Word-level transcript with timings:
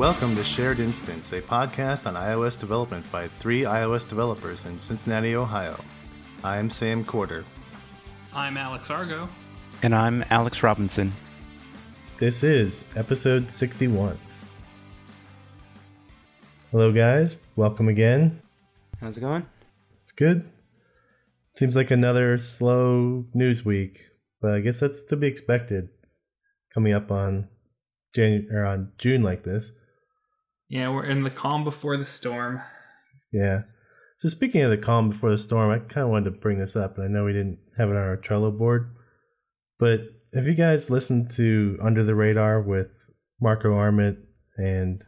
Welcome 0.00 0.34
to 0.36 0.44
Shared 0.44 0.80
Instance, 0.80 1.30
a 1.34 1.42
podcast 1.42 2.06
on 2.06 2.14
iOS 2.14 2.58
development 2.58 3.12
by 3.12 3.28
three 3.28 3.64
iOS 3.64 4.08
developers 4.08 4.64
in 4.64 4.78
Cincinnati, 4.78 5.36
Ohio. 5.36 5.78
I'm 6.42 6.70
Sam 6.70 7.04
Corder. 7.04 7.44
I'm 8.32 8.56
Alex 8.56 8.88
Argo. 8.88 9.28
And 9.82 9.94
I'm 9.94 10.24
Alex 10.30 10.62
Robinson. 10.62 11.12
This 12.18 12.42
is 12.42 12.86
episode 12.96 13.50
61. 13.50 14.18
Hello, 16.70 16.92
guys. 16.92 17.36
Welcome 17.56 17.90
again. 17.90 18.40
How's 19.02 19.18
it 19.18 19.20
going? 19.20 19.44
It's 20.00 20.12
good. 20.12 20.48
Seems 21.52 21.76
like 21.76 21.90
another 21.90 22.38
slow 22.38 23.26
news 23.34 23.66
week, 23.66 24.00
but 24.40 24.54
I 24.54 24.60
guess 24.60 24.80
that's 24.80 25.04
to 25.04 25.16
be 25.16 25.26
expected 25.26 25.90
coming 26.72 26.94
up 26.94 27.10
on 27.10 27.48
Jan- 28.14 28.48
or 28.50 28.64
on 28.64 28.92
June 28.96 29.22
like 29.22 29.44
this. 29.44 29.72
Yeah, 30.70 30.90
we're 30.90 31.04
in 31.04 31.24
the 31.24 31.30
calm 31.30 31.64
before 31.64 31.96
the 31.96 32.06
storm. 32.06 32.62
Yeah. 33.32 33.62
So 34.18 34.28
speaking 34.28 34.62
of 34.62 34.70
the 34.70 34.78
calm 34.78 35.10
before 35.10 35.30
the 35.30 35.38
storm, 35.38 35.68
I 35.68 35.80
kind 35.80 36.04
of 36.04 36.10
wanted 36.10 36.26
to 36.26 36.38
bring 36.38 36.60
this 36.60 36.76
up, 36.76 36.96
and 36.96 37.04
I 37.04 37.08
know 37.08 37.24
we 37.24 37.32
didn't 37.32 37.58
have 37.76 37.88
it 37.88 37.96
on 37.96 37.98
our 37.98 38.16
Trello 38.16 38.56
board, 38.56 38.94
but 39.80 40.02
have 40.32 40.46
you 40.46 40.54
guys 40.54 40.88
listened 40.88 41.30
to 41.32 41.76
Under 41.82 42.04
the 42.04 42.14
Radar 42.14 42.62
with 42.62 42.86
Marco 43.40 43.74
Arment 43.74 44.18
and 44.56 45.02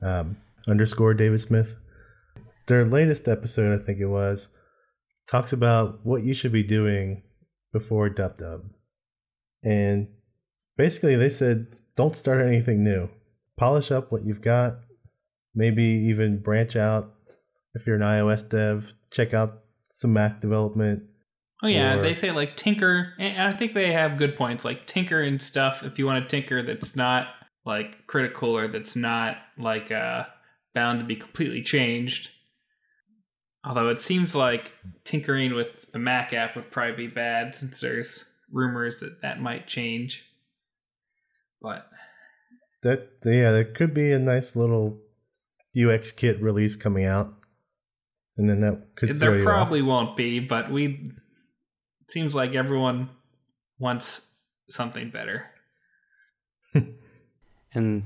um, 0.00 0.36
underscore 0.68 1.14
David 1.14 1.40
Smith? 1.40 1.76
Their 2.68 2.84
latest 2.84 3.26
episode, 3.26 3.80
I 3.80 3.84
think 3.84 3.98
it 3.98 4.06
was, 4.06 4.50
talks 5.28 5.52
about 5.52 6.06
what 6.06 6.22
you 6.22 6.32
should 6.32 6.52
be 6.52 6.62
doing 6.62 7.22
before 7.72 8.08
Dub 8.08 8.38
Dub. 8.38 8.60
And 9.64 10.06
basically, 10.76 11.16
they 11.16 11.30
said 11.30 11.66
don't 11.96 12.14
start 12.14 12.46
anything 12.46 12.84
new. 12.84 13.08
Polish 13.56 13.90
up 13.90 14.12
what 14.12 14.24
you've 14.24 14.42
got. 14.42 14.76
Maybe 15.54 15.82
even 16.10 16.42
branch 16.42 16.76
out 16.76 17.14
if 17.74 17.86
you're 17.86 17.96
an 17.96 18.02
iOS 18.02 18.48
dev. 18.48 18.92
Check 19.10 19.32
out 19.34 19.60
some 19.90 20.12
Mac 20.12 20.40
development. 20.40 21.04
Oh 21.62 21.68
yeah, 21.68 21.94
Or- 21.96 22.02
they 22.02 22.14
say 22.14 22.32
like 22.32 22.56
tinker, 22.56 23.14
and 23.18 23.42
I 23.48 23.56
think 23.56 23.72
they 23.72 23.92
have 23.92 24.18
good 24.18 24.36
points. 24.36 24.64
Like 24.64 24.86
tinker 24.86 25.22
and 25.22 25.40
stuff. 25.40 25.82
If 25.82 25.98
you 25.98 26.04
want 26.06 26.22
to 26.22 26.28
tinker, 26.28 26.62
that's 26.62 26.94
not 26.96 27.28
like 27.64 28.06
critical 28.06 28.56
or 28.56 28.68
that's 28.68 28.94
not 28.94 29.38
like 29.58 29.90
uh 29.90 30.24
bound 30.74 30.98
to 31.00 31.06
be 31.06 31.16
completely 31.16 31.62
changed. 31.62 32.30
Although 33.64 33.88
it 33.88 33.98
seems 34.00 34.34
like 34.34 34.70
tinkering 35.04 35.54
with 35.54 35.90
the 35.92 35.98
Mac 35.98 36.32
app 36.34 36.54
would 36.54 36.70
probably 36.70 37.08
be 37.08 37.12
bad 37.12 37.54
since 37.54 37.80
there's 37.80 38.24
rumors 38.52 39.00
that 39.00 39.22
that 39.22 39.40
might 39.40 39.66
change. 39.66 40.24
But 41.62 41.88
That 42.82 43.08
yeah, 43.24 43.50
there 43.50 43.64
could 43.64 43.94
be 43.94 44.12
a 44.12 44.18
nice 44.18 44.54
little 44.54 44.98
UX 45.76 46.12
kit 46.12 46.40
release 46.40 46.76
coming 46.76 47.04
out, 47.04 47.32
and 48.36 48.48
then 48.48 48.60
that 48.60 48.96
could 48.96 49.10
throw 49.10 49.18
there 49.18 49.38
you 49.38 49.44
probably 49.44 49.80
off. 49.80 49.86
won't 49.86 50.16
be. 50.16 50.40
But 50.40 50.70
we 50.70 51.12
it 52.02 52.10
seems 52.12 52.34
like 52.34 52.54
everyone 52.54 53.10
wants 53.78 54.26
something 54.68 55.10
better. 55.10 55.46
And 57.74 58.04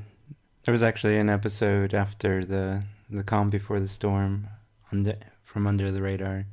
there 0.64 0.72
was 0.72 0.82
actually 0.82 1.16
an 1.16 1.28
episode 1.30 1.94
after 1.94 2.44
the 2.44 2.82
the 3.08 3.22
calm 3.22 3.50
before 3.50 3.78
the 3.78 3.86
storm 3.86 4.48
under, 4.92 5.16
from 5.42 5.66
under 5.66 5.91
the 5.92 6.02
radar 6.02 6.46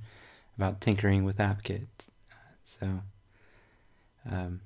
about 0.55 0.81
tinkering 0.81 1.23
with 1.23 1.38
AppKit. 1.38 1.88
So, 2.63 3.01
um, 4.29 4.61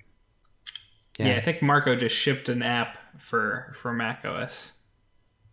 Yeah. 1.21 1.27
yeah, 1.29 1.35
I 1.37 1.41
think 1.41 1.61
Marco 1.61 1.95
just 1.95 2.15
shipped 2.15 2.49
an 2.49 2.63
app 2.63 2.97
for 3.17 3.71
for 3.75 3.93
Mac 3.93 4.25
OS. 4.25 4.73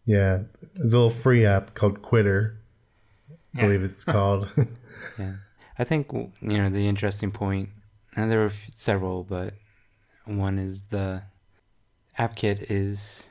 Yeah, 0.05 0.41
it's 0.77 0.95
a 0.95 0.97
little 0.97 1.11
free 1.11 1.45
app 1.45 1.75
called 1.75 2.03
Quitter. 2.03 2.57
I 3.31 3.35
Yeah. 3.59 3.63
believe 3.67 3.83
it's 3.83 4.05
called. 4.05 4.49
yeah. 5.19 5.35
I 5.79 5.85
think 5.85 6.11
you 6.13 6.31
know 6.59 6.69
the 6.69 6.89
interesting 6.89 7.31
point, 7.31 7.69
and 8.17 8.31
there 8.31 8.41
were 8.41 8.53
several, 8.75 9.25
but 9.25 9.55
one 10.25 10.59
is 10.59 10.83
the 10.85 11.23
AppKit 12.19 12.67
is 12.71 13.29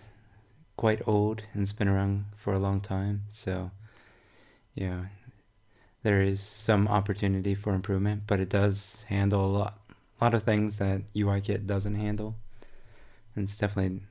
quite 0.78 1.02
old 1.08 1.42
and 1.54 1.64
it's 1.64 1.74
been 1.74 1.88
around 1.88 2.25
for 2.36 2.54
a 2.54 2.59
long 2.59 2.80
time. 2.80 3.24
So, 3.30 3.72
you 4.75 4.88
know, 4.90 5.06
there 6.04 6.22
is 6.22 6.40
some 6.40 6.88
opportunity 6.88 7.56
for 7.56 7.74
improvement, 7.74 8.24
but 8.28 8.40
it 8.40 8.50
does 8.50 9.04
handle 9.09 9.44
a 9.46 9.52
lot, 9.58 9.80
a 10.19 10.23
lot 10.23 10.33
of 10.33 10.44
things 10.44 10.78
that 10.79 11.01
UIKit 11.13 11.66
doesn't 11.67 11.95
handle. 11.95 12.35
And 13.35 13.44
it's 13.45 13.57
definitely 13.57 14.01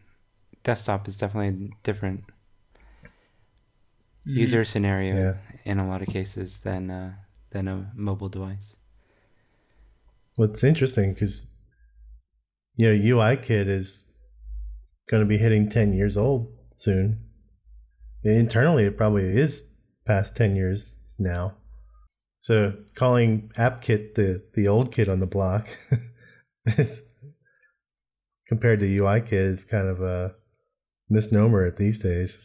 desktop 0.62 1.08
is 1.08 1.16
definitely 1.18 1.66
a 1.66 1.70
different 1.82 2.24
Mm-hmm. 4.26 4.38
user 4.40 4.64
scenario 4.64 5.14
Yeah. 5.14 5.34
in 5.64 5.78
a 5.78 5.86
lot 5.86 6.02
of 6.02 6.08
cases 6.08 6.58
than 6.60 6.90
uh, 6.90 7.14
than 7.50 7.68
a 7.68 7.92
mobile 7.94 8.28
device. 8.28 8.74
What's 10.34 10.64
interesting 10.64 11.14
because 11.14 11.46
you 12.74 12.88
know 12.88 13.16
UIKit 13.16 13.68
is 13.68 14.02
going 15.08 15.22
to 15.22 15.28
be 15.28 15.38
hitting 15.38 15.68
10 15.68 15.92
years 15.92 16.16
old 16.16 16.52
soon. 16.74 17.20
Internally, 18.24 18.84
it 18.84 18.96
probably 18.96 19.38
is 19.38 19.64
past 20.04 20.36
10 20.36 20.56
years 20.56 20.88
now. 21.20 21.54
So 22.46 22.74
calling 22.94 23.50
AppKit 23.58 24.14
the 24.14 24.40
the 24.54 24.68
old 24.68 24.92
kid 24.92 25.08
on 25.08 25.18
the 25.18 25.26
block 25.26 25.66
is, 26.64 27.02
compared 28.46 28.78
to 28.78 28.86
UIKit 28.86 29.32
is 29.32 29.64
kind 29.64 29.88
of 29.88 30.00
a 30.00 30.36
misnomer 31.08 31.72
these 31.72 31.98
days. 31.98 32.38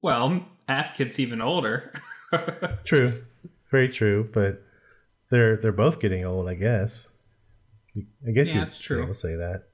Well, 0.00 0.46
AppKit's 0.66 1.20
even 1.20 1.42
older. 1.42 1.92
True, 2.84 3.24
very 3.70 3.90
true, 3.90 4.30
but 4.32 4.62
they're 5.30 5.58
they're 5.58 5.70
both 5.70 6.00
getting 6.00 6.24
old, 6.24 6.48
I 6.48 6.54
guess. 6.54 7.06
I 8.26 8.30
guess 8.30 8.48
Yeah, 8.48 8.54
you'd 8.54 8.60
that's 8.62 8.78
be 8.78 8.84
true. 8.84 9.02
able 9.02 9.12
to 9.12 9.20
say 9.20 9.36
that. 9.36 9.64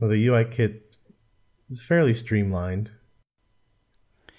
Well, 0.00 0.08
the 0.08 0.26
UI 0.26 0.46
kit 0.50 0.96
is 1.68 1.82
fairly 1.82 2.14
streamlined. 2.14 2.92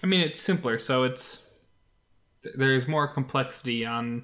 I 0.01 0.07
mean, 0.07 0.21
it's 0.21 0.39
simpler, 0.39 0.79
so 0.79 1.03
it's 1.03 1.44
th- 2.45 2.55
there's 2.57 2.87
more 2.87 3.07
complexity 3.07 3.85
on 3.85 4.23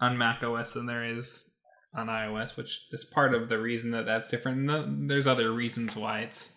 on 0.00 0.16
Mac 0.16 0.42
OS 0.42 0.72
than 0.72 0.86
there 0.86 1.04
is 1.04 1.50
on 1.94 2.06
iOS, 2.06 2.56
which 2.56 2.86
is 2.92 3.04
part 3.04 3.34
of 3.34 3.48
the 3.48 3.58
reason 3.58 3.90
that 3.90 4.06
that's 4.06 4.30
different. 4.30 4.70
And 4.70 5.10
there's 5.10 5.26
other 5.26 5.52
reasons 5.52 5.94
why 5.94 6.20
it's 6.20 6.56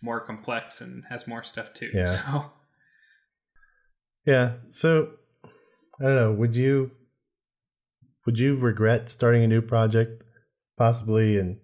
more 0.00 0.20
complex 0.20 0.80
and 0.80 1.02
has 1.08 1.26
more 1.26 1.42
stuff 1.42 1.74
too. 1.74 1.90
Yeah. 1.92 2.06
So 2.06 2.52
Yeah. 4.24 4.52
So 4.70 5.08
I 5.44 6.04
don't 6.04 6.16
know. 6.16 6.32
Would 6.32 6.54
you 6.54 6.92
would 8.26 8.38
you 8.38 8.56
regret 8.56 9.08
starting 9.08 9.42
a 9.42 9.48
new 9.48 9.62
project, 9.62 10.22
possibly? 10.76 11.38
And 11.38 11.58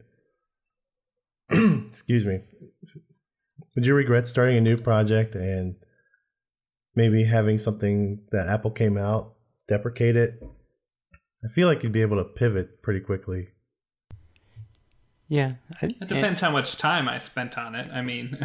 excuse 1.91 2.25
me. 2.25 2.41
Would 3.76 3.87
you 3.87 3.94
regret 3.94 4.26
starting 4.26 4.56
a 4.56 4.61
new 4.61 4.76
project 4.76 5.34
and 5.34 5.76
maybe 6.94 7.25
having 7.25 7.59
something 7.59 8.21
that 8.31 8.49
Apple 8.49 8.71
came 8.71 8.97
out 8.97 9.34
deprecate 9.66 10.16
it? 10.16 10.43
I 11.44 11.49
feel 11.49 11.69
like 11.69 11.82
you'd 11.82 11.93
be 11.93 12.03
able 12.03 12.16
to 12.16 12.25
pivot 12.25 12.82
pretty 12.82 13.00
quickly. 13.00 13.49
Yeah, 15.28 15.55
I, 15.81 15.87
it 15.87 16.09
depends 16.09 16.41
how 16.41 16.50
much 16.50 16.77
time 16.77 17.09
I 17.09 17.19
spent 17.19 17.56
on 17.58 17.75
it. 17.75 17.91
I 17.91 18.02
mean, 18.02 18.38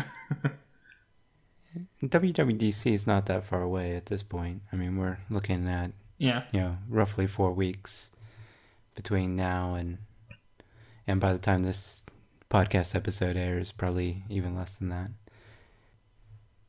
WWDC 2.04 2.94
is 2.94 3.06
not 3.06 3.26
that 3.28 3.46
far 3.46 3.62
away 3.62 3.96
at 3.96 4.08
this 4.08 4.24
point. 4.24 4.62
I 4.72 4.76
mean, 4.76 4.98
we're 4.98 5.20
looking 5.30 5.68
at 5.68 5.92
yeah. 6.18 6.44
you 6.52 6.60
know 6.60 6.78
roughly 6.88 7.28
four 7.28 7.52
weeks 7.52 8.12
between 8.96 9.36
now 9.36 9.76
and 9.76 9.98
and 11.08 11.20
by 11.20 11.34
the 11.34 11.40
time 11.40 11.60
this 11.60 12.06
podcast 12.50 12.96
episode 12.96 13.38
airs, 13.38 13.72
probably 13.72 14.24
even 14.30 14.56
less 14.56 14.76
than 14.76 14.90
that. 14.90 15.12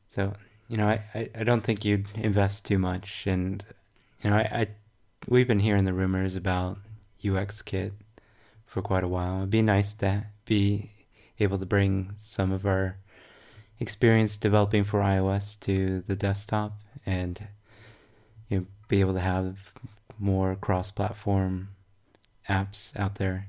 So 0.09 0.33
you 0.71 0.77
know, 0.77 0.87
I, 0.87 1.29
I, 1.37 1.43
don't 1.43 1.65
think 1.65 1.83
you'd 1.83 2.07
invest 2.15 2.65
too 2.65 2.79
much, 2.79 3.27
and 3.27 3.61
you 4.23 4.29
know, 4.29 4.37
I, 4.37 4.41
I 4.41 4.67
we've 5.27 5.47
been 5.47 5.59
hearing 5.59 5.83
the 5.83 5.91
rumors 5.91 6.37
about 6.37 6.77
UX 7.27 7.61
Kit 7.61 7.91
for 8.65 8.81
quite 8.81 9.03
a 9.03 9.07
while. 9.09 9.39
It'd 9.39 9.49
be 9.49 9.61
nice 9.61 9.91
to 9.95 10.27
be 10.45 10.89
able 11.41 11.59
to 11.59 11.65
bring 11.65 12.13
some 12.17 12.53
of 12.53 12.65
our 12.65 12.95
experience 13.81 14.37
developing 14.37 14.85
for 14.85 15.01
iOS 15.01 15.59
to 15.59 16.05
the 16.07 16.15
desktop 16.15 16.79
and 17.05 17.49
you 18.47 18.59
know, 18.59 18.65
be 18.87 19.01
able 19.01 19.13
to 19.15 19.19
have 19.19 19.73
more 20.17 20.55
cross-platform 20.55 21.67
apps 22.47 22.97
out 22.97 23.15
there 23.15 23.47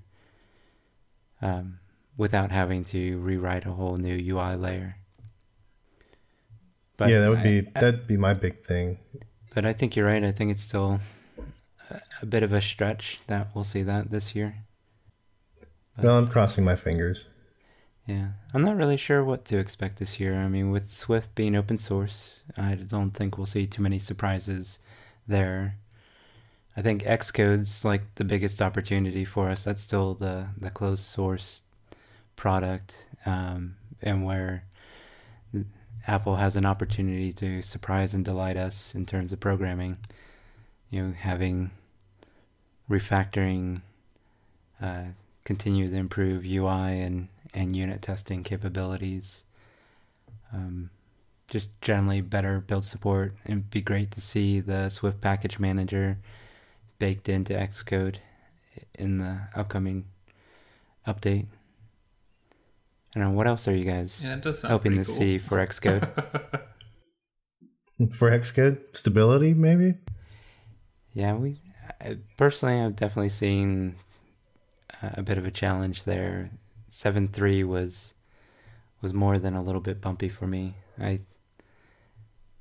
um, 1.40 1.78
without 2.16 2.50
having 2.50 2.82
to 2.82 3.18
rewrite 3.18 3.64
a 3.64 3.70
whole 3.70 3.96
new 3.96 4.34
UI 4.34 4.56
layer. 4.56 4.96
Yeah, 7.00 7.20
that 7.20 7.28
would 7.30 7.38
I- 7.40 7.42
be 7.42 7.60
that'd 7.60 8.06
be 8.06 8.16
my 8.16 8.34
big 8.34 8.64
thing. 8.64 8.98
but 9.54 9.64
I 9.66 9.72
think 9.72 9.96
you're 9.96 10.06
right. 10.06 10.22
I 10.24 10.32
think 10.32 10.50
it's 10.50 10.62
still 10.62 11.00
a- 11.90 12.00
a 12.22 12.26
bit 12.26 12.42
of 12.42 12.52
a 12.52 12.60
stretch 12.60 13.20
that 13.26 13.48
we'll 13.54 13.64
see 13.64 13.82
that 13.82 14.10
this 14.10 14.34
year. 14.34 14.56
But- 15.96 16.04
Well, 16.04 16.18
I'm 16.18 16.28
crossing 16.28 16.64
my 16.64 16.76
fingers. 16.76 17.26
Yeah, 18.06 18.30
I'm 18.52 18.62
not 18.62 18.76
really 18.76 18.96
sure 18.96 19.22
what 19.24 19.44
to 19.46 19.58
expect 19.58 19.98
this 19.98 20.18
year. 20.18 20.34
I 20.40 20.48
mean, 20.48 20.70
with 20.72 20.90
Swift 20.90 21.34
being 21.36 21.54
open 21.54 21.78
source, 21.78 22.42
I 22.56 22.74
don't 22.74 23.12
think 23.12 23.36
we'll 23.36 23.46
see 23.46 23.66
too 23.66 23.82
many 23.82 23.98
surprises 24.00 24.80
there. 25.28 25.76
I 26.76 26.82
think 26.82 27.02
Xcode's 27.04 27.84
like 27.84 28.02
the 28.16 28.24
biggest 28.24 28.60
opportunity 28.62 29.24
for 29.24 29.50
us. 29.50 29.62
That's 29.64 29.80
still 29.82 30.14
the 30.14 30.48
the 30.58 30.70
closed 30.70 31.04
source 31.04 31.62
product, 32.34 33.06
um, 33.26 33.76
and 34.00 34.24
where 34.24 34.64
Apple 36.06 36.36
has 36.36 36.56
an 36.56 36.66
opportunity 36.66 37.32
to 37.34 37.62
surprise 37.62 38.14
and 38.14 38.24
delight 38.24 38.56
us 38.56 38.94
in 38.94 39.06
terms 39.06 39.32
of 39.32 39.40
programming. 39.40 39.98
You 40.90 41.02
know, 41.02 41.12
having 41.12 41.70
refactoring, 42.90 43.82
uh, 44.80 45.04
continue 45.44 45.88
to 45.88 45.96
improve 45.96 46.44
UI 46.44 47.00
and 47.00 47.28
and 47.54 47.76
unit 47.76 48.02
testing 48.02 48.42
capabilities. 48.42 49.44
Um, 50.52 50.90
just 51.48 51.68
generally 51.82 52.22
better 52.22 52.60
build 52.60 52.84
support. 52.84 53.34
It'd 53.44 53.70
be 53.70 53.82
great 53.82 54.10
to 54.12 54.20
see 54.20 54.60
the 54.60 54.88
Swift 54.88 55.20
package 55.20 55.58
manager 55.58 56.18
baked 56.98 57.28
into 57.28 57.52
Xcode 57.52 58.16
in 58.94 59.18
the 59.18 59.42
upcoming 59.54 60.06
update. 61.06 61.46
I 63.14 63.18
don't 63.20 63.30
know 63.30 63.36
what 63.36 63.46
else 63.46 63.68
are 63.68 63.74
you 63.74 63.84
guys 63.84 64.22
Yeah, 64.24 64.34
it 64.36 64.42
does 64.42 64.62
hoping 64.62 64.92
to 64.96 65.04
cool. 65.04 65.14
see 65.14 65.38
for 65.38 65.58
Xcode? 65.58 66.08
For 68.14 68.30
Xcode 68.32 68.80
stability, 68.96 69.54
maybe. 69.54 69.94
yeah, 71.12 71.34
we 71.34 71.60
I, 72.00 72.16
personally 72.36 72.80
I've 72.80 72.96
definitely 72.96 73.28
seen 73.28 73.94
uh, 75.02 75.10
a 75.14 75.22
bit 75.22 75.38
of 75.38 75.44
a 75.46 75.52
challenge 75.52 76.02
there. 76.04 76.50
Seven 76.88 77.28
three 77.28 77.62
was 77.62 78.14
was 79.02 79.12
more 79.12 79.38
than 79.38 79.54
a 79.54 79.62
little 79.62 79.80
bit 79.80 80.00
bumpy 80.00 80.28
for 80.28 80.48
me. 80.48 80.74
I 80.98 81.20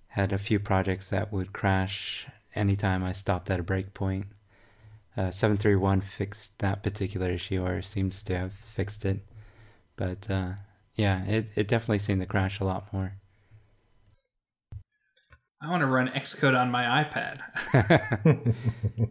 had 0.09 0.31
a 0.31 0.37
few 0.37 0.59
projects 0.59 1.09
that 1.09 1.31
would 1.31 1.53
crash 1.53 2.27
anytime 2.53 3.03
I 3.03 3.13
stopped 3.13 3.49
at 3.49 3.59
a 3.59 3.63
breakpoint. 3.63 4.25
Uh, 5.17 5.31
731 5.31 6.01
fixed 6.01 6.59
that 6.59 6.83
particular 6.83 7.29
issue, 7.29 7.63
or 7.65 7.81
seems 7.81 8.21
to 8.23 8.37
have 8.37 8.53
fixed 8.53 9.05
it. 9.05 9.25
But 10.01 10.31
uh, 10.31 10.53
yeah, 10.95 11.23
it, 11.25 11.49
it 11.55 11.67
definitely 11.67 11.99
seemed 11.99 12.21
to 12.21 12.25
crash 12.25 12.59
a 12.59 12.63
lot 12.63 12.91
more. 12.91 13.13
I 15.61 15.69
want 15.69 15.81
to 15.81 15.85
run 15.85 16.07
Xcode 16.07 16.59
on 16.59 16.71
my 16.71 17.05
iPad. 17.05 18.55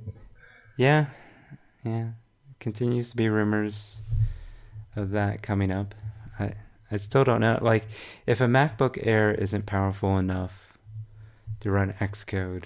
yeah, 0.77 1.07
yeah. 1.85 2.09
Continues 2.59 3.11
to 3.11 3.17
be 3.17 3.29
rumors 3.29 4.03
of 4.97 5.13
that 5.13 5.43
coming 5.43 5.71
up. 5.71 5.95
I 6.41 6.55
I 6.91 6.97
still 6.97 7.23
don't 7.23 7.41
know. 7.41 7.61
Like, 7.63 7.87
if 8.27 8.41
a 8.41 8.49
MacBook 8.49 8.99
Air 9.07 9.31
isn't 9.31 9.67
powerful 9.67 10.19
enough 10.19 10.77
to 11.61 11.71
run 11.71 11.95
Xcode, 12.01 12.65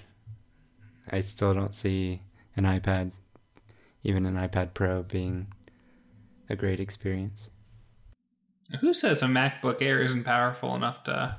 I 1.12 1.20
still 1.20 1.52
don't 1.52 1.74
see 1.74 2.22
an 2.56 2.64
iPad, 2.64 3.10
even 4.02 4.24
an 4.24 4.36
iPad 4.36 4.72
Pro, 4.72 5.02
being 5.02 5.48
a 6.48 6.56
great 6.56 6.80
experience. 6.80 7.50
Who 8.80 8.94
says 8.94 9.22
a 9.22 9.26
MacBook 9.26 9.80
Air 9.82 10.00
isn't 10.02 10.24
powerful 10.24 10.74
enough 10.74 11.04
to 11.04 11.36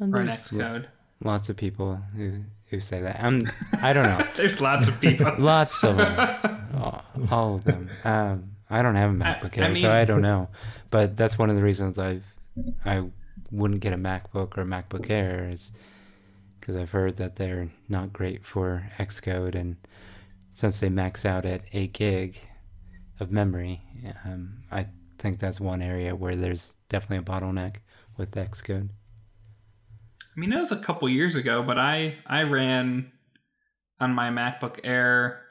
And 0.00 0.12
run 0.12 0.28
Xcode? 0.28 0.86
lots 1.22 1.48
of 1.48 1.56
people 1.56 1.96
who 2.16 2.42
who 2.70 2.80
say 2.80 3.00
that. 3.00 3.20
I'm. 3.22 3.42
I 3.82 3.92
don't 3.92 4.04
know. 4.04 4.26
There's 4.36 4.60
lots 4.60 4.86
of 4.88 5.00
people. 5.00 5.32
Lots 5.38 5.82
of 5.82 5.96
them. 5.98 6.68
all, 6.80 7.04
all 7.30 7.54
of 7.56 7.64
them. 7.64 7.90
Um, 8.04 8.52
I 8.70 8.80
don't 8.82 8.94
have 8.94 9.10
a 9.10 9.14
MacBook 9.14 9.58
I 9.58 9.62
Air, 9.64 9.68
mean- 9.72 9.82
so 9.82 9.92
I 9.92 10.04
don't 10.04 10.22
know. 10.22 10.48
But 10.90 11.16
that's 11.16 11.36
one 11.36 11.50
of 11.50 11.56
the 11.56 11.62
reasons 11.64 11.98
I've 11.98 12.24
I 12.84 13.02
wouldn't 13.50 13.80
get 13.80 13.92
a 13.92 13.96
MacBook 13.96 14.56
or 14.56 14.64
MacBook 14.64 15.10
Air 15.10 15.48
is 15.52 15.72
because 16.60 16.76
I've 16.76 16.90
heard 16.92 17.16
that 17.16 17.36
they're 17.36 17.68
not 17.88 18.12
great 18.12 18.44
for 18.44 18.88
Xcode, 18.98 19.54
and 19.56 19.76
since 20.52 20.78
they 20.80 20.88
max 20.90 21.24
out 21.26 21.44
at 21.44 21.62
eight 21.72 21.92
gig 21.92 22.38
of 23.18 23.32
memory, 23.32 23.82
um, 24.24 24.62
I 24.70 24.86
think 25.20 25.38
that's 25.38 25.60
one 25.60 25.82
area 25.82 26.16
where 26.16 26.34
there's 26.34 26.74
definitely 26.88 27.18
a 27.18 27.40
bottleneck 27.40 27.76
with 28.16 28.32
Xcode. 28.32 28.88
I 30.36 30.40
mean, 30.40 30.52
it 30.52 30.58
was 30.58 30.72
a 30.72 30.76
couple 30.76 31.08
years 31.08 31.36
ago, 31.36 31.62
but 31.62 31.78
I 31.78 32.16
I 32.26 32.44
ran 32.44 33.12
on 34.00 34.14
my 34.14 34.30
MacBook 34.30 34.80
Air 34.82 35.42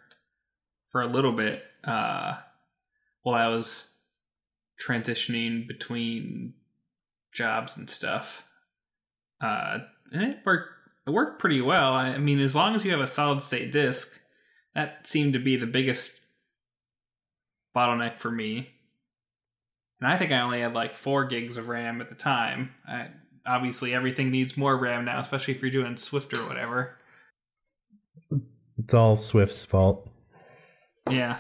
for 0.92 1.01
a 1.01 1.07
little 1.07 1.33
bit 1.33 1.63
uh, 1.83 2.38
while 3.21 3.36
I 3.36 3.48
was 3.48 3.94
transitioning 4.83 5.68
between 5.68 6.54
jobs 7.31 7.77
and 7.77 7.89
stuff, 7.89 8.45
uh, 9.42 9.80
and 10.12 10.24
it 10.24 10.39
worked. 10.45 10.69
It 11.07 11.12
worked 11.12 11.39
pretty 11.39 11.62
well. 11.62 11.94
I, 11.94 12.10
I 12.10 12.18
mean, 12.18 12.39
as 12.39 12.56
long 12.56 12.75
as 12.75 12.86
you 12.86 12.92
have 12.92 13.00
a 13.00 13.07
solid 13.07 13.42
state 13.42 13.72
disk, 13.72 14.19
that 14.75 15.07
seemed 15.07 15.33
to 15.33 15.39
be 15.39 15.56
the 15.56 15.65
biggest 15.65 16.19
bottleneck 17.75 18.19
for 18.19 18.30
me. 18.30 18.69
And 20.01 20.12
I 20.12 20.18
think 20.18 20.31
I 20.31 20.40
only 20.42 20.62
had 20.62 20.74
like 20.74 20.96
four 20.96 21.25
gigs 21.25 21.57
of 21.57 21.68
RAM 21.68 22.00
at 22.01 22.10
the 22.10 22.16
time. 22.16 22.72
I, 22.88 23.07
obviously 23.46 23.94
everything 23.94 24.31
needs 24.31 24.56
more 24.56 24.78
RAM 24.78 25.06
now, 25.06 25.19
especially 25.19 25.56
if 25.56 25.62
you're 25.62 25.72
doing 25.72 25.98
Swift 25.98 26.34
or 26.34 26.46
whatever. 26.48 26.98
It's 28.78 28.94
all 28.94 29.18
Swift's 29.18 29.66
fault. 29.66 30.10
Yeah. 31.10 31.38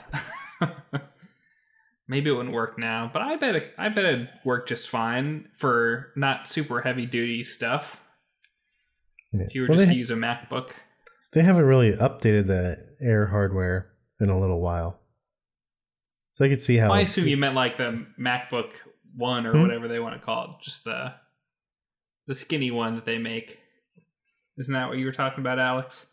Maybe 2.07 2.31
it 2.31 2.33
wouldn't 2.33 2.55
work 2.55 2.79
now, 2.79 3.09
but 3.13 3.21
I 3.21 3.35
bet 3.35 3.55
it, 3.55 3.73
I 3.77 3.89
bet 3.89 4.03
it'd 4.05 4.29
work 4.43 4.67
just 4.67 4.89
fine 4.89 5.47
for 5.55 6.11
not 6.15 6.47
super 6.47 6.81
heavy 6.81 7.05
duty 7.05 7.43
stuff. 7.43 8.01
Yeah. 9.31 9.43
If 9.43 9.53
you 9.53 9.61
were 9.61 9.67
Well, 9.67 9.77
just 9.77 9.89
to 9.91 9.95
use 9.95 10.09
a 10.09 10.15
MacBook. 10.15 10.71
they 11.33 11.43
haven't 11.43 11.65
really 11.65 11.91
updated 11.93 12.47
the 12.47 12.77
Air 12.99 13.27
hardware 13.27 13.91
in 14.19 14.29
a 14.29 14.39
little 14.39 14.59
while, 14.59 14.99
so 16.33 16.45
I 16.45 16.49
could 16.49 16.61
see 16.61 16.77
how. 16.77 16.89
Well, 16.89 16.97
I 16.97 17.01
assume 17.01 17.27
you 17.27 17.37
meant 17.37 17.55
like 17.55 17.77
the 17.77 18.05
MacBook 18.19 18.71
One 19.15 19.45
or 19.45 19.51
Hmm? 19.53 19.61
whatever 19.61 19.87
they 19.87 19.99
want 19.99 20.15
to 20.19 20.25
call 20.25 20.45
it, 20.45 20.63
just 20.63 20.83
the 20.83 21.13
the 22.27 22.35
skinny 22.35 22.71
one 22.71 22.95
that 22.95 23.05
they 23.05 23.17
make. 23.17 23.59
Isn't 24.57 24.73
that 24.73 24.89
what 24.89 24.97
you 24.97 25.05
were 25.05 25.11
talking 25.11 25.39
about, 25.39 25.57
Alex? 25.59 26.07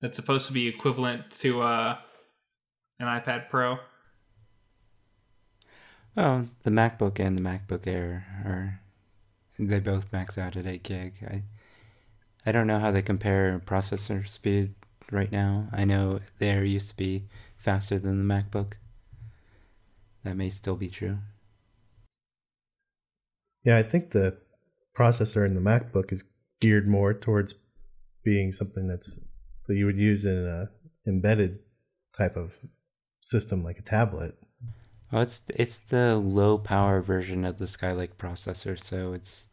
That's 0.00 0.16
supposed 0.16 0.46
to 0.46 0.52
be 0.52 0.66
equivalent 0.68 1.30
to 1.42 1.62
uh, 1.62 1.96
an 2.98 3.06
iPad 3.06 3.48
Pro. 3.50 3.78
Well, 6.16 6.48
the 6.62 6.70
MacBook 6.70 7.18
and 7.18 7.36
the 7.36 7.40
MacBook 7.40 7.86
Air 7.86 8.26
are 8.44 8.80
they 9.58 9.80
both 9.80 10.12
max 10.12 10.36
out 10.38 10.56
at 10.56 10.66
eight 10.66 10.82
gig. 10.82 11.14
I 11.26 11.42
I 12.44 12.52
don't 12.52 12.66
know 12.66 12.78
how 12.80 12.90
they 12.90 13.02
compare 13.02 13.60
processor 13.64 14.26
speed 14.26 14.74
right 15.10 15.30
now. 15.30 15.68
I 15.72 15.84
know 15.84 16.20
the 16.38 16.46
Air 16.46 16.64
used 16.64 16.90
to 16.90 16.96
be 16.96 17.24
faster 17.56 17.98
than 17.98 18.26
the 18.26 18.34
MacBook. 18.34 18.74
That 20.24 20.36
may 20.36 20.48
still 20.50 20.76
be 20.76 20.88
true. 20.88 21.18
Yeah, 23.64 23.76
I 23.76 23.82
think 23.82 24.10
the 24.10 24.38
processor 24.96 25.46
in 25.46 25.54
the 25.54 25.60
MacBook 25.60 26.12
is 26.12 26.24
geared 26.60 26.88
more 26.88 27.14
towards 27.14 27.54
being 28.24 28.52
something 28.52 28.86
that's 28.88 29.20
that 29.66 29.74
you 29.76 29.86
would 29.86 29.98
use 29.98 30.24
in 30.24 30.46
a 30.46 30.68
embedded 31.08 31.60
type 32.16 32.36
of 32.36 32.54
system 33.20 33.62
like 33.64 33.78
a 33.78 33.82
tablet. 33.82 34.36
Well, 35.10 35.22
it's 35.22 35.42
it's 35.54 35.78
the 35.80 36.16
low 36.16 36.58
power 36.58 37.00
version 37.00 37.44
of 37.44 37.58
the 37.58 37.64
Skylake 37.66 38.16
processor, 38.16 38.82
so 38.82 39.12
it's 39.12 39.48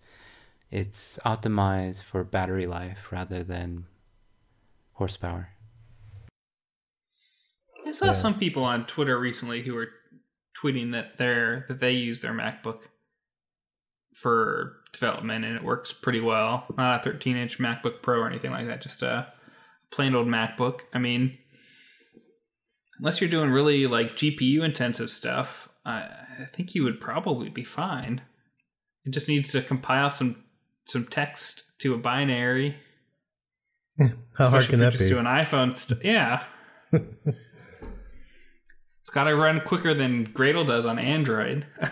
it's 0.71 1.17
optimized 1.25 2.03
for 2.03 2.23
battery 2.23 2.67
life 2.67 3.11
rather 3.11 3.43
than 3.43 3.85
horsepower. 4.93 5.49
I 7.85 7.91
saw 7.91 8.07
Yeah. 8.07 8.11
some 8.13 8.37
people 8.37 8.63
on 8.63 8.85
Twitter 8.85 9.19
recently 9.19 9.63
who 9.63 9.73
were 9.75 9.89
tweeting 10.61 10.91
that 10.91 11.17
they're 11.17 11.65
that 11.69 11.79
they 11.79 11.93
use 11.93 12.21
their 12.21 12.33
MacBook 12.33 12.79
for 14.15 14.77
development 14.93 15.45
and 15.45 15.55
it 15.55 15.63
works 15.63 15.93
pretty 15.93 16.19
well. 16.19 16.65
Not 16.77 17.01
a 17.01 17.03
13 17.03 17.37
inch 17.37 17.59
MacBook 17.59 18.01
Pro 18.01 18.19
or 18.19 18.27
anything 18.27 18.51
like 18.51 18.67
that, 18.67 18.81
just 18.81 19.01
a 19.01 19.31
plain 19.91 20.15
old 20.15 20.27
MacBook. 20.27 20.81
I 20.93 20.99
mean, 20.99 21.37
unless 22.99 23.21
you're 23.21 23.29
doing 23.29 23.49
really 23.49 23.87
like 23.87 24.15
GPU 24.15 24.63
intensive 24.63 25.09
stuff, 25.09 25.69
I, 25.85 26.09
I 26.39 26.45
think 26.45 26.75
you 26.75 26.83
would 26.83 26.99
probably 26.99 27.49
be 27.49 27.63
fine. 27.63 28.21
It 29.05 29.11
just 29.11 29.29
needs 29.29 29.51
to 29.53 29.61
compile 29.61 30.09
some 30.09 30.43
some 30.85 31.05
text 31.05 31.63
to 31.79 31.93
a 31.93 31.97
binary. 31.97 32.75
How 33.99 34.05
hard 34.49 34.63
especially 34.63 34.67
can 34.67 34.73
if 34.75 34.79
you're 34.79 34.91
that 34.91 34.97
just 34.97 35.09
be? 35.09 35.17
an 35.17 35.25
iPhone 35.25 35.73
stuff. 35.73 36.03
Yeah. 36.03 36.43
It's 39.09 39.15
got 39.15 39.23
to 39.23 39.35
run 39.35 39.61
quicker 39.61 39.95
than 39.95 40.27
Gradle 40.27 40.67
does 40.67 40.85
on 40.85 40.99
Android. 40.99 41.65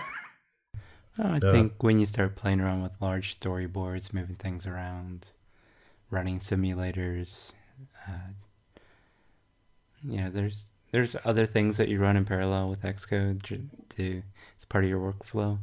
Well, 1.17 1.31
I 1.33 1.39
Yeah. 1.41 1.49
think 1.49 1.81
when 1.81 1.97
you 1.97 2.05
start 2.05 2.35
playing 2.35 2.61
around 2.61 2.83
with 2.83 3.01
large 3.01 3.39
storyboards, 3.39 4.13
moving 4.13 4.35
things 4.35 4.67
around, 4.67 5.31
running 6.11 6.37
simulators, 6.37 7.53
uh, 8.07 8.33
you 10.03 10.17
know, 10.21 10.29
there's 10.29 10.69
there's 10.91 11.15
other 11.25 11.47
things 11.47 11.77
that 11.77 11.89
you 11.89 11.99
run 11.99 12.17
in 12.17 12.23
parallel 12.25 12.69
with 12.69 12.83
Xcode 12.83 13.41
to, 13.43 13.67
to 13.95 14.21
it's 14.55 14.65
part 14.65 14.83
of 14.83 14.91
your 14.91 14.99
workflow. 15.11 15.57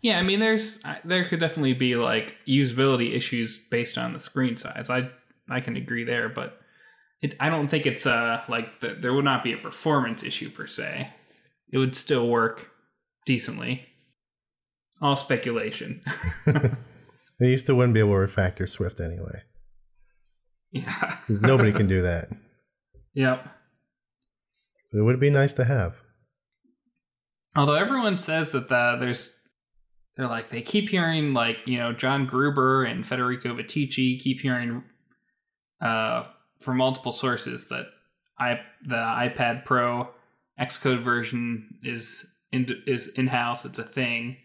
Yeah, 0.00 0.18
I 0.18 0.22
mean, 0.22 0.40
there's 0.40 0.82
there 1.04 1.24
could 1.24 1.40
definitely 1.40 1.74
be 1.74 1.96
like 1.96 2.38
usability 2.46 3.14
issues 3.14 3.58
based 3.58 3.98
on 3.98 4.12
the 4.14 4.20
screen 4.20 4.56
size. 4.56 4.88
I 4.90 5.10
I 5.50 5.60
can 5.60 5.76
agree 5.76 6.04
there, 6.04 6.28
but 6.28 6.60
it, 7.20 7.34
I 7.40 7.48
don't 7.48 7.68
think 7.68 7.86
it's 7.86 8.06
uh 8.06 8.42
like 8.48 8.80
the, 8.80 8.88
there 8.88 9.12
would 9.12 9.24
not 9.24 9.44
be 9.44 9.52
a 9.52 9.58
performance 9.58 10.22
issue 10.22 10.50
per 10.50 10.66
se. 10.66 11.12
It 11.70 11.78
would 11.78 11.94
still 11.94 12.28
work 12.28 12.70
decently. 13.26 13.86
All 15.00 15.16
speculation. 15.16 16.02
And 17.40 17.50
you 17.50 17.56
still 17.56 17.76
wouldn't 17.76 17.94
be 17.94 18.00
able 18.00 18.14
to 18.14 18.32
refactor 18.32 18.68
Swift 18.68 19.00
anyway, 19.00 19.42
yeah. 20.72 21.18
because 21.20 21.40
nobody 21.40 21.72
can 21.72 21.86
do 21.86 22.02
that. 22.02 22.30
Yep. 23.14 23.44
But 24.92 24.98
it 24.98 25.02
would 25.02 25.20
be 25.20 25.30
nice 25.30 25.52
to 25.54 25.64
have. 25.64 25.94
Although 27.54 27.74
everyone 27.74 28.18
says 28.18 28.52
that 28.52 28.68
the, 28.68 28.96
there's, 28.98 29.34
they're 30.16 30.26
like 30.26 30.48
they 30.48 30.62
keep 30.62 30.88
hearing 30.88 31.32
like 31.32 31.58
you 31.64 31.78
know 31.78 31.92
John 31.92 32.26
Gruber 32.26 32.84
and 32.84 33.06
Federico 33.06 33.54
Viticci 33.54 34.18
keep 34.18 34.40
hearing, 34.40 34.82
uh, 35.80 36.24
from 36.60 36.76
multiple 36.76 37.12
sources 37.12 37.68
that 37.68 37.86
i 38.38 38.60
the 38.86 38.96
iPad 38.96 39.64
Pro 39.64 40.08
Xcode 40.60 41.00
version 41.00 41.78
is 41.82 42.30
in 42.52 42.66
is 42.86 43.08
in 43.08 43.26
house. 43.28 43.64
It's 43.64 43.78
a 43.78 43.84
thing, 43.84 44.36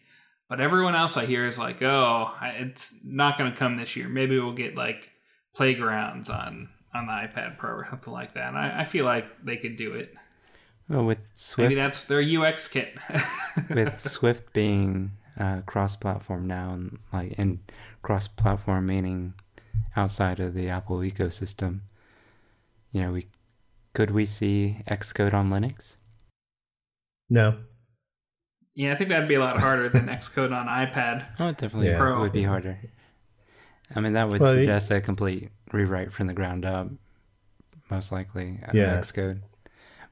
but 0.50 0.60
everyone 0.60 0.96
else 0.96 1.18
I 1.18 1.26
hear 1.26 1.48
is 1.48 1.58
like, 1.58 1.82
oh, 1.82 2.34
it's 2.42 3.00
not 3.04 3.38
going 3.38 3.52
to 3.52 3.58
come 3.58 3.78
this 3.78 3.96
year. 3.96 4.08
Maybe 4.08 4.40
we'll 4.40 4.54
get 4.54 4.76
like 4.76 5.12
playgrounds 5.56 6.30
on 6.30 6.70
on 6.94 7.08
the 7.08 7.12
iPad 7.12 7.58
Pro 7.58 7.72
or 7.72 7.88
something 7.90 8.14
like 8.14 8.36
that. 8.36 8.50
And 8.50 8.58
I, 8.58 8.82
I 8.82 8.86
feel 8.86 9.06
like 9.06 9.26
they 9.44 9.58
could 9.58 9.76
do 9.76 9.94
it. 9.94 10.14
Well, 10.88 11.06
with 11.06 11.20
Maybe 11.58 11.76
that's 11.76 12.04
their 12.04 12.22
UX 12.22 12.68
kit. 12.68 12.96
with 13.70 14.00
Swift 14.02 14.54
being 14.54 15.12
uh, 15.40 15.62
cross-platform 15.66 16.46
now, 16.46 16.74
and 16.74 17.00
like 17.12 17.34
and 17.38 17.60
cross-platform 18.02 18.86
meaning 18.86 19.34
outside 19.96 20.40
of 20.40 20.54
the 20.54 20.70
Apple 20.70 20.98
ecosystem, 20.98 21.80
you 22.94 23.02
know, 23.02 23.12
we 23.12 23.28
could 23.94 24.12
we 24.12 24.26
see 24.26 24.78
Xcode 24.88 25.34
on 25.34 25.50
Linux? 25.50 25.98
No, 27.30 27.58
Yeah, 28.76 28.92
I 28.94 28.96
think 28.96 29.10
that'd 29.10 29.28
be 29.28 29.36
a 29.36 29.40
lot 29.40 29.60
harder 29.60 29.88
than 29.90 30.08
Xcode 30.08 30.52
on 30.56 30.68
iPad. 30.68 31.28
Oh, 31.40 31.48
it 31.50 31.58
definitely 31.58 31.90
Yeah. 31.90 31.98
Pro. 31.98 32.20
would 32.22 32.32
be 32.32 32.44
harder. 32.44 32.80
I 33.96 34.00
mean, 34.00 34.14
that 34.14 34.30
would 34.30 34.42
Well, 34.42 34.54
you- 34.56 34.62
suggest 34.62 34.90
a 34.92 35.02
complete 35.02 35.50
rewrite 35.72 36.12
from 36.14 36.28
the 36.28 36.34
ground 36.34 36.66
up, 36.66 36.88
most 37.92 38.12
likely. 38.12 38.60
Yeah. 38.74 38.98
Xcode, 38.98 39.42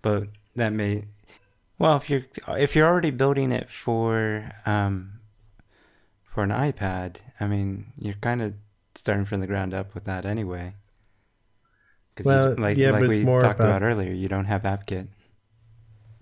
but 0.02 0.28
that 0.56 0.74
may. 0.74 1.06
Well, 1.80 1.98
if 1.98 2.10
you're 2.10 2.26
if 2.50 2.76
you're 2.76 2.88
already 2.88 3.10
building 3.12 3.52
it 3.52 3.70
for 3.70 4.52
um, 4.68 5.14
for 6.24 6.44
an 6.44 6.52
iPad, 6.52 7.18
I 7.40 7.48
mean, 7.48 7.88
you're 7.98 8.14
kind 8.22 8.42
of 8.44 8.54
starting 8.94 9.26
from 9.26 9.40
the 9.40 9.48
ground 9.48 9.74
up 9.74 9.96
with 9.96 10.04
that 10.06 10.26
anyway. 10.26 10.76
'Cause 12.16 12.26
Well, 12.26 12.56
like 12.58 12.78
yeah, 12.78 12.92
like 12.92 13.08
we 13.08 13.24
more 13.24 13.40
talked 13.40 13.60
about- 13.60 13.78
about 13.78 13.84
earlier, 13.84 14.12
you 14.14 14.28
don't 14.28 14.46
have 14.46 14.64
AppKit. 14.64 15.08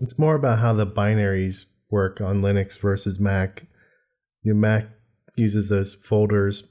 it's 0.00 0.18
more 0.18 0.34
about 0.34 0.58
how 0.60 0.72
the 0.72 0.86
binaries 0.86 1.66
work 1.90 2.20
on 2.20 2.40
Linux 2.40 2.78
versus 2.78 3.18
Mac. 3.20 3.66
Your 4.42 4.54
Mac 4.54 4.86
uses 5.36 5.68
those 5.68 5.94
folders 5.94 6.68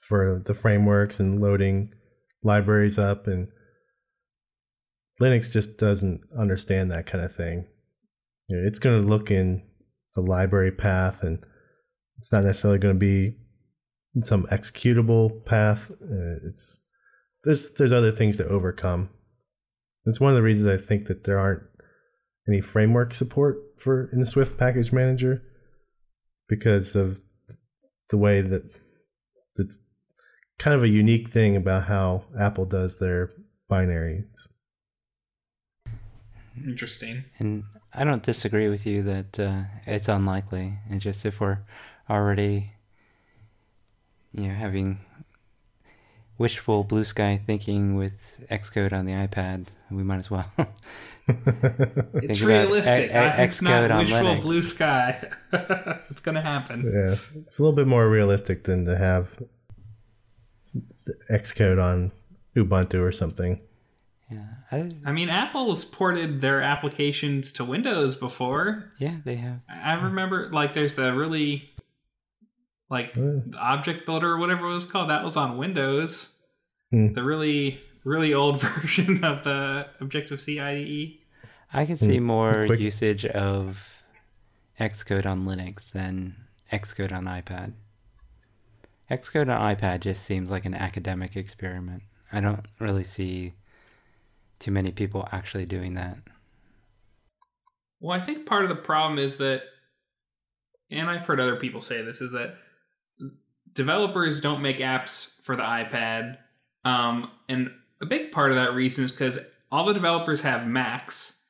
for 0.00 0.42
the 0.44 0.52
frameworks 0.54 1.18
and 1.20 1.40
loading 1.40 1.94
libraries 2.42 2.98
up, 2.98 3.26
and 3.26 3.48
Linux 5.20 5.52
just 5.52 5.78
doesn't 5.78 6.20
understand 6.36 6.90
that 6.90 7.06
kind 7.06 7.24
of 7.24 7.34
thing. 7.34 7.66
You 8.48 8.56
know, 8.56 8.66
it's 8.66 8.78
going 8.78 9.00
to 9.00 9.08
look 9.08 9.30
in 9.30 9.62
the 10.14 10.22
library 10.22 10.72
path, 10.72 11.22
and 11.22 11.38
it's 12.18 12.32
not 12.32 12.44
necessarily 12.44 12.78
going 12.78 12.94
to 12.94 12.98
be 12.98 13.36
some 14.22 14.44
executable 14.46 15.44
path. 15.44 15.90
Uh, 15.90 16.36
it's 16.46 16.80
there's 17.44 17.74
there's 17.74 17.92
other 17.92 18.12
things 18.12 18.36
to 18.36 18.46
overcome. 18.46 19.10
That's 20.04 20.20
one 20.20 20.30
of 20.30 20.36
the 20.36 20.42
reasons 20.42 20.66
I 20.66 20.82
think 20.82 21.06
that 21.06 21.24
there 21.24 21.38
aren't 21.38 21.62
any 22.48 22.60
framework 22.60 23.14
support 23.14 23.58
for 23.78 24.10
in 24.12 24.18
the 24.18 24.26
Swift 24.26 24.58
package 24.58 24.92
manager 24.92 25.42
because 26.48 26.94
of 26.96 27.22
the 28.10 28.16
way 28.16 28.40
that 28.40 28.62
it's 29.56 29.80
kind 30.58 30.74
of 30.74 30.82
a 30.82 30.88
unique 30.88 31.30
thing 31.30 31.56
about 31.56 31.84
how 31.84 32.24
Apple 32.38 32.64
does 32.64 32.98
their 32.98 33.30
binaries. 33.70 34.26
Interesting. 36.66 37.24
And 37.38 37.64
I 37.94 38.04
don't 38.04 38.22
disagree 38.22 38.68
with 38.68 38.86
you 38.86 39.02
that 39.02 39.38
uh, 39.40 39.62
it's 39.86 40.08
unlikely. 40.08 40.78
And 40.90 41.00
just 41.00 41.24
if 41.24 41.40
we're 41.40 41.60
already, 42.08 42.72
you 44.32 44.48
know, 44.48 44.54
having 44.54 44.98
wishful 46.40 46.82
blue 46.84 47.04
sky 47.04 47.36
thinking 47.36 47.94
with 47.94 48.44
Xcode 48.50 48.92
on 48.92 49.04
the 49.04 49.12
iPad, 49.12 49.66
we 49.90 50.02
might 50.02 50.18
as 50.18 50.30
well. 50.30 50.50
It's 51.28 51.38
Think 51.46 52.40
about 52.40 52.46
realistic. 52.48 53.10
A- 53.12 53.14
A- 53.14 53.18
I- 53.38 53.42
it's 53.44 53.60
Xcode 53.60 53.62
not 53.62 53.90
on 53.92 53.98
wishful 54.00 54.18
Linux. 54.22 54.40
blue 54.42 54.62
sky. 54.62 55.30
it's 56.10 56.20
gonna 56.22 56.40
happen. 56.40 56.90
yeah, 56.92 57.14
it's 57.40 57.58
a 57.58 57.62
little 57.62 57.76
bit 57.76 57.86
more 57.86 58.08
realistic 58.08 58.64
than 58.64 58.84
to 58.86 58.96
have 58.96 59.40
Xcode 61.30 61.80
on 61.82 62.12
Ubuntu 62.56 63.00
or 63.00 63.12
something. 63.12 63.60
yeah, 64.30 64.44
I, 64.72 64.90
I 65.04 65.12
mean, 65.12 65.28
Apple 65.28 65.68
has 65.70 65.84
ported 65.84 66.40
their 66.40 66.60
applications 66.60 67.52
to 67.52 67.64
Windows 67.64 68.16
before. 68.16 68.92
yeah, 68.98 69.16
they 69.24 69.36
have. 69.36 69.60
I 69.68 69.92
I 69.92 69.94
remember, 70.02 70.48
like, 70.52 70.74
there's 70.74 70.98
a 70.98 71.12
really, 71.12 71.70
like, 72.90 73.16
Oh. 73.16 73.42
object 73.58 74.04
builder 74.04 74.30
or 74.32 74.38
whatever 74.38 74.66
it 74.68 74.74
was 74.74 74.84
called. 74.84 75.08
That 75.10 75.24
was 75.24 75.36
on 75.36 75.56
Windows. 75.56 76.34
Hmm. 76.90 77.12
The 77.12 77.22
really, 77.22 77.80
really 78.04 78.34
old 78.34 78.60
version 78.62 79.24
of 79.24 79.44
the 79.44 79.86
Objective 80.00 80.40
C 80.40 80.58
IDE. 80.60 81.18
I 81.72 81.86
can 81.86 81.96
see 81.96 82.18
Hmm, 82.18 82.24
more 82.24 82.66
quick- 82.66 82.80
usage 82.80 83.24
of 83.26 83.86
Xcode 84.78 85.24
on 85.26 85.44
Linux 85.46 85.92
than 85.92 86.34
Xcode 86.72 87.12
on 87.12 87.24
iPad. 87.26 87.74
Xcode 89.10 89.54
on 89.54 89.76
iPad 89.76 90.00
just 90.00 90.24
seems 90.24 90.50
like 90.50 90.64
an 90.64 90.74
academic 90.74 91.36
experiment. 91.36 92.02
I 92.32 92.40
don't 92.40 92.64
really 92.78 93.04
see 93.04 93.54
too 94.58 94.70
many 94.70 94.90
people 94.90 95.28
actually 95.32 95.66
doing 95.66 95.94
that. 95.94 96.18
Well, 98.00 98.18
I 98.18 98.24
think 98.24 98.46
part 98.46 98.62
of 98.62 98.68
the 98.68 98.76
problem 98.76 99.18
is 99.18 99.36
that, 99.38 99.62
and 100.90 101.08
I've 101.08 101.26
heard 101.26 101.40
other 101.40 101.56
people 101.56 101.82
say 101.82 102.02
this, 102.02 102.20
is 102.20 102.32
that 102.32 102.54
developers 103.74 104.40
don't 104.40 104.62
make 104.62 104.78
apps 104.78 105.40
for 105.42 105.56
the 105.56 105.62
iPad. 105.62 106.38
Um, 106.84 107.30
and 107.48 107.70
a 108.00 108.06
big 108.06 108.32
part 108.32 108.50
of 108.50 108.56
that 108.56 108.74
reason 108.74 109.04
is 109.04 109.12
because 109.12 109.38
all 109.70 109.84
the 109.84 109.94
developers 109.94 110.40
have 110.40 110.66
Macs. 110.66 111.42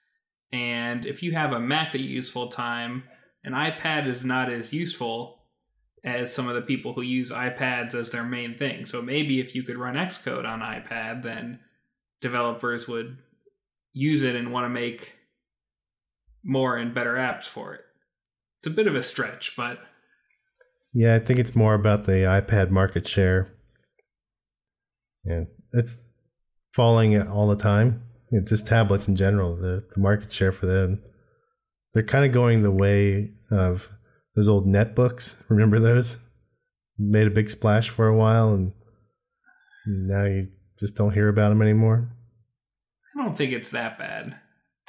And 0.52 1.06
if 1.06 1.22
you 1.22 1.32
have 1.32 1.52
a 1.52 1.60
Mac 1.60 1.92
that 1.92 2.00
you 2.00 2.08
use 2.08 2.28
full 2.28 2.48
time, 2.48 3.04
an 3.44 3.52
iPad 3.52 4.06
is 4.06 4.24
not 4.24 4.50
as 4.50 4.72
useful 4.72 5.38
as 6.02 6.32
some 6.34 6.48
of 6.48 6.54
the 6.54 6.62
people 6.62 6.92
who 6.92 7.02
use 7.02 7.30
iPads 7.30 7.94
as 7.94 8.10
their 8.10 8.24
main 8.24 8.56
thing. 8.56 8.84
So 8.84 9.02
maybe 9.02 9.38
if 9.38 9.54
you 9.54 9.62
could 9.62 9.78
run 9.78 9.94
Xcode 9.94 10.46
on 10.46 10.60
iPad, 10.60 11.22
then 11.22 11.60
developers 12.20 12.88
would 12.88 13.18
use 13.92 14.22
it 14.22 14.36
and 14.36 14.52
want 14.52 14.64
to 14.64 14.70
make 14.70 15.12
more 16.42 16.76
and 16.76 16.94
better 16.94 17.14
apps 17.14 17.44
for 17.44 17.74
it. 17.74 17.82
It's 18.58 18.66
a 18.66 18.70
bit 18.70 18.86
of 18.86 18.94
a 18.94 19.02
stretch, 19.02 19.56
but 19.56 19.78
Yeah, 20.92 21.14
I 21.14 21.18
think 21.20 21.38
it's 21.38 21.54
more 21.54 21.74
about 21.74 22.06
the 22.06 22.12
iPad 22.12 22.70
market 22.70 23.06
share. 23.06 23.52
And 25.24 25.46
it's 25.72 26.00
falling 26.74 27.20
all 27.20 27.48
the 27.48 27.56
time. 27.56 28.02
It's 28.32 28.50
just 28.50 28.66
tablets 28.66 29.08
in 29.08 29.16
general, 29.16 29.56
the, 29.56 29.84
the 29.94 30.00
market 30.00 30.32
share 30.32 30.52
for 30.52 30.66
them. 30.66 31.02
They're 31.94 32.02
kind 32.02 32.24
of 32.24 32.32
going 32.32 32.62
the 32.62 32.70
way 32.70 33.32
of 33.50 33.90
those 34.36 34.48
old 34.48 34.66
netbooks. 34.66 35.34
Remember 35.48 35.80
those? 35.80 36.16
Made 36.98 37.26
a 37.26 37.30
big 37.30 37.50
splash 37.50 37.88
for 37.88 38.06
a 38.06 38.16
while, 38.16 38.52
and 38.52 38.72
now 39.86 40.24
you 40.24 40.48
just 40.78 40.96
don't 40.96 41.14
hear 41.14 41.28
about 41.28 41.48
them 41.48 41.62
anymore. 41.62 42.08
I 43.16 43.24
don't 43.24 43.36
think 43.36 43.52
it's 43.52 43.70
that 43.70 43.98
bad. 43.98 44.36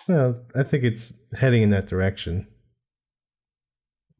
Well, 0.07 0.41
I 0.55 0.63
think 0.63 0.83
it's 0.83 1.13
heading 1.39 1.63
in 1.63 1.69
that 1.71 1.87
direction. 1.87 2.47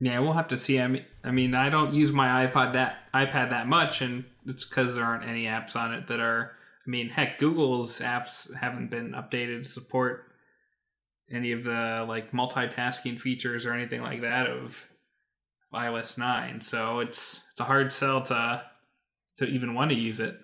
Yeah, 0.04 0.18
we'll 0.20 0.34
have 0.34 0.48
to 0.48 0.58
see. 0.58 0.80
I 0.80 0.88
mean, 0.88 1.06
I 1.24 1.30
mean, 1.30 1.54
I 1.54 1.70
don't 1.70 1.94
use 1.94 2.12
my 2.12 2.48
iPod 2.48 2.74
that 2.74 2.98
iPad 3.14 3.52
that 3.52 3.68
much, 3.68 4.02
and 4.02 4.26
it's 4.48 4.66
because 4.66 4.96
there 4.96 5.06
aren't 5.06 5.30
any 5.30 5.46
apps 5.46 5.76
on 5.76 5.94
it 5.94 6.08
that 6.08 6.20
are. 6.20 6.54
I 6.86 6.90
mean, 6.90 7.10
heck, 7.10 7.38
Google's 7.38 8.00
apps 8.00 8.52
haven't 8.56 8.90
been 8.90 9.12
updated 9.12 9.64
to 9.64 9.70
support 9.70 10.26
any 11.32 11.52
of 11.52 11.64
the 11.64 12.04
like 12.10 12.32
multitasking 12.32 13.20
features 13.20 13.64
or 13.64 13.74
anything 13.74 14.02
like 14.02 14.22
that 14.22 14.48
of 14.48 14.88
iOS 15.72 16.18
nine. 16.18 16.62
So 16.62 17.00
it's 17.00 17.44
it's 17.52 17.60
a 17.60 17.66
hard 17.66 17.94
sell 17.94 18.24
to 18.24 18.64
to 19.38 19.46
even 19.46 19.76
want 19.76 19.92
to 19.92 19.98
use 19.98 20.20
it. 20.20 20.36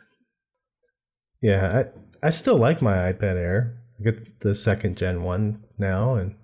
Yeah, 1.41 1.85
I 2.21 2.27
I 2.27 2.29
still 2.29 2.57
like 2.57 2.79
my 2.79 3.11
iPad 3.11 3.37
Air. 3.37 3.79
I 3.99 4.03
get 4.03 4.41
the 4.41 4.53
second 4.53 4.97
gen 4.97 5.23
one 5.23 5.63
now, 5.79 6.13
and 6.13 6.35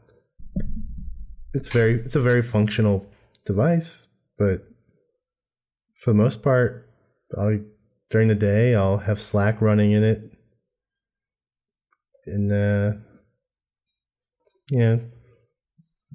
it's 1.53 1.69
very 1.69 2.01
it's 2.01 2.15
a 2.15 2.21
very 2.21 2.41
functional 2.41 3.05
device, 3.45 4.07
but 4.37 4.67
for 6.01 6.11
the 6.11 6.17
most 6.17 6.43
part, 6.43 6.89
I'll 7.37 7.59
during 8.09 8.27
the 8.27 8.35
day 8.35 8.75
I'll 8.75 8.99
have 8.99 9.21
Slack 9.21 9.61
running 9.61 9.91
in 9.91 10.03
it, 10.03 10.31
and 12.25 12.51
uh, 12.51 12.97
yeah, 14.69 14.97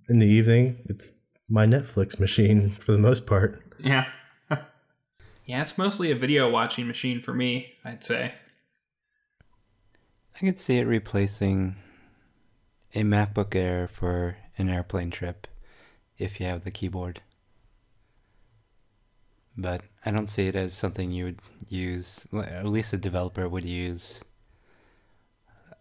in 0.08 0.18
the 0.18 0.26
evening 0.26 0.78
it's 0.86 1.10
my 1.48 1.66
Netflix 1.66 2.18
machine 2.18 2.76
for 2.80 2.92
the 2.92 2.98
most 2.98 3.26
part. 3.26 3.62
Yeah. 3.78 4.06
yeah, 5.46 5.62
it's 5.62 5.78
mostly 5.78 6.10
a 6.10 6.16
video 6.16 6.50
watching 6.50 6.86
machine 6.86 7.22
for 7.22 7.32
me, 7.32 7.74
I'd 7.84 8.04
say. 8.04 8.34
I 10.34 10.38
could 10.40 10.60
see 10.60 10.78
it 10.78 10.86
replacing 10.86 11.76
a 12.94 13.02
MacBook 13.02 13.56
Air 13.56 13.88
for 13.88 14.36
an 14.58 14.68
airplane 14.68 15.10
trip 15.10 15.46
if 16.18 16.40
you 16.40 16.46
have 16.46 16.64
the 16.64 16.70
keyboard. 16.70 17.22
But 19.56 19.82
I 20.04 20.10
don't 20.10 20.28
see 20.28 20.46
it 20.48 20.54
as 20.54 20.72
something 20.74 21.10
you 21.10 21.24
would 21.24 21.40
use, 21.68 22.26
at 22.32 22.66
least 22.66 22.92
a 22.92 22.96
developer 22.96 23.48
would 23.48 23.64
use 23.64 24.22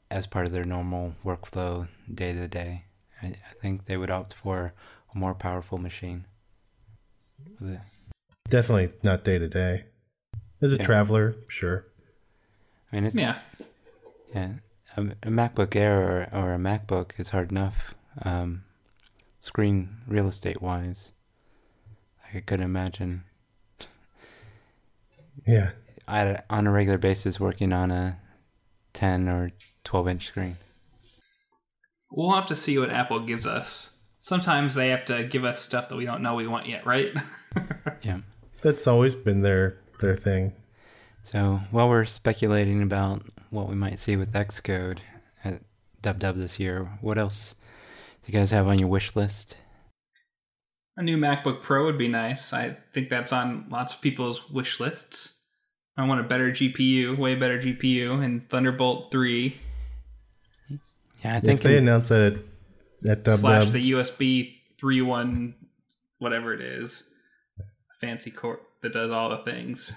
as 0.09 0.25
part 0.25 0.47
of 0.47 0.53
their 0.53 0.63
normal 0.63 1.13
workflow 1.23 1.87
day 2.11 2.33
to 2.33 2.47
day. 2.47 2.85
I, 3.21 3.27
I 3.27 3.53
think 3.61 3.85
they 3.85 3.97
would 3.97 4.09
opt 4.09 4.33
for 4.33 4.73
a 5.13 5.17
more 5.17 5.35
powerful 5.35 5.77
machine. 5.77 6.25
Definitely 8.49 8.93
not 9.03 9.23
day 9.23 9.37
to 9.37 9.47
day. 9.47 9.85
As 10.61 10.73
a 10.73 10.77
Yeah. 10.77 10.85
traveler, 10.85 11.35
sure. 11.49 11.85
I 12.91 12.95
mean, 12.95 13.05
it's 13.05 13.15
Yeah. 13.15 13.39
Yeah, 14.33 14.53
a, 14.95 15.01
a 15.01 15.29
MacBook 15.29 15.75
Air 15.75 16.01
or, 16.01 16.29
or 16.33 16.53
a 16.53 16.57
MacBook 16.57 17.19
is 17.19 17.29
hard 17.29 17.51
enough, 17.51 17.95
um, 18.23 18.63
screen 19.39 19.97
real 20.07 20.27
estate 20.27 20.61
wise. 20.61 21.13
I 22.33 22.39
could 22.41 22.59
imagine 22.61 23.23
Yeah. 25.45 25.71
I, 26.07 26.41
on 26.49 26.67
a 26.67 26.71
regular 26.71 26.97
basis 26.97 27.39
working 27.39 27.73
on 27.73 27.91
a 27.91 28.19
10 28.93 29.27
or 29.27 29.51
12 29.83 30.07
inch 30.07 30.27
screen. 30.27 30.57
We'll 32.11 32.31
have 32.31 32.45
to 32.47 32.55
see 32.55 32.77
what 32.77 32.89
Apple 32.89 33.19
gives 33.19 33.45
us. 33.45 33.91
Sometimes 34.21 34.73
they 34.75 34.89
have 34.89 35.05
to 35.05 35.23
give 35.25 35.43
us 35.43 35.61
stuff 35.61 35.89
that 35.89 35.95
we 35.95 36.05
don't 36.05 36.21
know 36.21 36.35
we 36.35 36.47
want 36.47 36.67
yet, 36.67 36.85
right? 36.85 37.13
Yeah. 38.03 38.19
That's 38.61 38.85
always 38.85 39.15
been 39.15 39.41
their 39.41 39.79
their 40.01 40.15
thing. 40.15 40.53
So 41.23 41.61
while 41.71 41.89
we're 41.89 42.05
speculating 42.05 42.83
about 42.83 43.23
what 43.49 43.67
we 43.67 43.75
might 43.75 43.99
see 43.99 44.15
with 44.15 44.33
Xcode 44.33 44.99
at 45.43 45.61
DubDub 46.03 46.35
this 46.35 46.59
year, 46.59 46.87
what 47.01 47.17
else 47.17 47.55
do 47.55 47.66
you 48.27 48.33
guys 48.33 48.51
have 48.51 48.67
on 48.67 48.79
your 48.79 48.89
wish 48.89 49.15
list? 49.15 49.57
a 50.99 51.03
new 51.03 51.15
MacBook 51.15 51.61
Pro 51.61 51.85
would 51.85 51.97
be 51.99 52.07
nice. 52.07 52.53
I 52.53 52.75
think 52.91 53.09
that's 53.09 53.31
on 53.31 53.67
lots 53.69 53.93
of 53.93 54.01
people's 54.01 54.49
wish 54.49 54.79
lists. 54.79 55.43
I 55.95 56.07
want 56.07 56.21
a 56.21 56.23
better 56.23 56.49
GPU, 56.49 57.15
way 57.17 57.35
better 57.35 57.59
GPU, 57.59 58.23
and 58.23 58.49
Thunderbolt 58.49 59.11
3 59.11 59.55
Yeah, 61.23 61.35
I 61.35 61.39
think 61.39 61.43
If 61.43 61.43
think 61.43 61.61
they 61.61 61.77
in- 61.77 61.83
announce 61.87 62.07
that 62.09 62.33
at, 63.03 63.09
at 63.11 63.23
Dub 63.23 63.39
slash 63.39 63.63
Dub, 63.65 63.73
the 63.73 63.91
USB 63.91 64.55
3.1, 64.81 65.53
whatever 66.17 66.51
it 66.53 66.61
is, 66.61 67.03
fancy 68.01 68.31
core 68.31 68.59
that 68.81 68.93
does 68.93 69.11
all 69.11 69.29
the 69.29 69.37
things. 69.37 69.93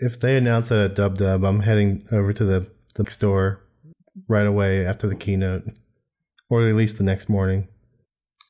if 0.00 0.18
they 0.20 0.38
announce 0.38 0.70
that 0.70 0.78
at 0.90 0.94
Dub 0.94 1.18
Dub, 1.18 1.44
I'm 1.44 1.60
heading 1.60 2.06
over 2.10 2.32
to 2.32 2.44
the, 2.44 2.66
the 2.94 3.10
store 3.10 3.62
right 4.26 4.46
away 4.46 4.86
after 4.86 5.06
the 5.06 5.14
keynote, 5.16 5.64
or 6.52 6.68
at 6.68 6.74
least 6.74 6.98
the 6.98 7.02
next 7.02 7.30
morning. 7.30 7.66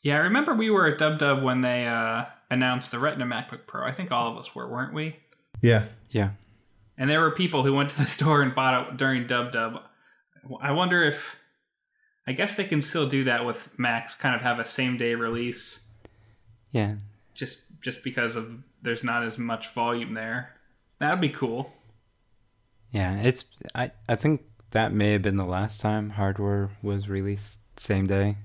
Yeah, 0.02 0.16
I 0.16 0.22
remember 0.22 0.54
we 0.54 0.70
were 0.70 0.88
at 0.88 0.98
Dub 0.98 1.20
Dub 1.20 1.40
when 1.40 1.60
they 1.60 1.86
uh, 1.86 2.24
announced 2.50 2.90
the 2.90 2.98
Retina 2.98 3.24
MacBook 3.24 3.68
Pro. 3.68 3.84
I 3.84 3.92
think 3.92 4.10
all 4.10 4.28
of 4.28 4.36
us 4.36 4.56
were, 4.56 4.68
weren't 4.68 4.92
we? 4.92 5.18
Yeah, 5.60 5.84
yeah, 6.10 6.30
And 6.98 7.08
there 7.08 7.20
were 7.20 7.30
people 7.30 7.62
who 7.62 7.72
went 7.72 7.90
to 7.90 7.98
the 7.98 8.06
store 8.18 8.42
and 8.42 8.56
bought 8.56 8.88
it 8.88 8.96
during 8.96 9.28
Dub 9.28 9.52
Dub. 9.52 9.82
I 10.60 10.72
wonder 10.72 11.04
if. 11.04 11.36
I 12.26 12.32
guess 12.32 12.56
they 12.56 12.64
can 12.64 12.82
still 12.82 13.08
do 13.08 13.24
that 13.24 13.44
with 13.44 13.68
Macs, 13.78 14.14
kind 14.14 14.34
of 14.34 14.42
have 14.42 14.58
a 14.60 14.64
same 14.64 14.96
day 14.96 15.16
release, 15.16 15.84
yeah. 16.70 16.94
just 17.34 17.62
just 17.80 18.04
because 18.04 18.36
of 18.36 18.62
there's 18.80 19.02
not 19.02 19.24
as 19.24 19.38
much 19.38 19.72
volume 19.72 20.14
there. 20.14 20.54
That'd 20.98 21.20
be 21.20 21.28
cool. 21.28 21.72
Yeah, 22.92 23.20
it's 23.22 23.44
I 23.74 23.90
I 24.08 24.14
think 24.14 24.42
that 24.70 24.92
may 24.92 25.12
have 25.12 25.22
been 25.22 25.36
the 25.36 25.44
last 25.44 25.80
time 25.80 26.10
hardware 26.10 26.70
was 26.80 27.08
released 27.08 27.58
same 27.76 28.06
day. 28.06 28.36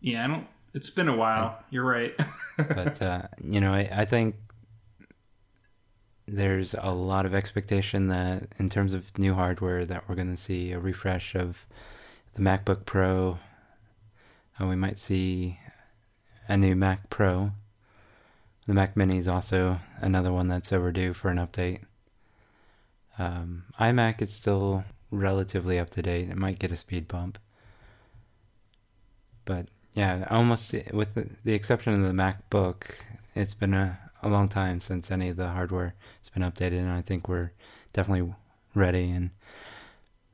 Yeah, 0.00 0.24
I 0.24 0.28
don't. 0.28 0.46
It's 0.72 0.90
been 0.90 1.08
a 1.08 1.16
while. 1.16 1.62
You're 1.70 1.84
right. 1.84 2.14
But 2.56 3.00
uh, 3.00 3.22
you 3.42 3.58
know, 3.58 3.72
I, 3.72 3.88
I 3.90 4.04
think 4.04 4.36
there's 6.28 6.74
a 6.78 6.92
lot 6.92 7.24
of 7.24 7.34
expectation 7.34 8.08
that 8.08 8.48
in 8.58 8.68
terms 8.68 8.92
of 8.92 9.18
new 9.18 9.32
hardware 9.32 9.86
that 9.86 10.06
we're 10.06 10.14
going 10.14 10.30
to 10.30 10.40
see 10.40 10.72
a 10.72 10.78
refresh 10.78 11.34
of 11.34 11.66
the 12.34 12.42
MacBook 12.42 12.84
Pro. 12.84 13.38
And 14.58 14.68
we 14.68 14.76
might 14.76 14.98
see 14.98 15.58
a 16.48 16.56
new 16.56 16.76
Mac 16.76 17.08
Pro. 17.08 17.52
The 18.66 18.74
Mac 18.74 18.96
Mini 18.96 19.16
is 19.16 19.26
also 19.26 19.80
another 20.00 20.32
one 20.32 20.48
that's 20.48 20.72
overdue 20.72 21.14
for 21.14 21.30
an 21.30 21.38
update. 21.38 21.80
Um, 23.18 23.64
iMac 23.80 24.22
is 24.22 24.32
still 24.32 24.84
relatively 25.10 25.78
up 25.78 25.90
to 25.90 26.02
date. 26.02 26.28
It 26.28 26.36
might 26.36 26.58
get 26.58 26.70
a 26.70 26.76
speed 26.76 27.08
bump. 27.08 27.38
But 29.44 29.66
yeah, 29.94 30.26
almost 30.30 30.74
with 30.92 31.14
the, 31.44 31.52
exception 31.52 31.94
of 31.94 32.02
the 32.02 32.12
MacBook, 32.12 33.00
it's 33.34 33.54
been 33.54 33.74
a, 33.74 33.98
a 34.22 34.28
long 34.28 34.48
time 34.48 34.80
since 34.80 35.10
any 35.10 35.30
of 35.30 35.36
the 35.36 35.48
hardware 35.48 35.94
has 36.20 36.28
been 36.28 36.42
updated, 36.42 36.78
and 36.78 36.90
I 36.90 37.02
think 37.02 37.28
we're 37.28 37.52
definitely 37.92 38.32
ready. 38.74 39.10
And 39.10 39.30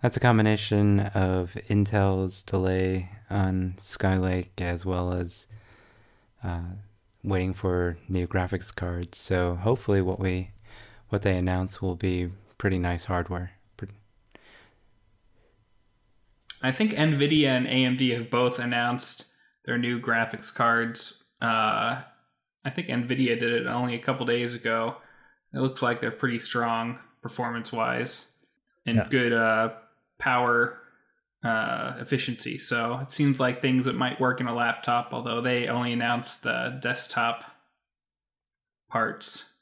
that's 0.02 0.16
a 0.16 0.20
combination 0.20 1.00
of 1.00 1.56
Intel's 1.68 2.42
delay 2.42 3.10
on 3.30 3.76
Skylake 3.78 4.60
as 4.60 4.84
well 4.84 5.12
as 5.12 5.46
uh, 6.44 6.74
waiting 7.24 7.54
for 7.54 7.96
new 8.08 8.26
graphics 8.26 8.74
cards. 8.74 9.18
So 9.18 9.54
hopefully, 9.56 10.02
what 10.02 10.20
we 10.20 10.50
what 11.08 11.22
they 11.22 11.36
announce 11.36 11.80
will 11.80 11.96
be 11.96 12.30
pretty 12.58 12.78
nice 12.78 13.06
hardware. 13.06 13.55
I 16.66 16.72
think 16.72 16.92
Nvidia 16.92 17.48
and 17.48 17.66
AMD 17.66 18.12
have 18.16 18.30
both 18.30 18.58
announced 18.58 19.26
their 19.64 19.78
new 19.78 20.00
graphics 20.00 20.52
cards. 20.54 21.24
Uh, 21.40 22.02
I 22.64 22.70
think 22.70 22.88
Nvidia 22.88 23.38
did 23.38 23.52
it 23.52 23.66
only 23.66 23.94
a 23.94 23.98
couple 24.00 24.26
days 24.26 24.54
ago. 24.54 24.96
It 25.54 25.60
looks 25.60 25.82
like 25.82 26.00
they're 26.00 26.10
pretty 26.10 26.38
strong 26.40 26.98
performance 27.22 27.72
wise 27.72 28.32
and 28.84 28.96
Yeah. 28.98 29.08
good 29.08 29.32
uh, 29.32 29.74
power 30.18 30.80
uh, 31.44 31.94
efficiency. 32.00 32.58
So 32.58 32.98
it 33.00 33.10
seems 33.10 33.38
like 33.38 33.60
things 33.62 33.84
that 33.84 33.94
might 33.94 34.20
work 34.20 34.40
in 34.40 34.48
a 34.48 34.54
laptop, 34.54 35.12
although 35.12 35.40
they 35.40 35.68
only 35.68 35.92
announced 35.92 36.42
the 36.42 36.78
desktop 36.82 37.44
parts. 38.90 39.52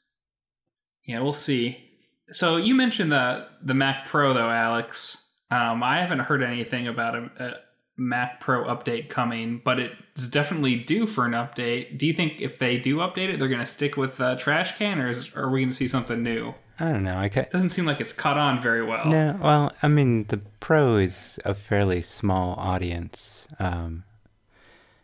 Yeah, 1.03 1.19
we'll 1.19 1.33
see. 1.33 1.91
So 2.29 2.57
you 2.57 2.73
mentioned 2.73 3.11
the 3.11 3.47
the 3.61 3.75
Mac 3.75 4.07
Pro 4.07 4.33
though, 4.33 4.49
Alex. 4.49 5.17
Um, 5.51 5.83
I 5.83 5.99
haven't 5.99 6.19
heard 6.19 6.41
anything 6.43 6.87
about 6.87 7.15
a, 7.15 7.29
a 7.39 7.53
Mac 7.97 8.39
Pro 8.39 8.63
update 8.65 9.09
coming, 9.09 9.61
but 9.63 9.79
it's 9.79 10.27
definitely 10.27 10.75
due 10.75 11.05
for 11.07 11.25
an 11.25 11.31
update. 11.33 11.97
Do 11.97 12.07
you 12.07 12.13
think 12.13 12.41
if 12.41 12.57
they 12.59 12.77
do 12.77 12.97
update 12.97 13.29
it, 13.29 13.39
they're 13.39 13.47
going 13.47 13.59
to 13.61 13.65
stick 13.65 13.95
with 13.95 14.19
uh, 14.19 14.35
trash 14.35 14.77
can, 14.77 14.99
or 14.99 15.09
is, 15.09 15.33
are 15.35 15.49
we 15.49 15.61
going 15.61 15.69
to 15.69 15.75
see 15.75 15.87
something 15.87 16.21
new? 16.23 16.53
I 16.79 16.91
don't 16.91 17.03
know. 17.03 17.17
I 17.17 17.29
ca- 17.29 17.41
It 17.41 17.51
doesn't 17.51 17.69
seem 17.69 17.85
like 17.85 18.01
it's 18.01 18.11
caught 18.11 18.37
on 18.37 18.61
very 18.61 18.83
well. 18.83 19.05
No, 19.05 19.37
well, 19.41 19.71
I 19.81 19.87
mean, 19.87 20.25
the 20.27 20.37
pro 20.59 20.97
is 20.97 21.39
a 21.45 21.53
fairly 21.53 22.01
small 22.01 22.55
audience. 22.55 23.47
Um, 23.59 24.03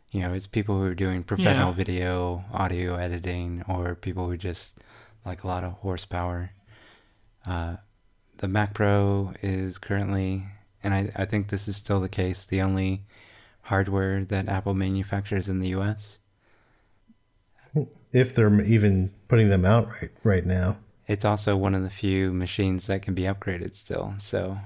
you 0.10 0.20
know, 0.20 0.34
it's 0.34 0.48
people 0.48 0.78
who 0.78 0.84
are 0.84 0.96
doing 0.96 1.24
professional 1.24 1.70
Yeah. 1.70 1.76
video, 1.76 2.44
audio 2.52 2.96
editing, 2.96 3.64
or 3.70 3.96
people 3.96 4.28
who 4.28 4.36
just 4.36 4.80
like 5.26 5.46
a 5.46 5.48
lot 5.48 5.64
of 5.64 5.72
horsepower. 5.74 6.52
Uh, 7.48 7.78
the 8.42 8.48
Mac 8.48 8.74
Pro 8.74 9.34
is 9.42 9.78
currently, 9.78 10.44
and 10.84 10.94
I, 10.94 11.10
I 11.16 11.26
think 11.26 11.48
this 11.48 11.68
is 11.68 11.78
still 11.78 12.02
the 12.02 12.10
case, 12.10 12.46
the 12.46 12.62
only 12.62 13.04
hardware 13.64 14.26
that 14.26 14.50
Apple 14.50 14.74
manufactures 14.74 15.48
in 15.48 15.60
the 15.60 15.70
U.S. 15.70 16.18
if 18.12 18.36
they're 18.36 18.62
even 18.62 19.14
putting 19.28 19.50
them 19.50 19.64
out 19.64 19.88
right 20.02 20.12
right 20.24 20.46
now. 20.46 20.78
it's 21.08 21.24
also 21.24 21.56
one 21.56 21.76
of 21.76 21.84
the 21.84 21.90
few 21.90 22.34
machines 22.34 22.88
that 22.88 23.02
can 23.04 23.14
be 23.14 23.24
upgraded 23.24 23.76
still. 23.76 24.16
So, 24.18 24.58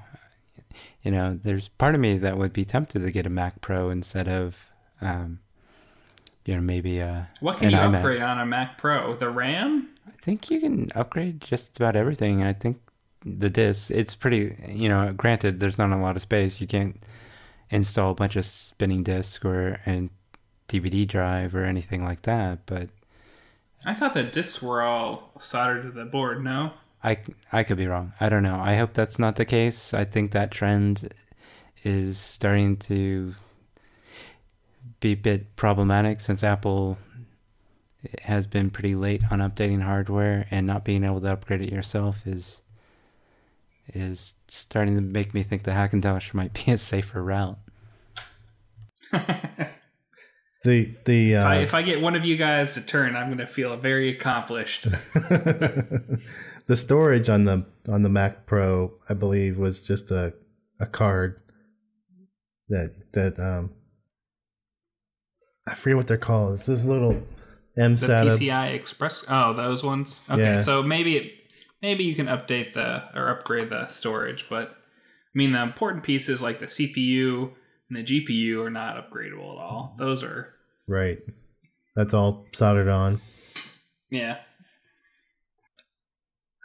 you 1.04 1.12
know, 1.12 1.38
there's 1.42 1.68
part 1.68 1.96
of 1.96 2.02
me 2.02 2.18
that 2.18 2.38
would 2.38 2.54
be 2.54 2.66
tempted 2.66 3.00
to 3.00 3.12
get 3.12 3.26
a 3.26 3.30
Mac 3.30 3.62
Pro 3.62 3.90
instead 3.90 4.28
of, 4.30 4.66
um, 5.02 5.40
you 6.46 6.56
know, 6.56 6.62
maybe 6.62 7.00
a. 7.00 7.30
What 7.42 7.58
can 7.58 7.68
an 7.68 7.74
you 7.74 7.78
iMac. 7.78 7.96
upgrade 7.98 8.22
on 8.22 8.40
a 8.40 8.46
Mac 8.46 8.78
Pro? 8.78 9.16
The 9.16 9.30
RAM? 9.30 9.90
I 10.08 10.12
think 10.22 10.50
you 10.50 10.62
can 10.62 10.92
upgrade 10.96 11.42
just 11.42 11.76
about 11.78 11.96
everything. 11.96 12.42
I 12.42 12.54
think 12.54 12.80
the 13.26 13.50
disc, 13.50 13.90
it's 13.90 14.14
pretty, 14.14 14.56
you 14.68 14.88
know, 14.88 15.12
granted, 15.12 15.60
there's 15.60 15.78
not 15.78 15.92
a 15.92 15.98
lot 15.98 16.16
of 16.16 16.22
space. 16.22 16.62
You 16.62 16.68
can't 16.68 17.04
install 17.70 18.12
a 18.12 18.16
bunch 18.16 18.36
of 18.36 18.46
spinning 18.46 19.04
discs 19.04 19.44
or, 19.44 19.80
a 19.88 20.10
DVD 20.68 21.08
drive 21.08 21.56
or 21.56 21.64
anything 21.64 22.04
like 22.04 22.24
that. 22.24 22.66
But 22.66 22.90
I 23.86 23.94
thought 23.94 24.14
the 24.14 24.24
discs 24.24 24.62
were 24.62 24.82
all 24.82 25.32
soldered 25.40 25.84
to 25.84 25.92
the 25.92 26.06
board. 26.06 26.44
No. 26.44 26.74
I, 27.04 27.18
I 27.52 27.64
could 27.64 27.78
be 27.78 27.88
wrong. 27.88 28.14
I 28.20 28.30
don't 28.30 28.44
know. 28.44 28.60
I 28.60 28.76
hope 28.76 28.94
that's 28.94 29.20
not 29.20 29.36
the 29.36 29.46
case. 29.46 29.94
I 29.94 30.06
think 30.06 30.32
that 30.32 30.52
trend 30.52 31.14
is 31.84 32.18
starting 32.18 32.78
to 32.78 33.36
be 35.00 35.12
a 35.12 35.16
bit 35.16 35.56
problematic 35.56 36.20
since 36.20 36.44
Apple 36.44 36.98
has 38.24 38.48
been 38.48 38.70
pretty 38.70 38.96
late 38.96 39.22
on 39.32 39.40
updating 39.40 39.82
hardware 39.82 40.48
and 40.52 40.66
not 40.66 40.86
being 40.86 41.04
able 41.04 41.22
to 41.22 41.32
upgrade 41.32 41.62
it 41.62 41.72
yourself 41.72 42.26
is 42.26 42.62
is 43.94 44.34
starting 44.48 44.96
to 44.96 45.02
make 45.02 45.34
me 45.34 45.44
think 45.44 45.64
the 45.64 45.72
Hackintosh 45.72 46.34
might 46.34 46.54
be 46.54 46.72
a 46.72 46.78
safer 46.78 47.24
route. 47.24 47.58
The 50.64 50.96
the 51.06 51.34
If, 51.34 51.46
I, 51.46 51.58
uh, 51.58 51.62
if 51.62 51.74
I 51.76 51.84
get 51.84 52.02
one 52.02 52.16
of 52.16 52.26
you 52.26 52.36
guys 52.38 52.74
to 52.74 52.82
turn, 52.82 53.16
I'm 53.16 53.28
going 53.28 53.38
to 53.38 53.46
feel 53.46 53.78
very 53.78 54.10
accomplished. 54.10 54.86
the 55.14 56.20
storage 56.76 57.30
on 57.30 57.44
the 57.44 57.66
on 57.88 58.02
the 58.02 58.10
Mac 58.10 58.48
Pro, 58.48 58.94
I 59.08 59.14
believe, 59.14 59.60
was 59.60 59.84
just 59.84 60.10
a 60.10 60.34
a 60.80 60.88
card 60.88 61.40
that 62.70 62.96
that 63.14 63.40
um 63.40 63.74
I 65.68 65.76
forget 65.76 65.98
what 65.98 66.08
they're 66.08 66.18
called. 66.18 66.54
It's 66.54 66.66
this 66.66 66.84
little 66.84 67.22
the 67.76 67.82
MSATA. 67.84 68.32
PCI 68.32 68.74
Express. 68.74 69.24
Oh, 69.30 69.54
those 69.54 69.84
ones. 69.84 70.20
Okay, 70.32 70.42
Yeah. 70.42 70.60
so 70.62 70.82
maybe 70.82 71.18
it, 71.18 71.34
maybe 71.82 72.04
you 72.04 72.16
can 72.16 72.28
update 72.28 72.74
the 72.74 73.04
or 73.14 73.30
upgrade 73.30 73.70
the 73.70 73.88
storage, 73.88 74.48
but 74.50 74.70
I 74.70 75.38
mean 75.38 75.52
the 75.52 75.62
important 75.62 76.04
pieces 76.04 76.42
like 76.42 76.60
the 76.60 76.66
CPU 76.68 77.52
and 77.90 77.98
the 77.98 78.04
GPU 78.04 78.66
are 78.66 78.70
not 78.70 78.98
upgradable 78.98 79.52
at 79.54 79.60
all. 79.62 79.96
Those 79.98 80.24
are 80.24 80.54
Right. 80.88 81.20
That's 81.96 82.14
all 82.14 82.46
soldered 82.54 82.88
on. 82.90 83.22
yeah. 84.12 84.38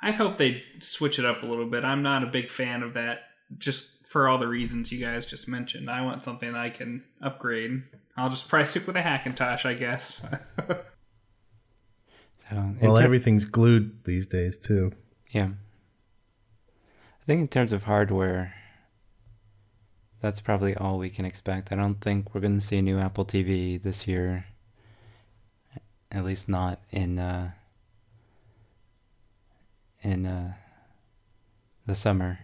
I'd 0.03 0.15
hope 0.15 0.39
they 0.39 0.63
switch 0.81 1.19
it 1.19 1.27
up 1.27 1.43
a 1.43 1.47
little 1.47 1.67
bit. 1.67 1.85
I'm 1.85 2.03
not 2.03 2.23
a 2.23 2.27
big 2.27 2.49
fan 2.49 2.83
of 2.83 2.95
that, 2.95 3.19
just 3.59 3.87
for 4.09 4.29
all 4.29 4.39
the 4.39 4.49
reasons 4.49 4.91
you 4.91 4.99
guys 4.99 5.27
just 5.27 5.47
mentioned. 5.47 5.91
I 5.91 6.01
want 6.03 6.25
something 6.25 6.53
that 6.53 6.59
I 6.59 6.71
can 6.71 7.05
upgrade. 7.23 7.83
I'll 8.17 8.31
just 8.31 8.49
probably 8.49 8.67
stick 8.67 8.87
with 8.87 8.97
a 8.97 9.03
Hackintosh, 9.03 9.67
I 9.67 9.75
guess. 9.75 10.23
So 12.51 12.75
Well, 12.83 12.97
ter- 12.97 13.05
everything's 13.05 13.45
glued 13.45 14.05
these 14.05 14.27
days 14.27 14.59
too. 14.59 14.93
Yeah. 15.31 15.51
I 17.23 17.25
think 17.25 17.41
in 17.41 17.49
terms 17.49 17.73
of 17.73 17.85
hardware, 17.85 18.55
that's 20.21 20.41
probably 20.41 20.75
all 20.75 20.99
we 20.99 21.11
can 21.11 21.25
expect. 21.25 21.71
I 21.73 21.77
don't 21.77 22.01
think 22.01 22.35
we're 22.35 22.41
going 22.41 22.57
to 22.57 22.61
see 22.61 22.79
a 22.79 22.83
new 22.83 22.99
Apple 22.99 23.25
TV 23.25 23.81
this 23.81 24.07
year. 24.07 24.47
At 26.13 26.25
least 26.25 26.49
not 26.49 26.81
in 26.91 27.21
uh, 27.21 27.53
in 30.03 30.27
uh, 30.27 30.55
the 31.87 31.95
summer. 31.95 32.41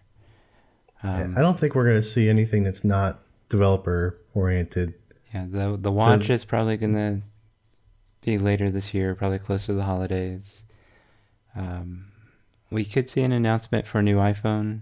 Um, 1.03 1.35
I 1.37 1.41
don't 1.41 1.59
think 1.59 1.75
we're 1.75 1.85
going 1.85 1.97
to 2.01 2.03
see 2.07 2.29
anything 2.29 2.63
that's 2.63 2.85
not 2.85 3.23
developer 3.49 4.21
oriented. 4.35 4.95
yeah, 5.35 5.47
the 5.49 5.77
the 5.77 5.91
watch 5.91 6.31
is 6.31 6.45
probably 6.45 6.77
going 6.77 6.95
to 6.95 7.23
be 8.27 8.37
later 8.39 8.71
this 8.71 8.93
year, 8.93 9.15
probably 9.15 9.39
close 9.39 9.65
to 9.67 9.73
the 9.73 9.85
holidays. 9.85 10.65
Um, 11.55 12.07
we 12.71 12.85
could 12.85 13.09
see 13.09 13.23
an 13.23 13.33
announcement 13.33 13.87
for 13.87 14.01
a 14.01 14.03
new 14.03 14.17
iPhone, 14.17 14.81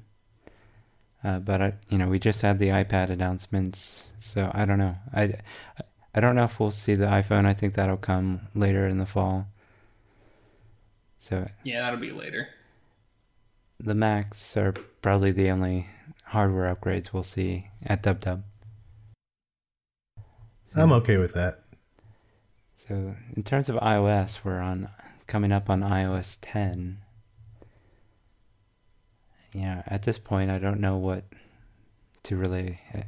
uh, 1.22 1.38
but 1.38 1.61
I, 1.62 1.74
you 1.90 1.98
know, 1.98 2.09
we 2.09 2.18
just 2.18 2.40
had 2.40 2.59
the 2.59 2.68
iPad 2.68 3.11
announcements, 3.11 4.09
so 4.18 4.50
I 4.52 4.64
don't 4.64 4.78
know. 4.78 4.96
I, 5.14 5.35
I 6.14 6.20
don't 6.20 6.35
know 6.35 6.44
if 6.44 6.59
we'll 6.59 6.70
see 6.70 6.94
the 6.94 7.07
iPhone. 7.07 7.44
I 7.46 7.52
think 7.54 7.74
that'll 7.74 7.96
come 7.96 8.40
later 8.54 8.87
in 8.88 8.98
the 8.98 9.07
fall. 9.07 9.46
So 11.20 11.48
yeah, 11.62 11.80
that'll 11.83 12.00
be 12.00 12.11
later. 12.11 12.48
the 13.78 13.94
Macs 13.94 14.57
are 14.57 14.72
probably 15.02 15.33
the 15.33 15.50
only 15.50 15.88
hardware 16.26 16.74
upgrades 16.74 17.12
we'll 17.12 17.22
see 17.22 17.68
at 17.85 18.02
Dub 18.02 18.20
DubDub. 18.20 18.42
I'm 20.76 20.92
okay 20.92 21.18
with 21.18 21.35
that. 21.35 21.63
So 22.87 23.16
in 23.35 23.42
terms 23.42 23.68
of 23.68 23.77
iOS, 23.77 24.44
we're 24.44 24.61
on 24.61 24.88
coming 25.27 25.51
up 25.53 25.68
on 25.70 25.81
iOS 25.81 26.38
10. 26.40 26.99
Yeah, 29.53 29.83
at 29.87 30.03
this 30.03 30.18
point, 30.18 30.51
I 30.51 30.59
don't 30.59 30.81
know 30.81 30.97
what 30.97 31.25
to 32.25 32.37
really 32.37 32.81
uh, 32.94 33.03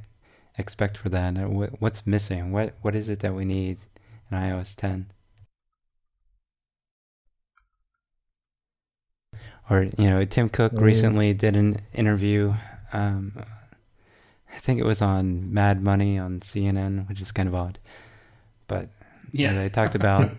expect 0.59 0.97
for 0.97 1.09
that. 1.11 1.37
Uh, 1.37 1.47
What's 1.49 2.07
missing? 2.07 2.53
What 2.53 2.75
What 2.83 2.95
is 2.95 3.09
it 3.09 3.21
that 3.21 3.35
we 3.35 3.45
need 3.45 3.79
in 4.31 4.39
iOS 4.39 4.75
10? 4.77 5.11
Or 9.69 9.83
you 9.99 10.09
know, 10.11 10.25
Tim 10.25 10.49
Cook 10.49 10.73
Mm. 10.73 10.81
recently 10.81 11.35
did 11.35 11.57
an 11.57 11.81
interview. 11.93 12.55
Um, 12.93 13.33
I 14.55 14.59
think 14.59 14.81
it 14.81 14.85
was 14.87 15.03
on 15.03 15.53
Mad 15.53 15.83
Money 15.83 16.19
on 16.19 16.41
CNN, 16.41 17.09
which 17.09 17.21
is 17.21 17.31
kind 17.33 17.49
of 17.49 17.55
odd, 17.55 17.79
but 18.69 18.89
Yeah, 19.33 19.55
they 19.55 19.69
talked 19.69 19.95
about 19.95 20.31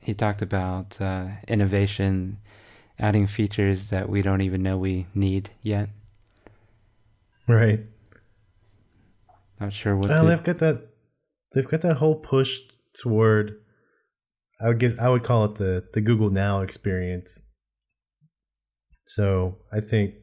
he 0.00 0.14
talked 0.14 0.42
about 0.42 1.00
uh, 1.00 1.28
innovation, 1.48 2.38
adding 2.98 3.26
features 3.26 3.90
that 3.90 4.08
we 4.08 4.22
don't 4.22 4.40
even 4.40 4.62
know 4.62 4.78
we 4.78 5.06
need 5.14 5.50
yet. 5.62 5.88
Right. 7.48 7.80
Not 9.60 9.72
sure 9.72 9.96
what. 9.96 10.10
Well, 10.10 10.24
to, 10.24 10.28
they've 10.28 10.42
got 10.42 10.58
that. 10.58 10.88
They've 11.54 11.68
got 11.68 11.82
that 11.82 11.96
whole 11.96 12.16
push 12.16 12.58
toward. 12.94 13.56
I 14.60 14.68
would 14.68 14.78
guess 14.78 14.98
I 14.98 15.08
would 15.08 15.24
call 15.24 15.44
it 15.46 15.56
the 15.56 15.84
the 15.92 16.00
Google 16.00 16.30
Now 16.30 16.60
experience. 16.60 17.38
So 19.08 19.58
I 19.72 19.80
think 19.80 20.14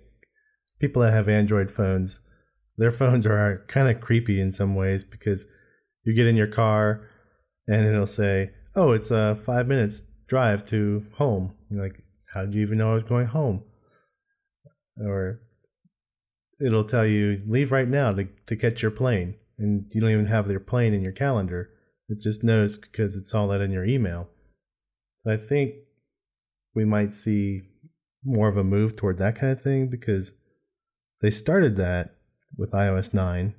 people 0.80 1.02
that 1.04 1.14
have 1.14 1.30
Android 1.30 1.72
phones, 1.72 2.20
their 2.78 2.92
phones 2.92 3.26
are 3.26 3.66
kind 3.70 3.88
of 3.88 4.02
creepy 4.02 4.42
in 4.42 4.52
some 4.52 4.76
ways 4.76 5.04
because 5.04 5.46
you 6.04 6.14
get 6.14 6.28
in 6.28 6.36
your 6.36 6.48
car 6.48 7.08
and 7.68 7.86
it'll 7.86 8.08
say, 8.08 8.52
"Oh, 8.76 8.92
it's 8.92 9.12
a 9.12 9.36
five 9.46 9.68
minutes 9.68 10.02
drive 10.28 10.66
to 10.66 11.06
home." 11.14 11.54
Like, 11.72 12.02
"How 12.34 12.46
did 12.46 12.54
you 12.54 12.62
even 12.62 12.78
know 12.78 12.92
I 12.92 12.94
was 12.94 13.04
going 13.04 13.28
home?" 13.28 13.64
Or 14.98 15.42
it'll 16.60 16.86
tell 16.86 17.06
you 17.06 17.42
leave 17.48 17.72
right 17.72 17.88
now 17.88 18.14
to, 18.14 18.28
to 18.48 18.56
catch 18.56 18.82
your 18.82 18.92
plane. 18.92 19.36
And 19.58 19.86
you 19.94 20.02
don't 20.02 20.12
even 20.12 20.26
have 20.28 20.50
your 20.50 20.60
plane 20.60 20.94
in 20.94 21.02
your 21.02 21.12
calendar. 21.12 21.70
It 22.10 22.20
just 22.22 22.44
knows 22.44 22.78
because 22.78 23.16
it's 23.16 23.34
all 23.34 23.48
that 23.50 23.62
in 23.62 23.72
your 23.72 23.86
email. 23.86 24.30
So 25.24 25.32
i 25.32 25.38
think 25.38 25.76
we 26.76 26.84
might 26.84 27.14
see 27.14 27.62
more 28.26 28.50
of 28.50 28.58
a 28.58 28.64
move 28.64 28.96
toward 28.96 29.18
that 29.20 29.40
kind 29.40 29.52
of 29.54 29.62
thing 29.62 29.88
because 29.88 30.34
they 31.22 31.30
started 31.30 31.78
that 31.78 32.16
with 32.58 32.72
ios 32.72 33.14
9 33.14 33.56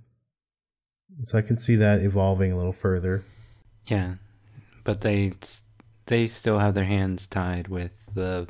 so 1.22 1.38
i 1.38 1.42
can 1.42 1.56
see 1.56 1.76
that 1.76 2.02
evolving 2.02 2.52
a 2.52 2.56
little 2.56 2.72
further 2.72 3.24
yeah, 3.86 4.14
but 4.84 5.00
they 5.02 5.32
they 6.06 6.26
still 6.26 6.58
have 6.58 6.74
their 6.74 6.84
hands 6.84 7.26
tied 7.26 7.68
with 7.68 7.92
the 8.14 8.48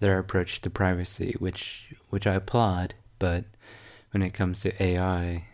their 0.00 0.18
approach 0.18 0.60
to 0.62 0.70
privacy, 0.70 1.34
which 1.38 1.94
which 2.10 2.26
I 2.26 2.34
applaud. 2.34 2.94
But 3.18 3.44
when 4.10 4.22
it 4.22 4.34
comes 4.34 4.60
to 4.60 4.82
AI, 4.82 5.44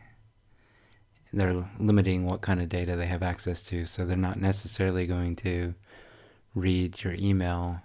they're 1.32 1.68
limiting 1.78 2.26
what 2.26 2.40
kind 2.42 2.60
of 2.60 2.68
data 2.68 2.96
they 2.96 3.06
have 3.06 3.22
access 3.22 3.62
to, 3.64 3.86
so 3.86 4.04
they're 4.04 4.16
not 4.16 4.40
necessarily 4.40 5.06
going 5.06 5.36
to 5.36 5.74
read 6.54 7.02
your 7.02 7.14
email 7.14 7.80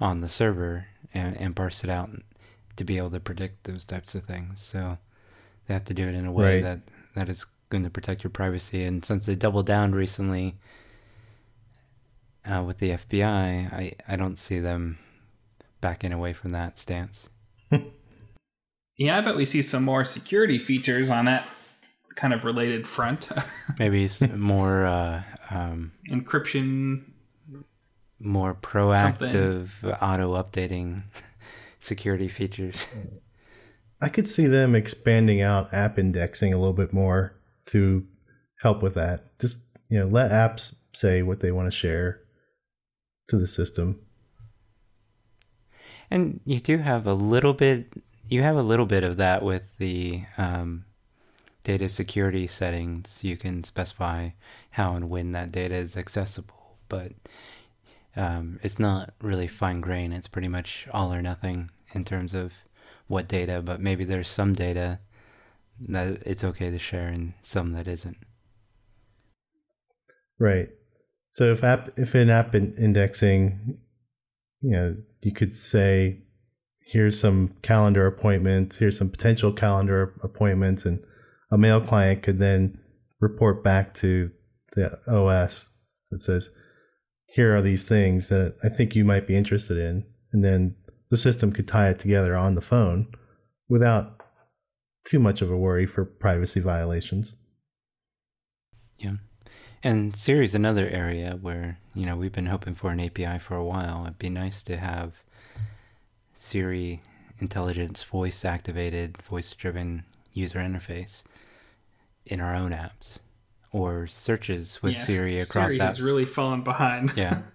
on 0.00 0.20
the 0.20 0.28
server 0.28 0.86
and, 1.14 1.36
and 1.36 1.54
parse 1.54 1.84
it 1.84 1.90
out 1.90 2.10
to 2.76 2.84
be 2.84 2.96
able 2.96 3.10
to 3.10 3.20
predict 3.20 3.64
those 3.64 3.84
types 3.84 4.14
of 4.14 4.24
things. 4.24 4.60
So 4.62 4.98
they 5.66 5.74
have 5.74 5.84
to 5.84 5.94
do 5.94 6.08
it 6.08 6.14
in 6.14 6.26
a 6.26 6.32
way 6.32 6.54
Right. 6.56 6.62
that, 6.62 6.80
that 7.14 7.28
is 7.28 7.46
going 7.70 7.84
to 7.84 7.90
protect 7.90 8.22
your 8.22 8.30
privacy. 8.30 8.84
And 8.84 9.02
since 9.04 9.24
they 9.26 9.34
doubled 9.34 9.66
down 9.66 9.92
recently 9.92 10.56
uh, 12.44 12.62
with 12.62 12.78
the 12.78 12.90
FBI, 12.90 13.72
I, 13.72 13.92
I 14.06 14.16
don't 14.16 14.38
see 14.38 14.58
them 14.58 14.98
backing 15.80 16.12
away 16.12 16.34
from 16.34 16.50
that 16.50 16.78
stance. 16.78 17.30
yeah. 18.98 19.16
I 19.16 19.20
bet 19.22 19.36
we 19.36 19.46
see 19.46 19.62
some 19.62 19.84
more 19.84 20.04
security 20.04 20.58
features 20.58 21.08
on 21.08 21.24
that 21.24 21.46
kind 22.16 22.34
of 22.34 22.44
related 22.44 22.86
front. 22.86 23.28
Maybe 23.78 24.04
s- 24.04 24.20
more 24.20 24.84
uh, 24.84 25.22
um, 25.50 25.92
Encryption. 26.10 27.04
more 28.18 28.54
proactive 28.54 29.68
auto 30.02 30.34
updating 30.34 31.04
security 31.80 32.28
features. 32.28 32.86
i 34.02 34.08
could 34.08 34.26
see 34.26 34.46
them 34.46 34.74
expanding 34.74 35.40
out 35.40 35.72
app 35.72 35.98
indexing 35.98 36.52
a 36.52 36.58
little 36.58 36.74
bit 36.74 36.92
more 36.92 37.32
to 37.66 38.06
help 38.60 38.82
with 38.82 38.94
that 38.94 39.38
just 39.38 39.64
you 39.88 39.98
know 39.98 40.06
let 40.06 40.30
apps 40.30 40.74
say 40.92 41.22
what 41.22 41.40
they 41.40 41.50
want 41.50 41.70
to 41.70 41.76
share 41.76 42.20
to 43.28 43.38
the 43.38 43.46
system 43.46 44.00
And 46.10 46.40
you 46.44 46.60
do 46.60 46.78
have 46.78 47.06
a 47.06 47.14
little 47.14 47.54
bit. 47.54 47.92
You 48.28 48.42
have 48.42 48.56
a 48.56 48.62
little 48.62 48.86
bit 48.86 49.04
of 49.04 49.16
that 49.18 49.42
with 49.42 49.62
the 49.78 50.24
um, 50.36 50.84
data 51.64 51.88
security 51.88 52.46
settings, 52.46 53.20
you 53.22 53.36
can 53.36 53.64
specify 53.64 54.30
how 54.70 54.94
and 54.94 55.08
when 55.10 55.32
that 55.32 55.52
data 55.52 55.74
is 55.74 55.96
accessible. 55.96 56.78
But 56.88 57.12
um, 58.16 58.58
it's 58.62 58.78
not 58.78 59.14
really 59.20 59.46
fine 59.46 59.80
grain. 59.80 60.12
It's 60.12 60.28
pretty 60.28 60.48
much 60.48 60.88
all 60.92 61.12
or 61.12 61.22
nothing 61.22 61.70
in 61.94 62.04
terms 62.04 62.34
of 62.34 62.52
what 63.06 63.28
data. 63.28 63.62
But 63.62 63.80
maybe 63.80 64.04
there's 64.04 64.28
some 64.28 64.54
data 64.54 65.00
that 65.88 66.22
it's 66.26 66.44
okay 66.44 66.70
to 66.70 66.78
share 66.78 67.08
and 67.08 67.34
some 67.42 67.72
that 67.72 67.88
isn't. 67.88 68.18
Right. 70.38 70.68
So 71.28 71.52
if 71.52 71.62
app 71.62 71.90
if 71.96 72.14
in 72.14 72.30
app 72.30 72.54
in 72.54 72.74
indexing, 72.76 73.78
you 74.60 74.70
know, 74.70 74.96
you 75.22 75.32
could 75.32 75.56
say, 75.56 76.22
here's 76.92 77.20
some 77.20 77.54
calendar 77.62 78.06
appointments, 78.06 78.76
here's 78.78 78.98
some 78.98 79.10
potential 79.10 79.52
calendar 79.52 80.14
appointments, 80.22 80.84
and 80.84 81.00
a 81.52 81.58
mail 81.58 81.80
client 81.80 82.22
could 82.22 82.38
then 82.38 82.78
report 83.20 83.62
back 83.62 83.94
to 83.94 84.30
the 84.74 84.98
OS 85.06 85.74
that 86.10 86.20
says, 86.20 86.50
here 87.34 87.54
are 87.54 87.62
these 87.62 87.84
things 87.84 88.28
that 88.28 88.56
I 88.64 88.68
think 88.68 88.96
you 88.96 89.04
might 89.04 89.26
be 89.26 89.36
interested 89.36 89.78
in. 89.78 90.04
And 90.32 90.44
then 90.44 90.76
the 91.10 91.16
system 91.16 91.52
could 91.52 91.68
tie 91.68 91.90
it 91.90 91.98
together 91.98 92.36
on 92.36 92.54
the 92.54 92.60
phone 92.60 93.12
without 93.68 94.19
too 95.04 95.18
much 95.18 95.42
of 95.42 95.50
a 95.50 95.56
worry 95.56 95.86
for 95.86 96.04
privacy 96.04 96.60
violations. 96.60 97.36
Yeah. 98.98 99.14
And 99.82 100.14
Siri 100.14 100.44
is 100.44 100.54
another 100.54 100.86
area 100.88 101.38
where, 101.40 101.78
you 101.94 102.04
know, 102.04 102.16
we've 102.16 102.32
been 102.32 102.46
hoping 102.46 102.74
for 102.74 102.90
an 102.90 103.00
API 103.00 103.38
for 103.38 103.56
a 103.56 103.64
while. 103.64 104.02
It'd 104.04 104.18
be 104.18 104.28
nice 104.28 104.62
to 104.64 104.76
have 104.76 105.22
Siri 106.34 107.02
intelligence 107.38 108.02
voice 108.02 108.44
activated, 108.44 109.16
voice 109.22 109.52
driven 109.52 110.04
user 110.32 110.58
interface 110.58 111.22
in 112.26 112.40
our 112.40 112.54
own 112.54 112.72
apps 112.72 113.20
or 113.72 114.06
searches 114.06 114.82
with 114.82 114.92
yes, 114.92 115.06
Siri 115.06 115.38
across 115.38 115.48
apps. 115.48 115.68
Siri 115.68 115.78
apps. 115.78 115.86
has 115.86 116.02
really 116.02 116.24
fallen 116.24 116.62
behind. 116.62 117.12
yeah. 117.16 117.42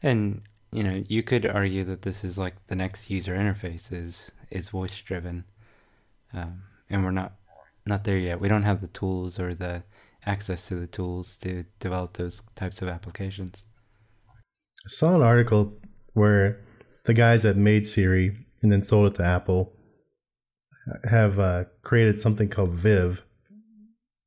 And 0.00 0.42
you 0.70 0.84
know, 0.84 1.02
you 1.08 1.24
could 1.24 1.44
argue 1.44 1.82
that 1.84 2.02
this 2.02 2.22
is 2.22 2.38
like 2.38 2.54
the 2.68 2.76
next 2.76 3.10
user 3.10 3.34
interface 3.34 3.92
is 3.92 4.30
is 4.50 4.68
voice 4.68 5.00
driven, 5.00 5.44
um, 6.32 6.62
and 6.90 7.04
we're 7.04 7.10
not 7.10 7.32
not 7.86 8.04
there 8.04 8.18
yet. 8.18 8.40
We 8.40 8.48
don't 8.48 8.64
have 8.64 8.80
the 8.80 8.88
tools 8.88 9.38
or 9.38 9.54
the 9.54 9.82
access 10.26 10.68
to 10.68 10.74
the 10.74 10.86
tools 10.86 11.36
to 11.38 11.64
develop 11.80 12.14
those 12.14 12.42
types 12.54 12.82
of 12.82 12.88
applications. 12.88 13.64
I 14.84 14.88
saw 14.88 15.16
an 15.16 15.22
article 15.22 15.78
where 16.12 16.60
the 17.06 17.14
guys 17.14 17.42
that 17.44 17.56
made 17.56 17.86
Siri 17.86 18.46
and 18.62 18.70
then 18.70 18.82
sold 18.82 19.12
it 19.12 19.16
to 19.16 19.24
Apple 19.24 19.72
have 21.08 21.38
uh, 21.38 21.64
created 21.82 22.20
something 22.20 22.48
called 22.48 22.70
Viv, 22.70 23.24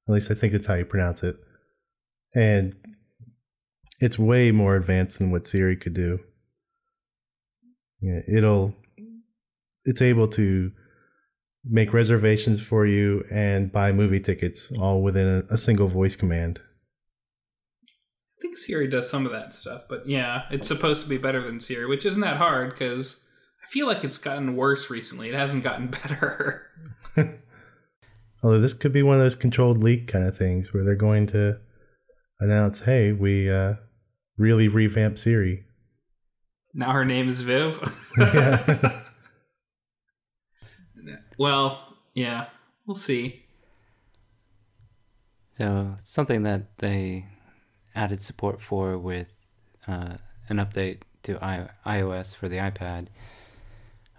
at 0.07 0.13
least 0.13 0.31
I 0.31 0.33
think 0.33 0.53
that's 0.53 0.65
how 0.65 0.75
you 0.75 0.85
pronounce 0.85 1.23
it. 1.23 1.37
And 2.33 2.75
it's 3.99 4.17
way 4.17 4.51
more 4.51 4.75
advanced 4.75 5.19
than 5.19 5.31
what 5.31 5.47
Siri 5.47 5.75
could 5.75 5.93
do. 5.93 6.19
Yeah, 8.01 8.21
it'll 8.27 8.73
it's 9.85 10.01
able 10.01 10.27
to 10.29 10.71
make 11.63 11.93
reservations 11.93 12.60
for 12.60 12.86
you 12.86 13.24
and 13.32 13.71
buy 13.71 13.91
movie 13.91 14.19
tickets 14.19 14.71
all 14.80 15.02
within 15.02 15.45
a, 15.50 15.54
a 15.54 15.58
single 15.58 15.88
voice 15.88 16.15
command. 16.15 16.60
I 17.84 18.41
think 18.41 18.56
Siri 18.56 18.88
does 18.88 19.10
some 19.10 19.26
of 19.26 19.32
that 19.32 19.54
stuff, 19.54 19.84
but 19.88 20.08
yeah, 20.08 20.43
it's 20.50 20.67
supposed 20.67 21.04
to 21.04 21.10
be 21.10 21.17
better 21.17 21.43
than 21.43 21.60
Siri, 21.60 21.86
which 21.86 22.06
isn't 22.06 22.21
that 22.21 22.38
hard 22.38 22.71
because 22.71 23.24
I 23.63 23.67
feel 23.69 23.86
like 23.86 24.04
it's 24.04 24.17
gotten 24.17 24.56
worse 24.56 24.89
recently. 24.89 25.30
It 25.30 25.36
hasn't 25.36 25.63
gotten 25.63 25.88
better. 26.04 26.67
Although 28.43 28.62
this 28.62 28.74
could 28.74 28.93
be 28.93 29.04
one 29.04 29.17
of 29.17 29.21
those 29.21 29.36
controlled 29.36 29.84
leak 29.84 30.08
kind 30.08 30.26
of 30.26 30.36
things 30.36 30.74
where 30.74 30.84
they're 30.84 30.95
going 30.95 31.28
to 31.28 31.60
announce, 32.39 32.82
"Hey, 32.82 33.12
we 33.12 33.52
uh, 33.52 33.76
really 34.38 34.67
revamped 34.67 35.19
Siri." 35.19 35.65
Now 36.74 36.91
her 36.93 37.06
name 37.06 37.30
is 37.30 37.41
Viv. 37.41 37.80
yeah. 38.17 39.00
Well, 41.38 41.98
yeah, 42.13 42.48
we'll 42.86 42.96
see. 42.96 43.46
So 45.58 45.96
something 45.98 46.44
that 46.44 46.78
they 46.80 47.26
added 47.94 48.22
support 48.22 48.62
for 48.62 48.98
with 48.98 49.28
uh, 49.88 50.15
an 50.50 50.58
update 50.58 51.02
to 51.24 51.44
I- 51.44 51.70
iOS 51.86 52.36
for 52.36 52.50
the 52.50 52.58
iPad 52.58 53.08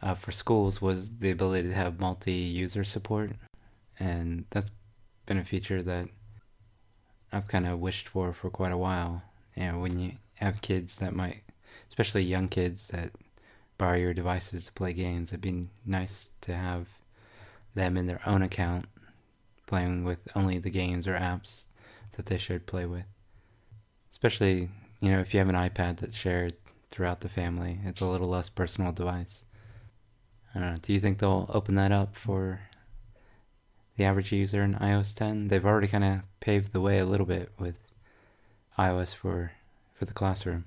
uh, 0.02 0.14
for 0.14 0.32
schools 0.32 0.80
was 0.80 1.18
the 1.18 1.30
ability 1.30 1.68
to 1.68 1.74
have 1.74 2.00
multi-user 2.00 2.84
support 2.84 3.32
and 3.98 4.44
that's 4.50 4.70
been 5.26 5.38
a 5.38 5.44
feature 5.44 5.82
that 5.82 6.08
I've 7.32 7.48
kind 7.48 7.66
of 7.66 7.80
wished 7.80 8.08
for 8.08 8.32
for 8.32 8.50
quite 8.50 8.72
a 8.72 8.76
while. 8.76 9.22
Know, 9.56 9.78
when 9.78 9.98
you 9.98 10.12
have 10.36 10.60
kids 10.60 10.96
that 10.96 11.14
might, 11.14 11.42
especially 11.88 12.22
young 12.22 12.48
kids 12.48 12.88
that 12.88 13.12
borrow 13.78 13.96
your 13.96 14.14
devices 14.14 14.66
to 14.66 14.72
play 14.72 14.92
games, 14.92 15.30
it'd 15.30 15.40
be 15.40 15.68
nice 15.86 16.30
to 16.42 16.54
have 16.54 16.88
them 17.74 17.96
in 17.96 18.06
their 18.06 18.20
own 18.26 18.42
account 18.42 18.86
playing 19.66 20.04
with 20.04 20.20
only 20.34 20.58
the 20.58 20.70
games 20.70 21.06
or 21.08 21.14
apps 21.14 21.66
that 22.16 22.26
they 22.26 22.38
should 22.38 22.66
play 22.66 22.86
with. 22.86 23.04
Especially, 24.10 24.68
you 25.00 25.10
know, 25.10 25.20
if 25.20 25.32
you 25.32 25.38
have 25.38 25.48
an 25.48 25.54
iPad 25.54 25.98
that's 25.98 26.16
shared 26.16 26.54
throughout 26.90 27.20
the 27.20 27.28
family, 27.28 27.78
it's 27.84 28.00
a 28.00 28.06
little 28.06 28.28
less 28.28 28.48
personal 28.48 28.92
device. 28.92 29.44
I 30.54 30.58
don't 30.58 30.72
know. 30.72 30.78
Do 30.82 30.92
you 30.92 31.00
think 31.00 31.18
they'll 31.18 31.50
open 31.52 31.74
that 31.76 31.92
up 31.92 32.14
for 32.14 32.60
the 33.96 34.04
average 34.04 34.32
user 34.32 34.62
in 34.62 34.74
iOS 34.74 35.14
10. 35.14 35.48
They've 35.48 35.64
already 35.64 35.86
kind 35.86 36.04
of 36.04 36.20
paved 36.40 36.72
the 36.72 36.80
way 36.80 36.98
a 36.98 37.04
little 37.04 37.26
bit 37.26 37.52
with 37.58 37.76
iOS 38.78 39.14
for 39.14 39.52
for 39.94 40.04
the 40.04 40.12
classroom. 40.12 40.64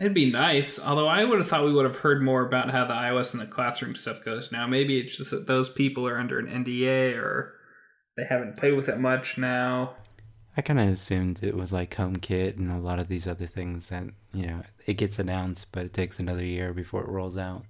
It'd 0.00 0.14
be 0.14 0.30
nice, 0.30 0.78
although 0.78 1.08
I 1.08 1.24
would 1.24 1.38
have 1.38 1.48
thought 1.48 1.64
we 1.64 1.72
would 1.72 1.84
have 1.84 1.96
heard 1.96 2.22
more 2.22 2.46
about 2.46 2.70
how 2.70 2.84
the 2.84 2.94
iOS 2.94 3.32
and 3.32 3.42
the 3.42 3.46
classroom 3.46 3.96
stuff 3.96 4.24
goes 4.24 4.52
now. 4.52 4.66
Maybe 4.66 4.98
it's 4.98 5.16
just 5.16 5.32
that 5.32 5.48
those 5.48 5.68
people 5.68 6.06
are 6.06 6.18
under 6.18 6.38
an 6.38 6.46
NDA 6.46 7.16
or 7.16 7.54
they 8.16 8.24
haven't 8.28 8.56
played 8.56 8.74
with 8.74 8.88
it 8.88 9.00
much 9.00 9.38
now. 9.38 9.96
I 10.56 10.60
kind 10.60 10.78
of 10.78 10.88
assumed 10.88 11.42
it 11.42 11.56
was 11.56 11.72
like 11.72 11.94
HomeKit 11.94 12.58
and 12.58 12.70
a 12.70 12.78
lot 12.78 13.00
of 13.00 13.08
these 13.08 13.26
other 13.26 13.46
things 13.46 13.88
that, 13.88 14.04
you 14.32 14.46
know, 14.46 14.62
it 14.86 14.94
gets 14.94 15.18
announced, 15.18 15.66
but 15.72 15.86
it 15.86 15.92
takes 15.92 16.20
another 16.20 16.44
year 16.44 16.72
before 16.72 17.02
it 17.02 17.08
rolls 17.08 17.36
out. 17.36 17.64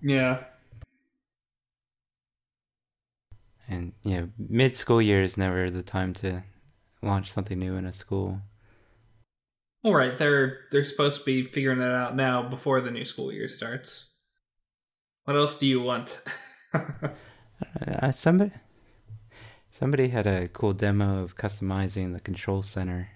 Yeah. 0.00 0.44
And 3.68 3.92
you 4.04 4.16
know, 4.16 4.28
mid 4.38 4.76
school 4.76 5.00
year 5.00 5.22
is 5.22 5.36
never 5.36 5.70
the 5.70 5.82
time 5.82 6.14
to 6.14 6.42
launch 7.00 7.32
something 7.32 7.58
new 7.58 7.76
in 7.76 7.86
a 7.86 7.92
school. 7.92 8.40
All 9.84 9.94
right, 9.94 10.16
they're 10.16 10.60
they're 10.70 10.84
supposed 10.84 11.20
to 11.20 11.24
be 11.24 11.42
figuring 11.42 11.80
that 11.80 11.94
out 11.94 12.14
now 12.14 12.42
before 12.42 12.80
the 12.80 12.90
new 12.90 13.04
school 13.04 13.32
year 13.32 13.48
starts. 13.48 14.12
What 15.24 15.36
else 15.36 15.58
do 15.58 15.66
you 15.66 15.80
want? 15.80 16.20
uh, 16.74 18.10
somebody 18.12 18.52
somebody 19.70 20.08
had 20.08 20.26
a 20.26 20.48
cool 20.48 20.72
demo 20.72 21.22
of 21.22 21.36
customizing 21.36 22.12
the 22.12 22.20
control 22.20 22.62
center 22.62 23.10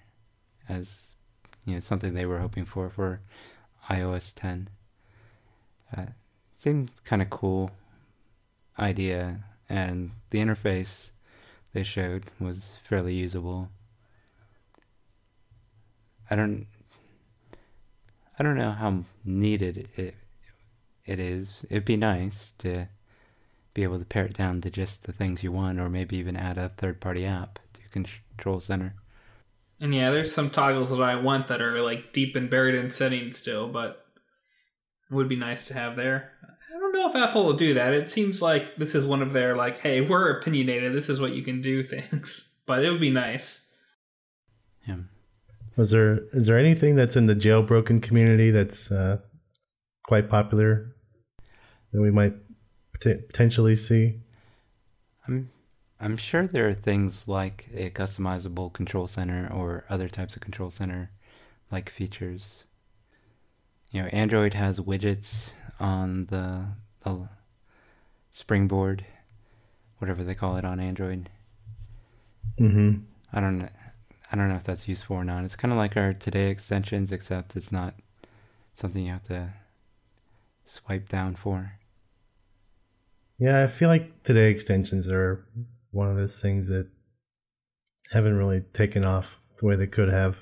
as 0.67 1.15
you 1.65 1.75
know 1.75 1.79
something 1.79 2.13
they 2.13 2.25
were 2.25 2.39
hoping 2.39 2.65
for 2.65 2.89
for 2.89 3.21
iOS 3.89 4.33
10. 4.35 4.69
Uh, 5.95 6.07
kind 7.05 7.21
of 7.21 7.29
cool 7.29 7.71
idea 8.77 9.39
and 9.69 10.11
the 10.31 10.39
interface 10.39 11.11
they 11.73 11.83
showed 11.83 12.25
was 12.39 12.75
fairly 12.83 13.13
usable. 13.13 13.69
I 16.29 16.35
don't 16.35 16.67
I 18.39 18.43
don't 18.43 18.57
know 18.57 18.71
how 18.71 19.03
needed 19.25 19.89
it 19.95 20.15
it 21.05 21.19
is. 21.19 21.65
It'd 21.69 21.85
be 21.85 21.97
nice 21.97 22.51
to 22.59 22.87
be 23.73 23.83
able 23.83 23.99
to 23.99 24.05
pare 24.05 24.25
it 24.25 24.33
down 24.33 24.61
to 24.61 24.69
just 24.69 25.03
the 25.03 25.13
things 25.13 25.43
you 25.43 25.51
want 25.51 25.79
or 25.79 25.89
maybe 25.89 26.17
even 26.17 26.35
add 26.35 26.57
a 26.57 26.69
third 26.69 26.99
party 26.99 27.25
app 27.25 27.59
to 27.73 27.81
control 27.89 28.59
center. 28.59 28.95
And 29.79 29.93
yeah, 29.93 30.09
there's 30.09 30.33
some 30.33 30.49
toggles 30.49 30.89
that 30.89 31.01
I 31.01 31.15
want 31.15 31.47
that 31.47 31.61
are 31.61 31.79
like 31.81 32.11
deep 32.11 32.35
and 32.35 32.49
buried 32.49 32.75
in 32.75 32.89
settings 32.89 33.37
still, 33.37 33.69
but 33.69 34.05
it 35.09 35.13
would 35.13 35.29
be 35.29 35.35
nice 35.35 35.65
to 35.67 35.73
have 35.73 35.95
there. 35.95 36.31
I 36.43 36.79
don't 36.79 36.91
know 36.91 37.09
if 37.09 37.15
Apple 37.15 37.45
will 37.45 37.53
do 37.53 37.75
that. 37.75 37.93
It 37.93 38.09
seems 38.09 38.41
like 38.41 38.75
this 38.75 38.95
is 38.95 39.05
one 39.05 39.21
of 39.21 39.33
their 39.33 39.55
like, 39.55 39.79
hey, 39.79 40.01
we're 40.01 40.39
opinionated. 40.39 40.93
This 40.93 41.09
is 41.09 41.21
what 41.21 41.33
you 41.33 41.43
can 41.43 41.61
do 41.61 41.83
things. 41.83 42.55
But 42.65 42.83
it 42.83 42.91
would 42.91 42.99
be 42.99 43.11
nice. 43.11 43.69
Yeah. 44.87 44.97
Was 45.77 45.91
there 45.91 46.19
is 46.33 46.47
there 46.47 46.57
anything 46.57 46.95
that's 46.95 47.15
in 47.15 47.27
the 47.27 47.35
jailbroken 47.35 48.01
community 48.01 48.51
that's 48.51 48.91
uh, 48.91 49.19
quite 50.07 50.29
popular 50.29 50.95
that 51.93 52.01
we 52.01 52.11
might 52.11 52.33
pot- 52.99 53.27
potentially 53.27 53.75
see? 53.75 54.19
I'm 55.27 55.51
I'm 55.99 56.17
sure 56.17 56.47
there 56.47 56.67
are 56.67 56.73
things 56.73 57.27
like 57.27 57.69
a 57.73 57.89
customizable 57.91 58.73
control 58.73 59.07
center 59.07 59.49
or 59.53 59.85
other 59.89 60.09
types 60.09 60.35
of 60.35 60.41
control 60.41 60.71
center 60.71 61.11
like 61.71 61.89
features. 61.89 62.65
You 63.91 64.01
know, 64.01 64.07
Android 64.09 64.53
has 64.53 64.79
widgets 64.79 65.53
on 65.79 66.25
the, 66.25 66.67
the 67.03 67.29
springboard 68.31 69.05
whatever 69.99 70.23
they 70.23 70.35
call 70.35 70.57
it 70.57 70.65
on 70.65 70.79
Android. 70.79 71.29
Mm-hmm. 72.59 73.01
I 73.33 73.41
don't 73.41 73.59
know. 73.59 73.69
I 74.31 74.35
don't 74.35 74.49
know 74.49 74.55
if 74.55 74.63
that's 74.63 74.87
useful 74.87 75.15
or 75.15 75.23
not. 75.23 75.43
It's 75.45 75.55
kind 75.55 75.71
of 75.71 75.77
like 75.77 75.95
our 75.95 76.13
today 76.13 76.49
extensions, 76.49 77.11
except 77.11 77.55
it's 77.55 77.71
not 77.71 77.95
something 78.73 79.05
you 79.05 79.11
have 79.11 79.23
to 79.23 79.53
swipe 80.65 81.07
down 81.07 81.35
for. 81.35 81.73
Yeah, 83.39 83.63
I 83.63 83.67
feel 83.67 83.89
like 83.89 84.23
today 84.23 84.49
extensions 84.49 85.07
are 85.07 85.45
one 85.91 86.09
of 86.09 86.17
those 86.17 86.41
things 86.41 86.67
that 86.67 86.87
haven't 88.11 88.37
really 88.37 88.61
taken 88.73 89.05
off 89.05 89.39
the 89.59 89.65
way 89.65 89.75
they 89.75 89.87
could 89.87 90.09
have. 90.09 90.37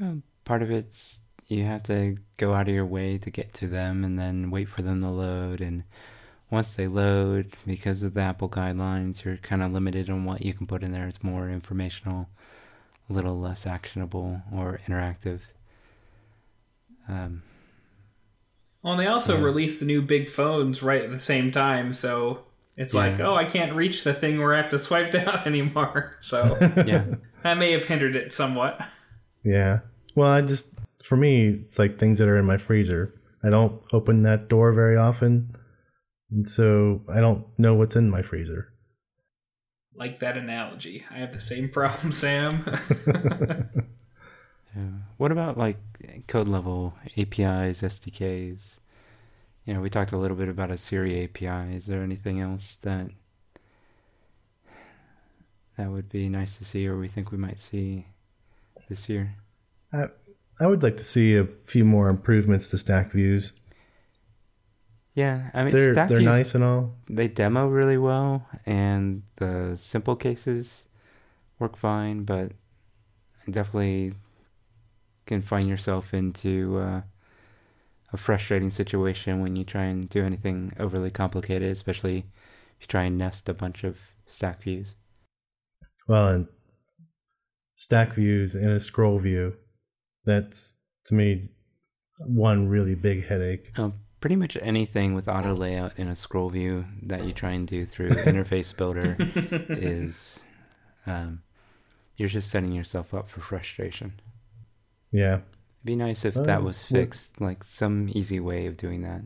Yeah, 0.00 0.14
part 0.44 0.62
of 0.62 0.70
it's 0.70 1.22
you 1.48 1.64
have 1.64 1.82
to 1.84 2.16
go 2.38 2.54
out 2.54 2.68
of 2.68 2.74
your 2.74 2.86
way 2.86 3.18
to 3.18 3.30
get 3.30 3.52
to 3.54 3.68
them 3.68 4.04
and 4.04 4.18
then 4.18 4.50
wait 4.50 4.68
for 4.68 4.82
them 4.82 5.00
to 5.00 5.08
load 5.08 5.60
and 5.60 5.84
once 6.50 6.74
they 6.74 6.88
load 6.88 7.52
because 7.66 8.02
of 8.02 8.14
the 8.14 8.20
apple 8.20 8.48
guidelines 8.48 9.24
you're 9.24 9.36
kind 9.36 9.62
of 9.62 9.72
limited 9.72 10.10
on 10.10 10.24
what 10.24 10.44
you 10.44 10.52
can 10.52 10.66
put 10.66 10.82
in 10.82 10.92
there 10.92 11.06
it's 11.06 11.22
more 11.22 11.48
informational 11.48 12.28
a 13.08 13.12
little 13.12 13.38
less 13.38 13.66
actionable 13.66 14.42
or 14.52 14.80
interactive 14.86 15.40
um, 17.08 17.42
Well, 18.82 18.94
and 18.94 19.00
they 19.02 19.06
also 19.06 19.36
Yeah. 19.36 19.44
released 19.44 19.80
the 19.80 19.86
new 19.86 20.02
big 20.02 20.28
phones 20.28 20.82
right 20.82 21.02
at 21.02 21.10
the 21.10 21.20
same 21.20 21.50
time, 21.50 21.94
so 21.94 22.44
it's 22.76 22.94
like, 22.94 23.18
oh, 23.20 23.34
I 23.34 23.44
can't 23.44 23.74
reach 23.74 24.04
the 24.04 24.12
thing 24.14 24.38
where 24.38 24.54
I 24.54 24.58
have 24.58 24.68
to 24.70 24.78
swipe 24.78 25.10
down 25.18 25.42
anymore. 25.46 26.16
So 26.20 26.56
yeah 26.86 27.04
that 27.42 27.58
may 27.58 27.70
have 27.72 27.84
hindered 27.84 28.16
it 28.16 28.32
somewhat. 28.32 28.80
Yeah. 29.44 29.80
Well, 30.16 30.30
I 30.32 30.42
just 30.42 30.74
for 31.04 31.16
me, 31.16 31.48
it's 31.64 31.78
like 31.78 31.98
things 31.98 32.18
that 32.18 32.28
are 32.28 32.36
in 32.38 32.44
my 32.46 32.56
freezer. 32.56 33.14
I 33.44 33.50
don't 33.50 33.80
open 33.92 34.22
that 34.24 34.48
door 34.48 34.72
very 34.72 34.96
often, 34.96 35.54
and 36.32 36.48
so 36.48 37.02
I 37.08 37.20
don't 37.20 37.46
know 37.58 37.74
what's 37.74 37.94
in 37.94 38.10
my 38.10 38.22
freezer. 38.22 38.72
Like 39.96 40.20
that 40.20 40.36
analogy. 40.36 41.04
I 41.10 41.14
have 41.18 41.32
the 41.32 41.40
same 41.40 41.68
problem, 41.78 42.12
Sam. 42.12 42.64
Yeah. 44.76 44.82
What 45.16 45.32
about 45.32 45.56
like 45.56 45.78
code 46.26 46.48
level 46.48 46.94
APIs, 47.16 47.80
SDKs? 47.80 48.78
You 49.64 49.74
know, 49.74 49.80
we 49.80 49.90
talked 49.90 50.12
a 50.12 50.18
little 50.18 50.36
bit 50.36 50.48
about 50.48 50.70
a 50.70 50.76
Siri 50.76 51.24
API. 51.24 51.74
Is 51.74 51.86
there 51.86 52.02
anything 52.02 52.40
else 52.40 52.74
that 52.76 53.10
that 55.76 55.90
would 55.90 56.08
be 56.08 56.28
nice 56.28 56.58
to 56.58 56.64
see, 56.64 56.86
or 56.86 56.98
we 56.98 57.08
think 57.08 57.32
we 57.32 57.38
might 57.38 57.58
see 57.58 58.06
this 58.88 59.08
year? 59.08 59.34
I 59.92 60.08
I 60.60 60.66
would 60.66 60.82
like 60.82 60.98
to 60.98 61.04
see 61.04 61.36
a 61.36 61.48
few 61.66 61.84
more 61.84 62.08
improvements 62.08 62.68
to 62.70 62.78
stack 62.78 63.12
views. 63.12 63.52
Yeah, 65.16 65.50
I 65.54 65.64
mean, 65.64 65.72
They're 65.72 65.94
Stack 65.94 66.10
they're 66.10 66.18
Views, 66.18 66.30
nice 66.30 66.54
and 66.54 66.62
all. 66.62 66.94
They 67.08 67.26
demo 67.26 67.68
really 67.68 67.96
well, 67.96 68.46
and 68.66 69.22
the 69.36 69.74
simple 69.76 70.14
cases 70.14 70.88
work 71.58 71.74
fine, 71.74 72.24
but 72.24 72.52
definitely 73.50 74.12
can 75.24 75.40
find 75.40 75.66
yourself 75.66 76.12
into 76.12 76.78
uh, 76.78 77.00
a 78.12 78.16
frustrating 78.18 78.70
situation 78.70 79.40
when 79.40 79.56
you 79.56 79.64
try 79.64 79.84
and 79.84 80.06
do 80.06 80.22
anything 80.22 80.74
overly 80.78 81.10
complicated, 81.10 81.72
especially 81.72 82.18
if 82.18 82.82
you 82.82 82.86
try 82.86 83.04
and 83.04 83.16
nest 83.16 83.48
a 83.48 83.54
bunch 83.54 83.84
of 83.84 83.96
stack 84.26 84.62
views. 84.62 84.96
Well, 86.06 86.28
and 86.28 86.46
stack 87.76 88.12
views 88.12 88.54
in 88.54 88.68
a 88.68 88.78
scroll 88.78 89.18
view. 89.18 89.54
That's 90.26 90.76
to 91.06 91.14
me 91.14 91.48
one 92.26 92.68
really 92.68 92.94
big 92.94 93.26
headache. 93.26 93.72
Um, 93.78 93.94
pretty 94.26 94.34
much 94.34 94.58
anything 94.60 95.14
with 95.14 95.28
auto 95.28 95.54
layout 95.54 95.96
in 95.96 96.08
a 96.08 96.16
scroll 96.16 96.50
view 96.50 96.84
that 97.00 97.24
you 97.24 97.32
try 97.32 97.52
and 97.52 97.68
do 97.68 97.86
through 97.86 98.08
Interface 98.10 98.76
Builder 98.76 99.14
is 99.68 100.42
um, 101.06 101.42
you're 102.16 102.28
just 102.28 102.50
setting 102.50 102.72
yourself 102.72 103.14
up 103.14 103.28
for 103.28 103.38
frustration. 103.40 104.14
Yeah. 105.12 105.34
It'd 105.34 105.42
be 105.84 105.94
nice 105.94 106.24
if 106.24 106.36
Oh, 106.36 106.42
that 106.42 106.64
was 106.64 106.84
well- 106.90 107.02
fixed, 107.02 107.40
like 107.40 107.62
some 107.62 108.08
easy 108.12 108.40
way 108.40 108.66
of 108.66 108.76
doing 108.76 109.02
that. 109.02 109.20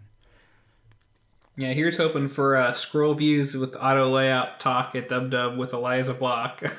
yeah, 1.57 1.73
here's 1.73 1.97
hoping 1.97 2.29
for 2.29 2.55
uh, 2.59 2.75
scroll 2.75 3.15
views 3.15 3.57
with 3.57 3.75
auto 3.77 4.07
layout 4.07 4.61
talk 4.61 4.95
at 4.95 5.09
Dub 5.09 5.31
Dub 5.31 5.57
with 5.57 5.73
Eliza 5.73 6.13
Block. 6.13 6.63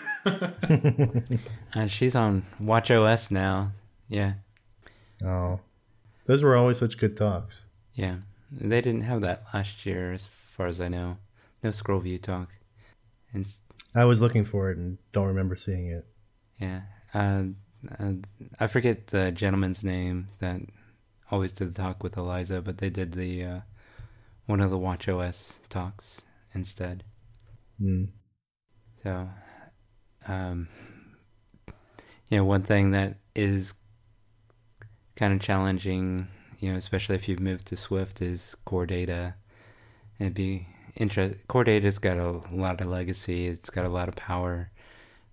Uh, 1.73 1.88
she's 1.88 2.13
on 2.13 2.43
WatchOS 2.62 3.31
now. 3.31 3.71
Yeah, 4.10 4.34
oh, 5.25 5.60
those 6.27 6.43
were 6.43 6.55
always 6.55 6.77
such 6.77 6.97
good 6.99 7.17
talks. 7.17 7.63
Yeah. 7.93 8.17
They 8.51 8.82
didn't 8.82 9.01
have 9.01 9.21
that 9.21 9.43
last 9.54 9.86
year, 9.86 10.13
as 10.13 10.27
far 10.58 10.67
as 10.67 10.82
I 10.82 10.89
know. 10.89 11.17
No 11.63 11.71
scroll 11.71 11.99
view 11.99 12.17
talk. 12.17 12.49
And 13.34 13.47
I 13.95 14.06
was 14.06 14.21
looking 14.21 14.45
for 14.45 14.71
it 14.71 14.77
and 14.77 14.97
don't 15.12 15.27
remember 15.27 15.56
seeing 15.56 15.88
it. 15.88 16.06
yeah, 16.60 16.82
uh, 17.13 17.43
uh, 17.99 18.13
I 18.60 18.67
forget 18.67 19.08
the 19.08 19.32
gentleman's 19.32 19.84
name 19.84 20.27
that 20.39 20.62
always 21.32 21.54
did 21.54 21.73
the 21.73 21.82
talk 21.82 22.04
with 22.04 22.17
Eliza, 22.17 22.62
but 22.62 22.77
they 22.80 22.89
did 22.89 23.13
the 23.13 23.43
uh, 23.43 23.60
one 24.45 24.60
of 24.60 24.69
the 24.69 24.77
WatchOS 24.77 25.60
talks 25.69 26.21
instead. 26.54 27.04
Mm. 27.82 28.10
So, 29.04 29.30
um, 30.27 30.67
you 32.30 32.38
know, 32.38 32.45
one 32.45 32.63
thing 32.63 32.91
that 32.91 33.17
is 33.36 33.73
kind 35.15 35.34
of 35.34 35.39
challenging, 35.39 36.27
you 36.62 36.71
know, 36.71 36.78
especially 36.78 37.15
if 37.15 37.28
you've 37.28 37.39
moved 37.39 37.67
to 37.67 37.76
Swift, 37.76 38.21
is 38.21 38.56
core 38.65 38.86
data. 38.86 39.34
It'd 40.19 40.36
be 40.36 40.67
interest. 40.95 41.47
Core 41.47 41.63
data's 41.63 41.97
got 41.97 42.17
a 42.17 42.39
lot 42.52 42.80
of 42.80 42.88
legacy. 42.88 43.47
It's 43.47 43.71
got 43.71 43.86
a 43.86 43.89
lot 43.89 44.08
of 44.08 44.15
power, 44.15 44.69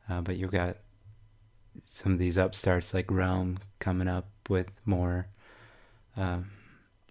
uh, 0.09 0.23
but 0.23 0.39
you've 0.39 0.51
got 0.51 0.79
some 1.85 2.13
of 2.13 2.19
these 2.19 2.39
upstarts 2.39 2.95
like 2.95 3.11
Realm 3.11 3.59
coming 3.79 4.09
up 4.09 4.31
with 4.49 4.71
more, 4.87 5.27
um, 6.17 6.51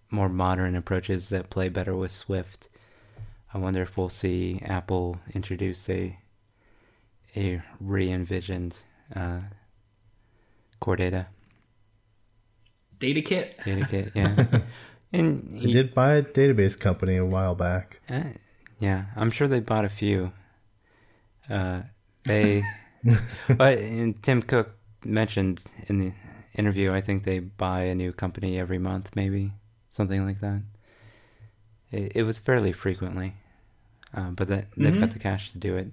more 0.09 0.29
modern 0.29 0.75
approaches 0.75 1.29
that 1.29 1.51
play 1.51 1.69
better 1.69 1.95
with 1.95 2.11
Swift. 2.11 2.69
I 3.53 3.59
wonder 3.59 3.83
if 3.83 3.97
we'll 3.97 4.09
see 4.09 4.59
Apple 4.65 5.19
introduce 5.33 5.87
a 5.89 6.17
a 7.35 7.61
re-envisioned 7.79 8.81
uh, 9.15 9.41
core 10.79 10.95
data 10.95 11.27
Data 12.99 13.21
kit. 13.21 13.59
data 13.63 13.85
kit. 13.87 14.11
Yeah, 14.15 14.45
and 15.13 15.51
I 15.55 15.65
did 15.65 15.93
buy 15.93 16.15
a 16.15 16.23
database 16.23 16.79
company 16.79 17.15
a 17.17 17.25
while 17.25 17.55
back. 17.55 17.99
uh, 18.09 18.23
yeah, 18.79 19.05
I'm 19.15 19.31
sure 19.31 19.47
they 19.47 19.59
bought 19.59 19.85
a 19.85 19.89
few. 19.89 20.31
Uh, 21.49 21.81
they, 22.25 22.63
but 23.47 23.77
and 23.77 24.21
Tim 24.21 24.41
Cook 24.41 24.75
mentioned 25.05 25.63
in 25.87 25.99
the 25.99 26.13
interview, 26.55 26.91
I 26.91 27.01
think 27.01 27.23
they 27.23 27.39
buy 27.39 27.81
a 27.83 27.95
new 27.95 28.11
company 28.11 28.59
every 28.59 28.79
month, 28.79 29.15
maybe 29.15 29.51
something 29.89 30.25
like 30.25 30.39
that. 30.41 30.61
It, 31.91 32.15
it 32.17 32.23
was 32.23 32.39
fairly 32.39 32.71
frequently, 32.71 33.35
uh, 34.13 34.31
but 34.31 34.47
that 34.49 34.65
they've 34.75 34.99
got 34.99 35.09
Mhm. 35.09 35.13
the 35.13 35.19
cash 35.19 35.51
to 35.51 35.57
do 35.57 35.77
it. 35.77 35.87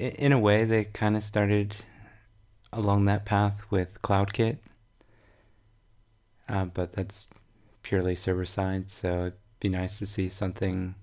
I- 0.00 0.14
In 0.18 0.32
a 0.32 0.38
way, 0.38 0.64
they 0.64 0.84
kind 0.84 1.16
of 1.16 1.22
started 1.22 1.76
along 2.72 3.04
that 3.04 3.24
path 3.24 3.62
with 3.70 4.00
CloudKit, 4.02 4.58
uh, 6.52 6.66
but 6.66 6.92
that's 6.92 7.26
purely 7.82 8.14
server 8.14 8.44
side, 8.44 8.88
so 8.90 9.20
it'd 9.20 9.32
be 9.58 9.68
nice 9.68 9.98
to 9.98 10.06
see 10.06 10.28
something 10.28 10.94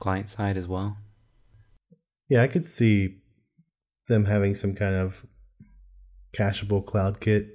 client 0.00 0.28
side 0.28 0.56
as 0.56 0.66
well. 0.66 0.96
Yeah, 2.28 2.42
I 2.42 2.48
could 2.48 2.64
see 2.64 3.18
them 4.08 4.24
having 4.24 4.54
some 4.54 4.74
kind 4.74 4.94
of 4.96 5.24
cacheable 6.32 6.84
CloudKit, 6.84 7.50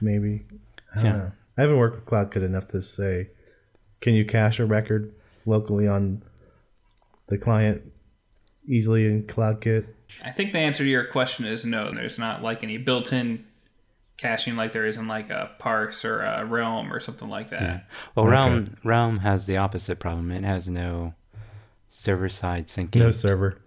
maybe. 0.00 0.46
I 0.92 0.96
don't 0.96 1.04
Yeah. 1.04 1.12
know. 1.12 1.32
I 1.58 1.60
haven't 1.62 1.76
worked 1.78 1.96
with 1.96 2.04
CloudKit 2.06 2.44
enough 2.44 2.68
to 2.68 2.80
say, 2.80 3.30
can 4.00 4.14
you 4.14 4.24
cache 4.24 4.60
a 4.60 4.64
record 4.66 5.12
locally 5.44 5.86
on 5.88 6.22
the 7.26 7.36
client 7.36 7.82
easily 8.66 9.06
in 9.06 9.24
CloudKit? 9.24 9.86
I 10.24 10.30
think 10.30 10.52
the 10.52 10.58
answer 10.58 10.84
to 10.84 10.88
your 10.90 11.04
question 11.04 11.44
is 11.44 11.64
no. 11.64 11.92
There's 11.92 12.18
not 12.18 12.42
like 12.42 12.62
any 12.62 12.78
built-in 12.78 13.44
caching 14.20 14.54
like 14.54 14.72
there 14.72 14.84
is 14.86 14.96
in 14.98 15.08
like 15.08 15.30
a 15.30 15.50
Parse 15.58 16.04
or 16.04 16.20
a 16.20 16.44
Realm 16.44 16.92
or 16.92 17.00
something 17.00 17.28
like 17.28 17.50
that. 17.50 17.62
Yeah. 17.62 17.80
Well, 18.14 18.26
Okay. 18.26 18.32
Realm 18.32 18.76
Realm 18.84 19.18
has 19.20 19.46
the 19.46 19.56
opposite 19.56 19.98
problem. 19.98 20.30
It 20.30 20.44
has 20.44 20.68
no 20.68 21.14
server 21.88 22.28
side 22.28 22.66
syncing. 22.66 22.96
No 22.96 23.10
server. 23.10 23.58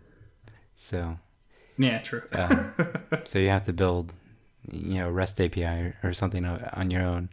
So 0.75 1.17
Yeah, 1.77 1.99
true. 1.99 2.23
um, 2.33 2.73
so 3.23 3.39
you 3.39 3.49
have 3.49 3.65
to 3.65 3.73
build, 3.73 4.13
you 4.71 4.99
know, 4.99 5.09
REST 5.09 5.41
API 5.41 5.63
or, 5.65 5.95
or 6.03 6.13
something 6.13 6.45
o- 6.45 6.69
on 6.73 6.91
your 6.91 7.01
own. 7.01 7.29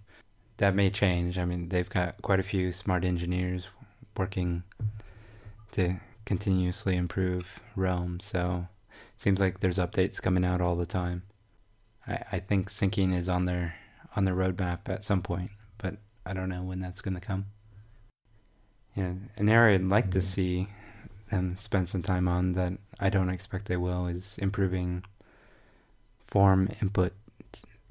That 0.56 0.74
may 0.74 0.88
change. 0.90 1.38
I 1.38 1.44
mean, 1.44 1.68
they've 1.68 1.88
got 1.88 2.20
quite 2.22 2.40
a 2.40 2.42
few 2.44 2.72
smart 2.72 3.04
engineers 3.04 3.68
working 4.16 4.62
to 5.72 5.96
continuously 6.24 6.96
improve 6.96 7.60
Realm. 7.76 8.18
So 8.20 8.66
seems 9.16 9.40
like 9.40 9.60
there's 9.60 9.76
updates 9.78 10.20
coming 10.22 10.44
out 10.44 10.60
all 10.60 10.76
the 10.76 10.86
time. 10.86 11.22
I, 12.10 12.24
I 12.32 12.38
think 12.40 12.68
syncing 12.68 13.14
is 13.14 13.28
on 13.28 13.44
their 13.44 13.74
on 14.16 14.24
their 14.24 14.34
roadmap 14.34 14.88
at 14.88 15.04
some 15.04 15.22
point, 15.22 15.52
but 15.78 15.96
I 16.26 16.34
don't 16.34 16.48
know 16.48 16.62
when 16.62 16.80
that's 16.80 17.00
going 17.00 17.14
to 17.14 17.20
come. 17.20 17.46
Yeah, 18.96 19.14
an 19.36 19.48
area 19.48 19.76
I'd 19.76 19.84
like 19.84 20.10
to 20.10 20.18
mm-hmm. 20.18 20.26
see 20.26 20.68
them 21.30 21.56
spend 21.56 21.88
some 21.88 22.02
time 22.02 22.26
on 22.26 22.52
that 22.52 22.72
I 22.98 23.08
don't 23.08 23.30
expect 23.30 23.66
they 23.66 23.76
will 23.76 24.08
is 24.08 24.36
improving 24.38 25.04
form 26.26 26.68
input 26.82 27.12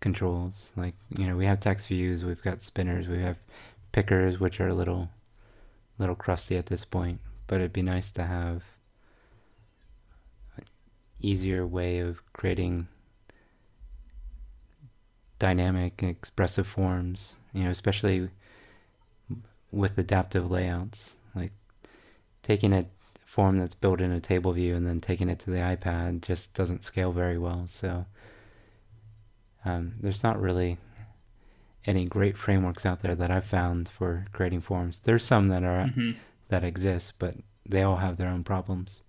controls. 0.02 0.72
Like, 0.76 0.96
you 1.18 1.26
know, 1.26 1.38
we 1.38 1.46
have 1.46 1.60
text 1.60 1.88
views, 1.88 2.26
we've 2.26 2.42
got 2.42 2.62
spinners, 2.62 3.08
we 3.08 3.22
have 3.22 3.38
pickers, 3.92 4.40
which 4.40 4.60
are 4.60 4.68
a 4.68 4.74
little, 4.74 5.10
little 5.98 6.16
crusty 6.16 6.58
at 6.58 6.66
this 6.66 6.86
point, 6.86 7.20
but 7.48 7.56
it'd 7.56 7.74
be 7.74 7.82
nice 7.82 8.12
to 8.12 8.24
have 8.24 8.64
an 10.58 10.66
easier 11.22 11.66
way 11.66 12.00
of 12.00 12.22
creating 12.34 12.88
dynamic 15.40 16.02
and 16.02 16.12
expressive 16.12 16.68
forms, 16.68 17.36
you 17.54 17.64
know, 17.64 17.70
especially 17.70 18.30
with 19.72 19.98
adaptive 19.98 20.50
layouts. 20.50 21.16
Like 21.34 21.52
taking 22.44 22.74
a 22.74 22.86
form 23.26 23.60
that's 23.60 23.76
built 23.76 24.02
in 24.02 24.12
a 24.12 24.20
table 24.20 24.52
view 24.54 24.76
and 24.76 24.86
then 24.86 25.00
taking 25.00 25.30
it 25.30 25.40
to 25.40 25.52
the 25.52 25.58
iPad 25.58 26.22
just 26.22 26.54
doesn't 26.54 26.84
scale 26.84 27.12
very 27.12 27.38
well. 27.38 27.66
So 27.68 28.06
um, 29.66 29.94
there's 30.00 30.24
not 30.24 30.42
really 30.42 30.78
any 31.86 32.06
great 32.06 32.38
frameworks 32.38 32.86
out 32.86 33.02
there 33.02 33.16
that 33.16 33.32
I've 33.32 33.46
found 33.46 33.90
for 33.90 34.26
creating 34.34 34.62
forms. 34.62 35.00
There's 35.00 35.26
some 35.26 35.48
that 35.50 35.64
are 35.64 35.88
hmm 35.88 36.12
that 36.50 36.64
exist, 36.64 37.14
but 37.20 37.36
they 37.64 37.84
all 37.84 37.98
have 37.98 38.18
their 38.18 38.28
own 38.28 38.44
problems. 38.44 39.04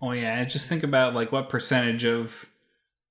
Oh 0.00 0.12
yeah, 0.12 0.44
just 0.44 0.68
think 0.68 0.82
about 0.82 1.14
like 1.14 1.32
what 1.32 1.48
percentage 1.48 2.04
of 2.04 2.48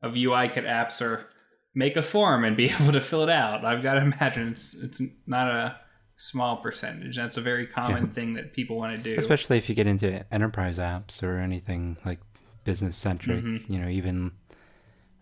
of 0.02 0.16
UI 0.16 0.48
kit 0.50 0.66
apps 0.66 1.02
or 1.02 1.28
make 1.74 1.96
a 1.96 2.04
form 2.04 2.44
and 2.44 2.56
be 2.58 2.66
able 2.80 2.92
to 2.92 3.02
fill 3.02 3.24
it 3.24 3.30
out. 3.30 3.66
I've 3.66 3.84
got 3.84 3.96
to 3.96 4.02
imagine 4.02 4.50
it's 4.50 4.74
it's 4.74 5.02
not 5.26 5.48
a 5.50 5.78
small 6.18 6.58
percentage. 6.58 7.16
That's 7.16 7.38
a 7.38 7.42
very 7.42 7.68
common 7.68 8.06
Yeah. 8.08 8.12
thing 8.12 8.34
that 8.34 8.54
people 8.54 8.78
want 8.78 8.96
to 8.96 9.02
do. 9.02 9.16
Especially 9.18 9.58
if 9.58 9.70
you 9.70 9.76
get 9.76 9.86
into 9.88 10.26
enterprise 10.34 10.78
apps 10.80 11.22
or 11.22 11.38
anything 11.38 11.98
like 12.06 12.20
business 12.64 12.98
centric, 12.98 13.44
Mhm. 13.44 13.70
you 13.70 13.80
know, 13.80 13.88
even 13.88 14.32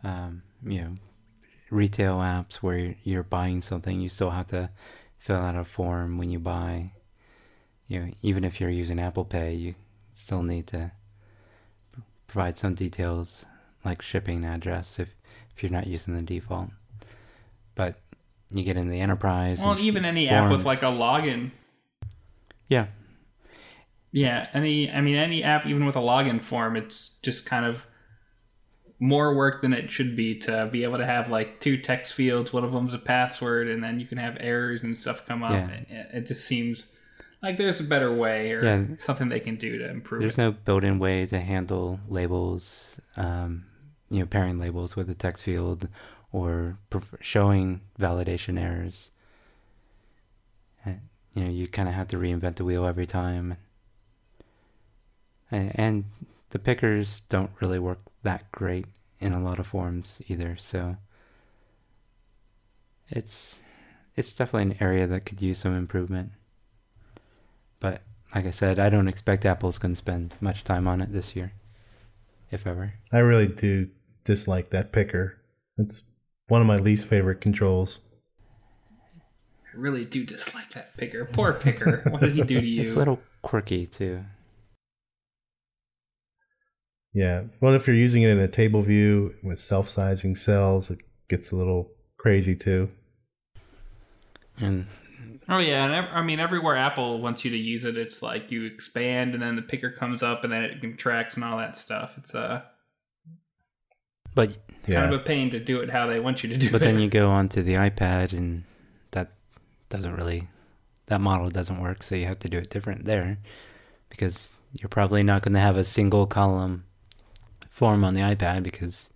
um, 0.04 0.44
you 0.64 0.82
know, 0.82 0.98
retail 1.72 2.18
apps 2.20 2.56
where 2.58 2.78
you're- 2.78 2.98
you're 3.04 3.24
buying 3.24 3.62
something, 3.62 4.00
you 4.00 4.08
still 4.08 4.30
have 4.30 4.46
to 4.48 4.70
fill 5.18 5.38
out 5.38 5.56
a 5.56 5.66
form 5.66 6.18
when 6.20 6.30
you 6.30 6.40
buy. 6.40 6.92
You 7.88 8.00
know, 8.06 8.12
even 8.22 8.44
if 8.44 8.62
you're 8.62 8.70
using 8.70 9.00
Apple 9.00 9.26
Pay, 9.26 9.56
you 9.56 9.76
still 10.14 10.44
need 10.44 10.68
to 10.68 10.92
provide 12.28 12.58
some 12.58 12.76
details 12.76 13.46
like 13.86 14.02
shipping 14.02 14.44
address 14.46 15.00
if 15.00 15.16
if 15.56 15.64
you're 15.64 15.72
not 15.72 15.88
using 15.88 16.14
the 16.16 16.22
default. 16.22 16.70
But 17.76 18.00
you 18.52 18.64
get 18.64 18.78
in 18.78 18.90
the 18.90 19.00
enterprise. 19.02 19.60
well, 19.60 19.80
even 19.80 20.04
any 20.06 20.28
app 20.30 20.52
with 20.52 20.66
like 20.66 20.82
a 20.82 20.86
login. 20.88 21.52
yeah, 22.68 22.88
Yeah, 24.12 24.48
any 24.54 24.92
I 24.92 25.02
mean 25.02 25.16
any 25.16 25.44
app 25.44 25.66
even 25.66 25.86
with 25.86 25.96
a 25.96 26.00
login 26.02 26.42
form, 26.42 26.76
it's 26.76 27.18
just 27.22 27.46
kind 27.46 27.66
of 27.66 27.86
more 29.00 29.36
work 29.36 29.62
than 29.62 29.74
it 29.74 29.92
should 29.92 30.16
be 30.16 30.36
to 30.40 30.68
be 30.72 30.84
able 30.84 30.98
to 30.98 31.06
have 31.06 31.30
like 31.30 31.60
two 31.60 31.78
text 31.78 32.14
fields, 32.14 32.54
one 32.54 32.64
of 32.64 32.72
them's 32.72 32.94
a 32.94 32.98
password, 32.98 33.68
and 33.68 33.84
then 33.84 34.00
you 34.00 34.06
can 34.06 34.18
have 34.18 34.38
errors 34.40 34.84
and 34.84 34.98
stuff 34.98 35.26
come 35.26 35.44
up. 35.44 35.52
Yeah. 35.52 35.70
It, 35.90 36.08
it 36.14 36.26
just 36.26 36.46
seems 36.46 36.88
like 37.44 37.58
there's 37.58 37.82
a 37.82 37.84
better 37.84 38.14
way 38.14 38.54
or 38.54 38.64
Yeah. 38.64 38.84
something 39.00 39.28
they 39.30 39.42
can 39.42 39.58
do 39.58 39.78
to 39.80 39.90
improve 39.90 40.22
There's 40.22 40.38
it. 40.38 40.42
no 40.42 40.52
built-in 40.54 40.98
way 41.00 41.26
to 41.26 41.40
handle 41.40 42.00
labels, 42.08 42.98
um, 43.18 43.66
you 44.10 44.20
know, 44.20 44.26
pairing 44.26 44.58
labels 44.58 44.96
with 44.96 45.10
a 45.10 45.16
text 45.16 45.44
field 45.44 45.88
or 46.32 46.78
showing 47.22 47.82
validation 48.00 48.60
errors. 48.60 49.10
And, 50.84 51.02
you 51.34 51.44
know, 51.44 51.52
you 51.52 51.68
kind 51.68 51.88
of 51.88 51.96
have 51.96 52.08
to 52.10 52.18
reinvent 52.18 52.56
the 52.56 52.66
wheel 52.66 52.86
every 52.86 53.06
time. 53.06 53.58
And, 55.50 55.72
and 55.76 56.04
the 56.50 56.60
pickers 56.60 57.22
don't 57.22 57.52
really 57.62 57.80
work 57.80 58.00
that 58.24 58.52
great 58.52 58.86
in 59.20 59.34
a 59.34 59.40
lot 59.40 59.60
of 59.60 59.68
forms 59.68 60.22
either. 60.28 60.58
So 60.58 60.98
it's 63.10 63.60
it's 64.16 64.34
definitely 64.34 64.74
an 64.74 64.78
area 64.82 65.08
that 65.08 65.26
could 65.26 65.42
use 65.42 65.58
some 65.58 65.76
improvement. 65.76 66.32
But 67.80 68.02
like 68.34 68.46
I 68.46 68.52
said, 68.52 68.80
I 68.80 68.90
don't 68.90 69.08
expect 69.08 69.46
Apple's 69.46 69.78
going 69.78 69.94
to 69.94 69.98
spend 69.98 70.34
much 70.40 70.64
time 70.64 70.88
on 70.88 71.02
it 71.02 71.12
this 71.12 71.36
year, 71.36 71.54
if 72.52 72.66
ever. 72.66 72.94
I 73.12 73.18
really 73.18 73.48
do 73.48 73.90
dislike 74.26 74.70
that 74.72 74.92
picker. 74.92 75.40
It's 75.78 76.04
one 76.48 76.60
of 76.60 76.68
my 76.68 76.78
least 76.78 77.08
favorite 77.08 77.40
controls. 77.40 78.00
I 79.74 79.78
really 79.78 80.04
do 80.04 80.26
dislike 80.26 80.72
that 80.72 80.98
picker. 80.98 81.26
Poor 81.26 81.54
picker. 81.54 82.02
what 82.10 82.22
did 82.22 82.34
he 82.34 82.42
do 82.42 82.60
to 82.60 82.68
you? 82.68 82.82
It's 82.82 82.94
a 82.94 82.98
little 82.98 83.22
quirky 83.42 83.86
too. 83.86 84.26
Yeah. 87.14 87.44
Well, 87.62 87.74
if 87.74 87.88
you're 87.88 87.96
using 87.96 88.24
it 88.24 88.30
in 88.30 88.40
a 88.40 88.48
table 88.48 88.82
view 88.82 89.36
with 89.42 89.60
self 89.60 89.88
sizing 89.88 90.36
cells, 90.36 90.92
it 90.92 91.00
gets 91.30 91.52
a 91.52 91.56
little 91.56 91.92
crazy 92.18 92.56
too. 92.56 92.90
And 94.58 94.88
Oh 95.48 95.60
yeah, 95.60 95.86
and 95.86 96.08
I 96.08 96.22
mean 96.24 96.40
everywhere 96.40 96.76
Apple 96.76 97.22
wants 97.22 97.46
you 97.46 97.52
to 97.52 97.58
use 97.58 97.86
it, 97.86 97.98
it's 97.98 98.24
like 98.24 98.52
you 98.52 98.66
expand 98.66 99.34
and 99.34 99.44
then 99.44 99.56
the 99.56 99.62
picker 99.62 99.92
comes 99.92 100.24
up 100.24 100.44
and 100.44 100.52
then 100.52 100.64
it 100.64 100.82
contracts 100.82 101.36
and 101.36 101.44
all 101.44 101.58
that 101.58 101.78
stuff. 101.78 102.18
It's 102.18 102.34
uh, 102.34 102.64
but 104.36 104.58
Yeah. 104.88 105.02
kind 105.02 105.14
of 105.14 105.20
a 105.22 105.24
pain 105.24 105.50
to 105.50 105.60
do 105.60 105.80
it 105.82 105.90
how 105.90 106.06
they 106.06 106.20
want 106.20 106.44
you 106.44 106.50
to 106.50 106.58
do 106.58 106.68
but 106.70 106.76
it. 106.76 106.80
But 106.80 106.82
then 106.82 107.00
you 107.00 107.10
go 107.10 107.32
onto 107.32 107.64
the 107.64 107.74
iPad 107.74 108.34
and 108.34 108.64
that 109.12 109.32
doesn't 109.90 110.16
really 110.16 110.48
that 111.08 111.22
model 111.22 111.50
doesn't 111.50 111.80
work, 111.80 112.04
so 112.04 112.16
you 112.16 112.26
have 112.26 112.40
to 112.40 112.50
do 112.50 112.58
it 112.58 112.70
different 112.70 113.06
there 113.06 113.38
because 114.10 114.50
you're 114.74 114.90
probably 114.90 115.24
not 115.24 115.42
going 115.42 115.54
to 115.54 115.60
have 115.60 115.78
a 115.78 115.84
single 115.84 116.28
column 116.28 116.84
form 117.70 118.04
on 118.04 118.14
the 118.14 118.22
iPad 118.22 118.64
because 118.64 119.10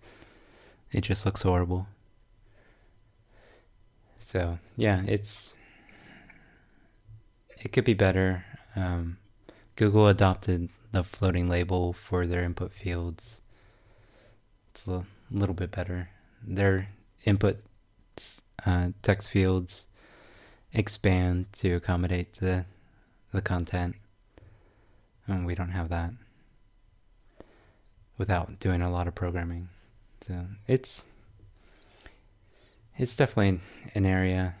it 0.92 1.02
just 1.02 1.24
looks 1.26 1.42
horrible. 1.42 1.86
So 4.18 4.58
yeah, 4.76 5.02
it's 5.06 5.56
it 7.58 7.72
could 7.72 7.84
be 7.84 7.94
better. 7.94 8.44
Um, 8.76 9.18
Google 9.76 10.08
adopted 10.08 10.68
the 10.92 11.02
floating 11.04 11.48
label 11.48 11.92
for 11.92 12.26
their 12.26 12.42
input 12.44 12.72
fields. 12.72 13.39
It's 14.80 14.88
a 14.88 15.04
little 15.30 15.54
bit 15.54 15.72
better. 15.72 16.08
Their 16.42 16.88
input 17.26 17.58
uh, 18.64 18.90
text 19.02 19.28
fields 19.28 19.86
expand 20.72 21.52
to 21.58 21.74
accommodate 21.74 22.34
the 22.34 22.64
the 23.30 23.42
content, 23.42 23.96
and 25.26 25.44
we 25.44 25.54
don't 25.54 25.72
have 25.72 25.90
that 25.90 26.12
without 28.16 28.58
doing 28.58 28.80
a 28.80 28.90
lot 28.90 29.06
of 29.06 29.14
programming. 29.14 29.68
So 30.26 30.46
it's 30.66 31.04
it's 32.96 33.14
definitely 33.14 33.60
an 33.94 34.06
area 34.06 34.54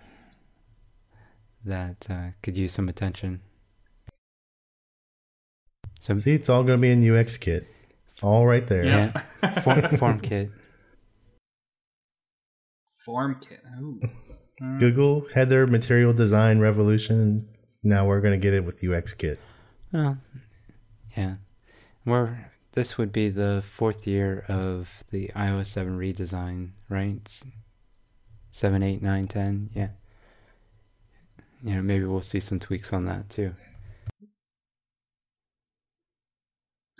that 1.64 2.06
uh, 2.10 2.32
could 2.42 2.58
use 2.58 2.72
some 2.72 2.90
attention. 2.90 3.40
So 5.98 6.18
See, 6.18 6.34
it's 6.34 6.50
all 6.50 6.62
going 6.62 6.78
to 6.78 6.82
be 6.82 6.90
in 6.90 7.16
UX 7.16 7.38
Kit. 7.38 7.66
All 8.22 8.46
right 8.46 8.66
there. 8.66 8.84
yeah. 8.84 9.60
form, 9.62 9.96
form 9.96 10.20
kit. 10.20 10.50
Form 13.04 13.40
kit. 13.40 13.60
Ooh. 13.80 14.00
Google 14.78 15.26
had 15.34 15.48
their 15.48 15.66
material 15.66 16.12
design 16.12 16.58
revolution. 16.58 17.48
Now 17.82 18.06
we're 18.06 18.20
going 18.20 18.38
to 18.38 18.44
get 18.44 18.52
it 18.52 18.64
with 18.64 18.84
UX 18.84 19.14
Kit. 19.14 19.40
Well, 19.90 20.18
yeah. 21.16 21.36
We're 22.04 22.50
this 22.72 22.98
would 22.98 23.10
be 23.10 23.28
the 23.30 23.62
fourth 23.66 24.06
year 24.06 24.44
of 24.48 25.02
the 25.10 25.30
iOS 25.34 25.66
7 25.66 25.98
redesign, 25.98 26.70
right? 26.88 27.20
S- 27.26 27.44
7, 28.50 28.82
8, 28.82 29.02
9, 29.02 29.28
10, 29.28 29.70
yeah. 29.74 29.88
You 31.64 31.76
know, 31.76 31.82
maybe 31.82 32.04
we'll 32.04 32.22
see 32.22 32.40
some 32.40 32.58
tweaks 32.58 32.92
on 32.92 33.06
that 33.06 33.28
too. 33.28 33.54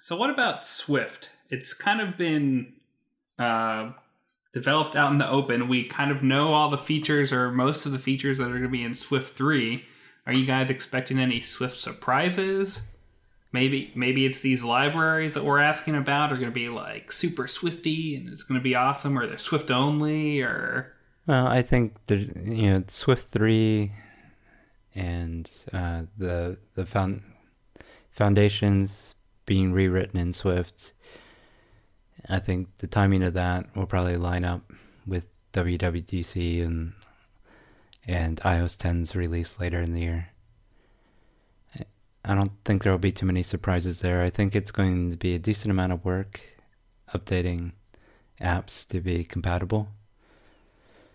So 0.01 0.17
what 0.17 0.31
about 0.31 0.65
Swift? 0.65 1.31
It's 1.51 1.75
kind 1.75 2.01
of 2.01 2.17
been 2.17 2.73
uh, 3.39 3.93
developed 4.53 4.97
out 4.97 5.13
in 5.13 5.19
the 5.19 5.29
open. 5.29 5.69
We 5.69 5.85
kind 5.85 6.11
of 6.11 6.23
know 6.23 6.53
all 6.53 6.71
the 6.71 6.79
features 6.79 7.33
or 7.33 7.51
most 7.51 7.87
of 7.87 7.93
the 7.93 7.99
features 7.99 8.39
that 8.39 8.45
are 8.45 8.51
going 8.51 8.63
to 8.63 8.69
be 8.69 8.83
in 8.83 8.95
Swift 8.95 9.37
3. 9.37 9.85
Are 10.27 10.33
you 10.33 10.47
guys 10.47 10.71
expecting 10.71 11.19
any 11.19 11.41
Swift 11.41 11.77
surprises? 11.77 12.83
Maybe 13.53 13.91
maybe 13.97 14.27
it's 14.27 14.43
these 14.43 14.63
libraries 14.63 15.35
that 15.35 15.45
we're 15.45 15.59
asking 15.59 15.97
about 15.97 16.33
are 16.33 16.37
going 16.37 16.51
to 16.51 16.55
be 16.55 16.69
like 16.69 17.11
super 17.11 17.49
Swifty 17.49 18.15
and 18.15 18.29
it's 18.29 18.45
going 18.45 18.61
to 18.61 18.63
be 18.63 18.77
awesome 18.77 19.19
or 19.19 19.27
they're 19.27 19.39
Swift 19.39 19.73
only 19.73 20.41
or 20.41 20.95
Well, 21.27 21.49
I 21.49 21.63
think 21.63 21.97
there's, 22.07 22.29
you 22.37 22.71
know, 22.71 22.85
Swift 22.89 23.31
3 23.31 23.91
and 24.95 25.51
uh, 25.73 26.03
the 26.17 26.59
the 26.75 26.87
found, 26.87 27.23
foundations 28.13 29.15
being 29.51 29.73
rewritten 29.73 30.17
in 30.17 30.33
Swift. 30.33 30.93
I 32.29 32.39
think 32.39 32.69
the 32.77 32.87
timing 32.87 33.25
of 33.25 33.35
that 33.35 33.67
will 33.75 33.85
probably 33.85 34.17
line 34.17 34.45
up 34.45 34.73
with 35.05 35.27
WWDC 35.53 36.65
and 36.65 36.93
and 38.07 38.37
iOS 38.43 38.77
10's 38.77 39.17
release 39.17 39.59
later 39.59 39.81
in 39.81 39.93
the 39.93 40.03
year. 40.03 40.29
I 42.25 42.37
don't 42.37 42.53
think 42.65 42.85
there 42.85 42.93
will 42.93 42.99
be 43.01 43.11
too 43.11 43.27
many 43.27 43.43
surprises 43.43 44.03
there. 44.03 44.23
I 44.23 44.31
think 44.31 44.55
it's 44.55 44.71
going 44.71 45.11
to 45.11 45.17
be 45.17 45.35
a 45.35 45.39
decent 45.41 45.73
amount 45.73 45.95
of 45.95 46.05
work 46.05 46.41
updating 47.13 47.73
apps 48.41 48.87
to 48.87 49.01
be 49.01 49.25
compatible. 49.25 49.89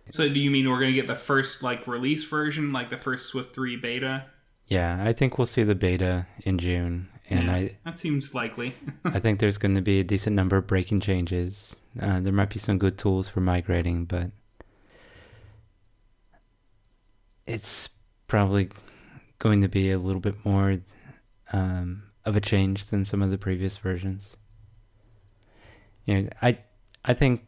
So 0.10 0.28
do 0.28 0.42
you 0.42 0.52
mean 0.52 0.70
we're 0.70 0.82
gonna 0.82 0.92
get 0.92 1.08
the 1.08 1.16
first 1.16 1.64
like 1.64 1.88
release 1.88 2.26
version, 2.26 2.74
like 2.74 2.90
the 2.90 2.98
first 2.98 3.28
Swift 3.28 3.56
three 3.56 3.78
beta? 3.78 4.26
Yeah, 4.68 5.02
I 5.02 5.14
think 5.14 5.38
we'll 5.38 5.46
see 5.46 5.64
the 5.64 5.74
beta 5.74 6.28
in 6.44 6.58
June, 6.58 7.08
and 7.30 7.46
Yeah. 7.46 7.54
I 7.54 7.78
That 7.86 8.00
seems 8.00 8.34
likely. 8.36 8.76
I 9.06 9.20
think 9.20 9.40
there's 9.40 9.58
going 9.58 9.76
to 9.76 9.82
be 9.82 10.00
a 10.00 10.04
decent 10.04 10.36
number 10.36 10.58
of 10.58 10.68
breaking 10.68 11.02
changes. 11.02 11.76
Uh, 12.00 12.20
there 12.20 12.34
might 12.34 12.50
be 12.50 12.60
some 12.60 12.78
good 12.78 12.98
tools 12.98 13.30
for 13.30 13.42
migrating, 13.42 14.06
but 14.06 14.32
it's 17.48 17.90
probably 18.28 18.70
going 19.40 19.62
to 19.62 19.70
be 19.70 19.92
a 19.92 20.00
little 20.00 20.20
bit 20.20 20.44
more 20.46 20.78
um, 21.54 22.04
of 22.26 22.36
a 22.36 22.42
change 22.42 22.88
than 22.88 23.06
some 23.06 23.22
of 23.22 23.32
the 23.32 23.38
previous 23.38 23.78
versions. 23.78 24.36
You 26.06 26.24
know, 26.24 26.30
I 26.42 26.60
I 27.04 27.14
think 27.14 27.46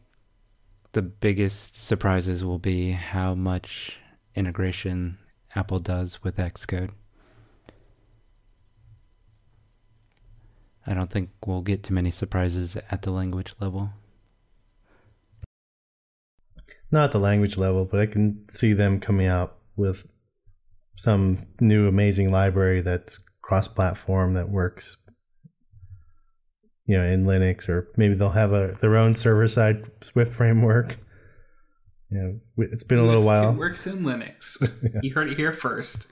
the 0.92 1.02
biggest 1.02 1.76
surprises 1.76 2.44
will 2.44 2.58
be 2.58 2.92
how 2.92 3.34
much 3.34 3.98
integration 4.34 5.18
Apple 5.54 5.78
does 5.78 6.22
with 6.22 6.36
Xcode. 6.36 6.90
I 10.88 10.94
don't 10.94 11.10
think 11.10 11.30
we'll 11.44 11.60
get 11.60 11.82
too 11.82 11.92
many 11.92 12.10
surprises 12.10 12.76
at 12.90 13.02
the 13.02 13.10
language 13.10 13.54
level. 13.60 13.90
Not 16.90 17.04
at 17.04 17.12
the 17.12 17.18
language 17.18 17.58
level, 17.58 17.84
but 17.84 18.00
I 18.00 18.06
can 18.06 18.48
see 18.48 18.72
them 18.72 18.98
coming 18.98 19.26
out 19.26 19.58
with 19.76 20.06
some 20.96 21.46
new 21.60 21.86
amazing 21.86 22.32
library 22.32 22.80
that's 22.80 23.20
cross-platform 23.42 24.32
that 24.34 24.48
works. 24.48 24.96
You 26.86 26.96
know, 26.96 27.04
in 27.04 27.26
Linux, 27.26 27.68
or 27.68 27.88
maybe 27.98 28.14
they'll 28.14 28.30
have 28.30 28.54
a 28.54 28.78
their 28.80 28.96
own 28.96 29.14
server-side 29.14 29.90
Swift 30.02 30.34
framework. 30.34 30.98
You 32.10 32.18
know, 32.18 32.64
it's 32.64 32.84
been 32.84 32.98
a 32.98 33.04
little 33.04 33.20
Linux 33.20 33.26
while. 33.26 33.52
Works 33.52 33.86
in 33.86 34.04
Linux. 34.04 34.66
You 35.02 35.12
heard 35.12 35.28
it 35.28 35.36
here 35.36 35.52
first. 35.52 36.10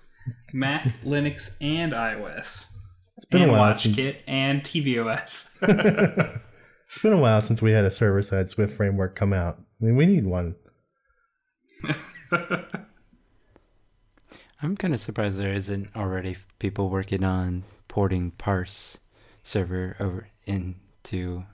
Mac, 0.53 0.83
Linux, 1.05 1.57
and 1.63 1.93
iOS. 1.93 2.76
It's 3.17 3.25
been 3.25 3.43
and 3.43 3.51
a 3.51 3.55
while. 3.55 3.73
Since, 3.73 3.97
WatchKit 3.97 4.17
and 4.27 4.63
tvOS. 4.63 5.59
it's 6.89 6.99
been 7.03 7.13
a 7.13 7.19
while 7.19 7.41
since 7.41 7.63
we 7.63 7.73
had 7.73 7.85
a 7.85 7.91
server-side 7.91 8.49
Swift 8.49 8.77
framework 8.77 9.17
come 9.17 9.33
out. 9.33 9.59
I 9.81 9.85
mean, 9.85 9.97
we 9.97 10.07
need 10.07 10.27
one. 10.27 10.57
I'm 14.63 14.77
kind 14.77 14.95
of 14.95 15.01
surprised 15.01 15.37
there 15.37 15.53
isn't 15.53 15.91
already 15.95 16.37
people 16.59 16.89
working 16.89 17.23
on 17.23 17.65
porting 17.89 18.33
parse 18.33 18.99
server 19.43 19.97
over 20.01 20.29
into 20.47 21.45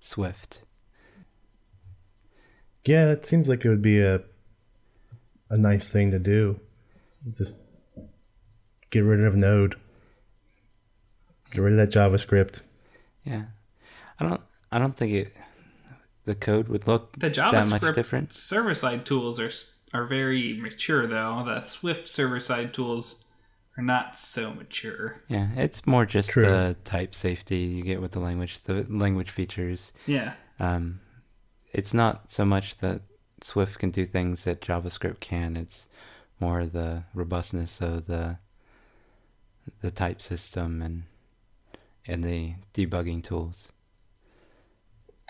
Swift. 0.00 0.62
Yeah, 2.84 3.10
it 3.12 3.24
seems 3.24 3.48
like 3.48 3.64
it 3.64 3.68
would 3.68 3.82
be 3.82 4.00
a 4.00 4.20
a 5.48 5.56
nice 5.56 5.88
thing 5.88 6.10
to 6.10 6.18
do. 6.18 6.60
Just 7.32 7.58
get 8.90 9.00
rid 9.00 9.20
of 9.20 9.36
Node. 9.36 9.76
Get 11.54 11.60
rid 11.60 11.78
of 11.78 11.90
that 11.90 11.96
JavaScript. 11.96 12.60
Yeah, 13.22 13.44
I 14.18 14.28
don't. 14.28 14.40
I 14.72 14.78
don't 14.80 14.96
think 14.96 15.12
it. 15.12 15.36
The 16.24 16.34
code 16.34 16.68
would 16.68 16.88
look 16.88 17.12
the 17.12 17.30
that 17.30 17.68
much 17.70 17.80
JavaScript 17.80 17.94
different. 17.94 18.32
server 18.32 18.74
side 18.74 19.06
tools 19.06 19.38
are 19.38 19.50
are 19.92 20.04
very 20.04 20.54
mature, 20.54 21.06
though. 21.06 21.44
The 21.46 21.62
Swift 21.62 22.08
server 22.08 22.40
side 22.40 22.74
tools 22.74 23.16
are 23.76 23.84
not 23.84 24.18
so 24.18 24.52
mature. 24.52 25.22
Yeah, 25.28 25.48
it's 25.54 25.86
more 25.86 26.04
just 26.06 26.30
True. 26.30 26.42
the 26.42 26.76
type 26.82 27.14
safety 27.14 27.58
you 27.58 27.82
get 27.84 28.00
with 28.00 28.12
the 28.12 28.20
language, 28.20 28.60
the 28.62 28.84
language 28.88 29.30
features. 29.30 29.92
Yeah. 30.06 30.32
Um, 30.58 31.00
it's 31.72 31.94
not 31.94 32.32
so 32.32 32.44
much 32.44 32.78
that 32.78 33.02
Swift 33.42 33.78
can 33.78 33.90
do 33.90 34.06
things 34.06 34.42
that 34.44 34.60
JavaScript 34.60 35.20
can. 35.20 35.56
It's 35.56 35.88
more 36.40 36.66
the 36.66 37.04
robustness 37.14 37.80
of 37.80 38.06
the 38.06 38.38
the 39.80 39.92
type 39.92 40.20
system 40.20 40.82
and 40.82 41.04
and 42.06 42.22
the 42.22 42.54
debugging 42.74 43.22
tools. 43.22 43.72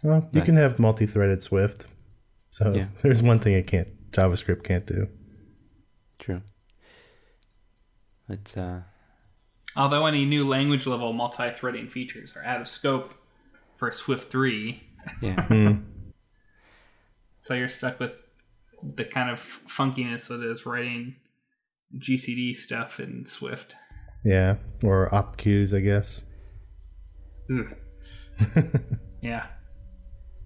Well, 0.02 0.28
you 0.32 0.40
Right. 0.40 0.46
can 0.46 0.56
have 0.56 0.78
multi-threaded 0.78 1.40
Swift. 1.42 1.86
So 2.50 2.74
Yeah. 2.74 2.88
there's 3.02 3.22
one 3.22 3.38
thing 3.40 3.54
it 3.54 3.66
can't 3.66 3.88
JavaScript 4.12 4.62
can't 4.64 4.86
do. 4.86 5.08
True. 6.18 6.42
But 8.28 8.54
uh, 8.56 8.80
Although 9.76 10.06
any 10.06 10.24
new 10.24 10.46
language 10.46 10.86
level 10.86 11.12
multi-threading 11.12 11.88
features 11.88 12.36
are 12.36 12.44
out 12.44 12.60
of 12.60 12.68
scope 12.68 13.14
for 13.76 13.90
Swift 13.90 14.30
3, 14.30 14.80
yeah, 15.20 15.42
Hmm. 15.48 15.72
so 17.42 17.54
you're 17.54 17.68
stuck 17.68 17.98
with 17.98 18.20
the 18.82 19.04
kind 19.04 19.30
of 19.30 19.40
funkiness 19.40 20.28
that 20.28 20.42
is 20.42 20.64
writing 20.64 21.16
GCD 21.98 22.54
stuff 22.54 23.00
in 23.00 23.26
Swift. 23.26 23.74
Yeah, 24.24 24.56
or 24.82 25.12
op 25.14 25.36
queues, 25.36 25.74
I 25.74 25.80
guess. 25.80 26.22
Hmm. 27.48 27.60
Ugh. 28.40 28.80
yeah. 29.22 29.46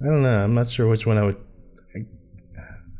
I 0.01 0.05
don't 0.05 0.23
know. 0.23 0.45
I'm 0.45 0.55
not 0.55 0.71
sure 0.71 0.89
which 0.89 1.07
one 1.07 1.19
I 1.19 1.25
would. 1.25 1.37
I, 1.95 2.01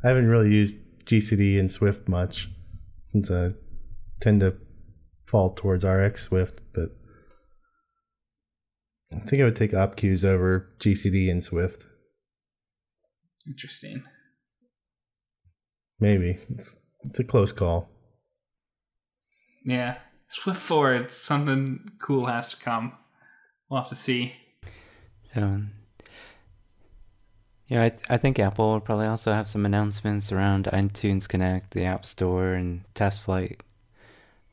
I 0.05 0.09
haven't 0.09 0.29
really 0.29 0.51
used 0.51 0.77
GCD 1.05 1.59
and 1.59 1.71
Swift 1.71 2.09
much 2.09 2.49
since 3.07 3.31
I 3.31 3.53
tend 4.21 4.41
to 4.41 4.55
fall 5.27 5.55
towards 5.55 5.85
RX 5.85 6.23
Swift, 6.23 6.61
but 6.75 6.91
I 9.13 9.19
think 9.21 9.41
I 9.41 9.45
would 9.45 9.57
take 9.57 9.73
OpQs 9.73 10.25
over 10.25 10.75
GCD 10.81 11.31
and 11.31 11.43
Swift. 11.43 11.87
Interesting. 13.47 14.05
Maybe 16.01 16.39
it's 16.51 16.77
it's 17.05 17.21
a 17.21 17.25
close 17.25 17.53
call. 17.53 17.89
Yeah. 19.65 19.97
Swift 20.29 20.61
forward, 20.61 21.11
something 21.11 21.93
cool 21.99 22.27
has 22.27 22.51
to 22.51 22.57
come. 22.57 22.93
We'll 23.69 23.81
have 23.81 23.89
to 23.89 23.97
see. 23.97 24.35
so 25.35 25.61
yeah, 27.69 27.83
I 27.83 27.93
I 28.09 28.17
think 28.17 28.39
Apple 28.39 28.73
will 28.73 28.81
probably 28.81 29.07
also 29.07 29.33
have 29.33 29.47
some 29.47 29.67
announcements 29.67 30.33
around 30.33 30.65
iTunes 30.65 31.29
Connect, 31.29 31.73
the 31.73 31.85
App 31.85 32.07
Store, 32.07 32.55
and 32.55 32.83
Test 32.95 33.23
Flight. 33.23 33.63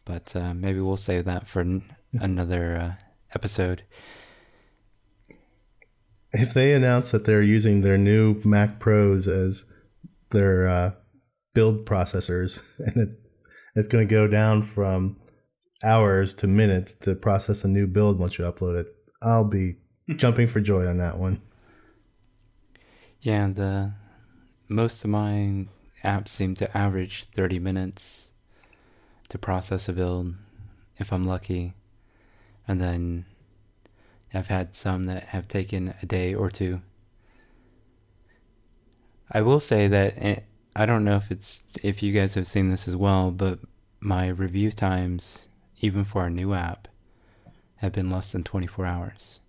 But 0.03 0.35
uh, 0.35 0.53
maybe 0.53 0.81
we'll 0.81 0.97
save 0.97 1.25
that 1.25 1.47
for 1.47 1.61
n- 1.61 1.83
another 2.13 2.75
uh, 2.75 3.03
episode. 3.33 3.83
If 6.33 6.53
they 6.53 6.73
announce 6.73 7.11
that 7.11 7.25
they're 7.25 7.41
using 7.41 7.81
their 7.81 7.97
new 7.97 8.41
Mac 8.43 8.79
Pros 8.79 9.27
as 9.27 9.65
their 10.31 10.67
uh, 10.67 10.91
build 11.53 11.85
processors, 11.85 12.59
and 12.79 12.97
it, 12.97 13.09
it's 13.75 13.87
going 13.87 14.05
to 14.05 14.13
go 14.13 14.27
down 14.27 14.61
from 14.61 15.17
hours 15.83 16.35
to 16.35 16.47
minutes 16.47 16.93
to 16.93 17.15
process 17.15 17.63
a 17.63 17.67
new 17.67 17.87
build 17.87 18.19
once 18.19 18.37
you 18.37 18.45
upload 18.45 18.79
it, 18.81 18.89
I'll 19.25 19.43
be 19.43 19.77
jumping 20.15 20.47
for 20.47 20.61
joy 20.61 20.87
on 20.87 20.97
that 20.99 21.17
one. 21.17 21.41
Yeah, 23.21 23.47
the 23.47 23.93
most 24.69 25.03
of 25.03 25.09
my 25.09 25.65
apps 26.03 26.27
seem 26.27 26.53
to 26.55 26.77
average 26.77 27.25
30 27.35 27.57
minutes 27.57 28.31
to 29.29 29.39
process 29.39 29.89
a 29.89 29.93
build 29.93 30.35
if 30.97 31.11
I'm 31.11 31.23
lucky. 31.23 31.73
And 32.67 32.79
then 32.79 33.25
I've 34.31 34.47
had 34.47 34.75
some 34.75 35.05
that 35.05 35.23
have 35.25 35.47
taken 35.47 35.95
a 36.03 36.05
day 36.05 36.35
or 36.35 36.51
two. 36.51 36.81
I 39.31 39.41
will 39.41 39.59
say 39.59 39.87
that 39.87 40.13
eh, 40.17 40.39
I 40.75 40.85
don't 40.85 41.03
know 41.03 41.15
if 41.15 41.31
it's 41.31 41.63
if 41.81 42.03
you 42.03 42.13
guys 42.13 42.35
have 42.35 42.45
seen 42.45 42.69
this 42.69 42.87
as 42.87 42.95
well, 42.95 43.31
but 43.31 43.57
my 43.99 44.27
review 44.27 44.69
times 44.69 45.47
even 45.81 46.05
for 46.05 46.25
a 46.25 46.29
new 46.29 46.53
app 46.53 46.87
have 47.77 47.91
been 47.93 48.09
less 48.09 48.31
than 48.31 48.43
24 48.43 48.85
hours. 48.85 49.39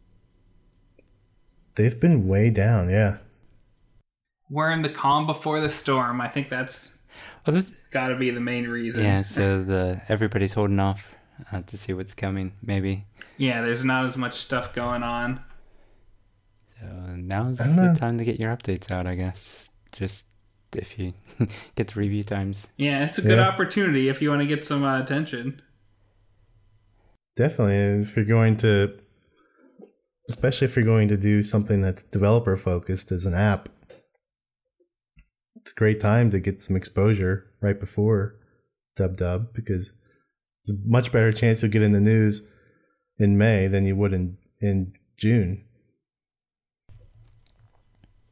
They've 1.77 1.99
been 1.99 2.27
way 2.27 2.51
down, 2.51 2.89
yeah. 2.91 3.18
We're 4.49 4.70
in 4.70 4.83
the 4.83 4.89
calm 4.89 5.27
before 5.27 5.61
the 5.61 5.68
storm. 5.68 6.20
I 6.20 6.29
think 6.29 6.49
that's 6.49 7.03
Well, 7.47 7.55
this, 7.55 7.87
got 7.89 8.09
to 8.09 8.16
be 8.16 8.31
the 8.31 8.41
main 8.41 8.66
reason. 8.68 9.03
Yeah, 9.03 9.22
so 9.22 9.62
the 9.64 10.01
everybody's 10.09 10.53
holding 10.55 10.79
off 10.81 11.14
uh, 11.53 11.62
to 11.62 11.77
see 11.77 11.93
what's 11.93 12.14
coming. 12.14 12.53
Maybe. 12.62 13.05
Yeah, 13.37 13.61
there's 13.61 13.85
not 13.85 14.07
as 14.07 14.16
much 14.16 14.35
stuff 14.35 14.72
going 14.72 15.03
on. 15.03 15.43
So 16.81 16.87
now's 17.16 17.61
I 17.61 17.66
don't 17.66 17.77
know. 17.77 17.93
the 17.93 17.99
time 17.99 18.18
to 18.18 18.24
get 18.24 18.39
your 18.41 18.55
updates 18.57 18.91
out, 18.91 19.07
I 19.07 19.14
guess. 19.14 19.68
Just 19.93 20.27
if 20.74 20.99
you 20.99 21.12
get 21.74 21.89
the 21.89 22.01
review 22.01 22.22
times. 22.22 22.66
Yeah, 22.77 23.05
it's 23.05 23.18
a 23.18 23.22
good 23.22 23.39
Yeah. 23.39 23.49
opportunity 23.49 24.09
if 24.09 24.22
you 24.22 24.31
want 24.31 24.43
to 24.43 24.47
get 24.47 24.64
some 24.64 24.83
uh, 24.85 25.01
attention. 25.01 25.61
Definitely. 27.37 28.03
If 28.03 28.16
you're 28.16 28.24
going 28.24 28.57
to, 28.59 28.99
especially 30.28 30.66
if 30.66 30.74
you're 30.74 30.84
going 30.84 31.09
to 31.09 31.16
do 31.16 31.43
something 31.43 31.82
that's 31.82 32.03
developer 32.03 32.57
focused 32.57 33.12
as 33.12 33.26
an 33.26 33.34
app, 33.34 33.68
it's 35.57 35.70
a 35.70 35.74
great 35.74 36.01
time 36.01 36.30
to 36.30 36.41
get 36.41 36.61
some 36.61 36.76
exposure 36.76 37.51
right 37.61 37.78
before 37.78 38.37
Dub 38.97 39.16
Dub 39.16 39.53
because 39.53 39.93
it's 40.61 40.70
a 40.70 40.89
much 40.89 41.12
better 41.12 41.32
chance 41.32 41.62
you'll 41.62 41.70
get 41.70 41.82
in 41.82 41.93
the 41.93 42.01
news 42.01 42.43
in 43.18 43.37
May 43.37 43.68
than 43.68 43.84
you 43.84 43.97
would 43.97 44.12
in 44.12 44.39
in 44.61 44.95
June. 45.18 45.64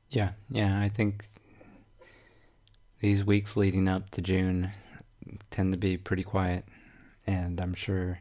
Yeah, 0.09 0.33
yeah, 0.49 0.81
I 0.81 0.89
think 0.89 1.25
these 3.01 3.25
weeks 3.25 3.57
leading 3.57 3.89
up 3.89 4.11
to 4.11 4.23
June 4.23 4.71
tend 5.51 5.73
to 5.73 5.79
be 5.79 5.97
pretty 5.97 6.23
quiet, 6.23 6.65
and 7.27 7.61
I'm 7.61 7.75
sure 7.75 8.21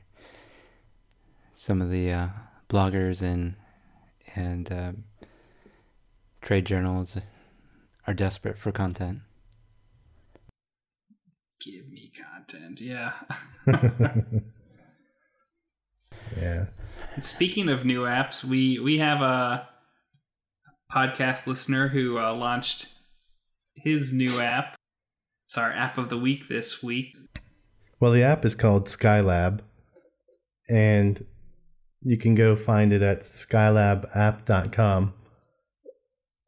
some 1.53 1.81
of 1.81 1.89
the 1.89 2.11
uh, 2.11 2.27
bloggers 2.69 3.21
and 3.21 3.55
and 4.35 4.71
uh, 4.71 4.93
trade 6.41 6.65
journals 6.65 7.17
are 8.07 8.13
desperate 8.13 8.57
for 8.57 8.71
content. 8.71 9.19
Give 11.63 11.89
me 11.89 12.11
content, 12.11 12.81
yeah. 12.81 13.13
yeah. 16.37 16.65
Speaking 17.19 17.69
of 17.69 17.85
new 17.85 18.01
apps, 18.01 18.43
we 18.43 18.79
we 18.79 18.97
have 18.97 19.21
a 19.21 19.69
podcast 20.91 21.47
listener 21.47 21.87
who 21.89 22.17
uh, 22.19 22.33
launched 22.33 22.87
his 23.75 24.11
new 24.13 24.39
app. 24.41 24.75
It's 25.45 25.57
our 25.57 25.71
app 25.71 25.97
of 25.97 26.09
the 26.09 26.17
week 26.17 26.47
this 26.47 26.83
week. 26.83 27.15
Well, 27.99 28.11
the 28.11 28.23
app 28.23 28.43
is 28.43 28.55
called 28.55 28.87
Skylab, 28.87 29.61
and 30.67 31.25
you 32.03 32.17
can 32.17 32.35
go 32.35 32.55
find 32.55 32.93
it 32.93 33.01
at 33.01 33.21
skylabapp.com. 33.21 35.13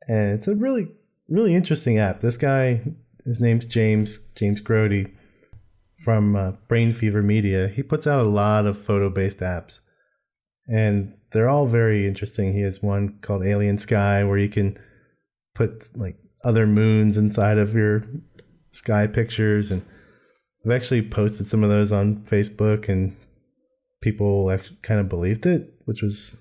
And 0.07 0.33
it's 0.33 0.47
a 0.47 0.55
really, 0.55 0.87
really 1.29 1.55
interesting 1.55 1.97
app. 1.97 2.19
This 2.19 2.37
guy, 2.37 2.81
his 3.25 3.39
name's 3.39 3.65
James, 3.65 4.19
James 4.35 4.61
Grody 4.61 5.11
from 6.03 6.35
uh, 6.35 6.51
Brain 6.67 6.93
Fever 6.93 7.23
Media. 7.23 7.67
He 7.67 7.81
puts 7.81 8.05
out 8.05 8.23
a 8.23 8.29
lot 8.29 8.67
of 8.67 8.81
photo 8.81 9.09
based 9.09 9.39
apps, 9.39 9.79
and 10.67 11.13
they're 11.31 11.49
all 11.49 11.65
very 11.65 12.07
interesting. 12.07 12.53
He 12.53 12.61
has 12.61 12.83
one 12.83 13.17
called 13.21 13.43
Alien 13.43 13.77
Sky 13.77 14.23
where 14.23 14.37
you 14.37 14.49
can 14.49 14.77
put 15.55 15.89
like 15.95 16.17
other 16.43 16.67
moons 16.67 17.17
inside 17.17 17.57
of 17.57 17.73
your 17.73 18.05
sky 18.71 19.07
pictures. 19.07 19.71
And 19.71 19.83
I've 20.63 20.71
actually 20.71 21.01
posted 21.01 21.47
some 21.47 21.63
of 21.63 21.69
those 21.69 21.91
on 21.91 22.17
Facebook, 22.29 22.87
and 22.87 23.15
people 24.05 24.51
actually 24.51 24.77
kind 24.83 24.99
of 24.99 25.09
believed 25.09 25.47
it, 25.47 25.73
which 25.85 26.03
was 26.03 26.37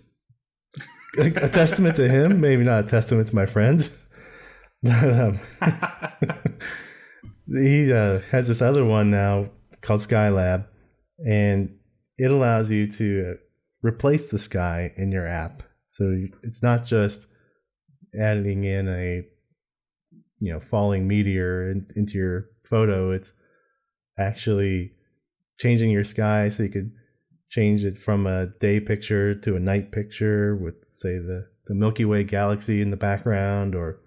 a 1.17 1.49
testament 1.49 1.97
to 1.97 2.07
him, 2.07 2.39
maybe 2.39 2.63
not 2.63 2.85
a 2.85 2.87
testament 2.87 3.27
to 3.27 3.35
my 3.35 3.47
friends. 3.47 3.89
um, 4.87 5.41
he 7.49 7.91
uh, 7.91 8.21
has 8.31 8.49
this 8.49 8.61
other 8.61 8.85
one 8.85 9.11
now 9.11 9.49
called 9.81 10.01
Skylab, 10.01 10.67
and 11.27 11.75
it 12.19 12.31
allows 12.31 12.71
you 12.71 12.87
to 12.93 13.37
replace 13.83 14.31
the 14.31 14.39
sky 14.39 14.93
in 14.99 15.11
your 15.11 15.27
app. 15.27 15.63
So 15.89 16.15
it's 16.43 16.63
not 16.63 16.85
just 16.85 17.27
adding 18.21 18.65
in 18.65 18.89
a 18.89 19.23
you 20.39 20.53
know 20.53 20.61
falling 20.61 21.09
meteor 21.09 21.71
in, 21.71 21.87
into 21.97 22.19
your 22.19 22.51
photo. 22.69 23.11
It's 23.11 23.33
actually 24.19 24.93
changing 25.59 25.91
your 25.91 26.05
sky 26.05 26.51
so 26.51 26.65
you 26.65 26.69
could 26.69 26.91
change 27.55 27.85
it 27.85 27.97
from 27.97 28.27
a 28.27 28.47
day 28.59 28.81
picture 28.81 29.35
to 29.35 29.55
a 29.55 29.61
night 29.61 29.93
picture 29.93 30.57
with 30.57 30.75
say 30.93 31.19
the 31.19 31.47
the 31.67 31.75
Milky 31.75 32.05
Way 32.05 32.25
galaxy 32.25 32.83
in 32.83 32.91
the 32.91 32.97
background 32.97 33.75
or 33.75 34.01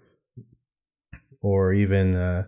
or 1.40 1.72
even 1.72 2.14
uh, 2.14 2.44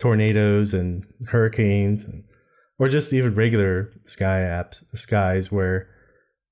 tornadoes 0.00 0.74
and 0.74 1.04
hurricanes 1.28 2.04
and, 2.04 2.24
or 2.78 2.88
just 2.88 3.12
even 3.12 3.34
regular 3.34 3.92
sky 4.06 4.40
apps 4.40 4.82
skies 4.98 5.52
where 5.52 5.88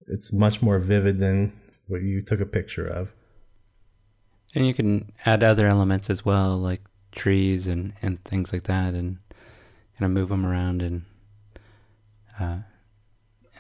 it's 0.07 0.33
much 0.33 0.63
more 0.63 0.79
vivid 0.79 1.19
than 1.19 1.53
what 1.89 2.03
you 2.03 2.23
took 2.23 2.41
a 2.41 2.47
picture 2.47 2.87
of. 2.87 3.09
And 4.55 4.67
you 4.67 4.75
can 4.75 5.13
add 5.27 5.43
other 5.43 5.67
elements 5.67 6.09
as 6.11 6.25
well 6.25 6.57
like 6.57 6.83
trees 7.11 7.67
and 7.67 7.93
and 8.03 8.23
things 8.25 8.53
like 8.53 8.65
that 8.65 8.95
and 8.95 9.19
kind 9.99 10.05
of 10.05 10.11
move 10.13 10.29
them 10.29 10.47
around 10.47 10.81
and 10.81 11.03
uh, 12.39 12.59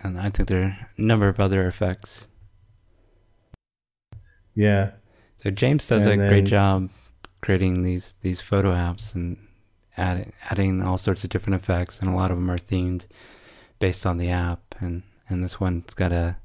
and 0.02 0.18
I 0.18 0.30
think 0.30 0.48
there 0.48 0.62
are 0.62 0.88
a 0.96 1.00
number 1.00 1.28
of 1.28 1.40
other 1.40 1.66
effects. 1.66 2.28
Yeah. 4.54 4.92
So 5.38 5.50
James 5.50 5.86
does 5.86 6.06
and 6.06 6.12
a 6.12 6.16
then, 6.16 6.28
great 6.28 6.44
job 6.44 6.90
creating 7.40 7.82
these 7.82 8.14
these 8.20 8.40
photo 8.40 8.72
apps 8.72 9.14
and 9.14 9.36
adding 9.96 10.32
adding 10.50 10.82
all 10.82 10.98
sorts 10.98 11.24
of 11.24 11.30
different 11.30 11.60
effects, 11.60 12.00
and 12.00 12.08
a 12.08 12.14
lot 12.14 12.30
of 12.30 12.36
them 12.36 12.50
are 12.50 12.58
themed 12.58 13.06
based 13.78 14.06
on 14.06 14.18
the 14.18 14.30
app. 14.30 14.74
And 14.80 15.02
and 15.28 15.42
this 15.42 15.60
one's 15.60 15.94
got 15.94 16.12
a 16.12 16.36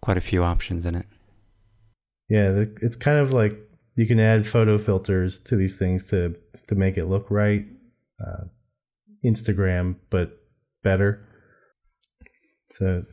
quite 0.00 0.16
a 0.16 0.22
few 0.22 0.42
options 0.42 0.86
in 0.86 0.94
it. 0.94 1.06
Yeah, 2.28 2.64
it's 2.80 2.96
kind 2.96 3.18
of 3.18 3.32
like 3.32 3.58
you 3.96 4.06
can 4.06 4.20
add 4.20 4.46
photo 4.46 4.78
filters 4.78 5.38
to 5.40 5.56
these 5.56 5.76
things 5.76 6.08
to 6.10 6.36
to 6.68 6.74
make 6.74 6.96
it 6.96 7.06
look 7.06 7.26
right, 7.30 7.66
uh, 8.24 8.44
Instagram, 9.24 9.96
but 10.10 10.38
better. 10.82 11.26
So 12.70 13.04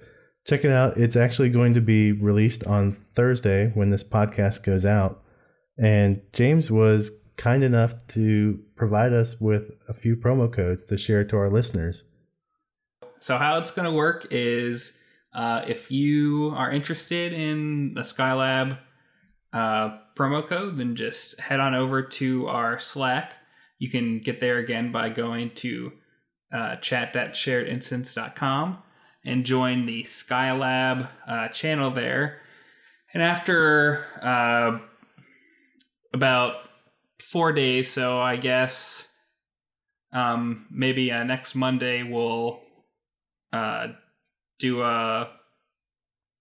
check 0.45 0.63
it 0.63 0.71
out. 0.71 0.97
It's 0.97 1.15
actually 1.15 1.49
going 1.49 1.73
to 1.73 1.81
be 1.81 2.11
released 2.11 2.63
on 2.65 2.93
Thursday 2.93 3.71
when 3.73 3.89
this 3.89 4.03
podcast 4.03 4.63
goes 4.63 4.85
out. 4.85 5.23
And 5.77 6.21
James 6.33 6.71
was 6.71 7.11
kind 7.35 7.63
enough 7.63 7.93
to 8.07 8.59
provide 8.75 9.13
us 9.13 9.39
with 9.39 9.71
a 9.87 9.93
few 9.93 10.15
promo 10.15 10.51
codes 10.51 10.85
to 10.85 10.97
share 10.97 11.23
to 11.25 11.37
our 11.37 11.49
listeners. 11.49 12.03
So, 13.19 13.37
how 13.37 13.57
it's 13.57 13.71
going 13.71 13.85
to 13.85 13.91
work 13.91 14.27
is 14.31 14.97
uh, 15.33 15.63
if 15.67 15.91
you 15.91 16.53
are 16.55 16.71
interested 16.71 17.33
in 17.33 17.93
the 17.93 18.01
Skylab 18.01 18.77
uh, 19.53 19.97
promo 20.15 20.45
code, 20.45 20.77
then 20.77 20.95
just 20.95 21.39
head 21.39 21.59
on 21.59 21.75
over 21.75 22.01
to 22.01 22.47
our 22.47 22.79
Slack. 22.79 23.33
You 23.79 23.89
can 23.89 24.19
get 24.19 24.39
there 24.39 24.57
again 24.57 24.91
by 24.91 25.09
going 25.09 25.51
to 25.55 25.91
uh, 26.51 26.77
chat.sharedinstance.com 26.77 28.83
and 29.27 29.45
join 29.45 29.85
the 29.85 30.03
Skylab 30.03 31.09
uh, 31.27 31.49
channel 31.49 31.91
there. 31.91 32.41
And 33.13 33.21
after 33.21 34.05
uh, 34.21 34.79
about 36.13 36.55
four 37.19 37.51
days, 37.51 37.91
so 37.91 38.19
I 38.19 38.37
guess 38.37 39.07
um, 40.13 40.65
maybe 40.71 41.11
uh, 41.11 41.23
next 41.23 41.55
Monday 41.55 42.03
we'll 42.03 42.61
uh, 43.51 43.89
do 44.59 44.81
a 44.81 45.29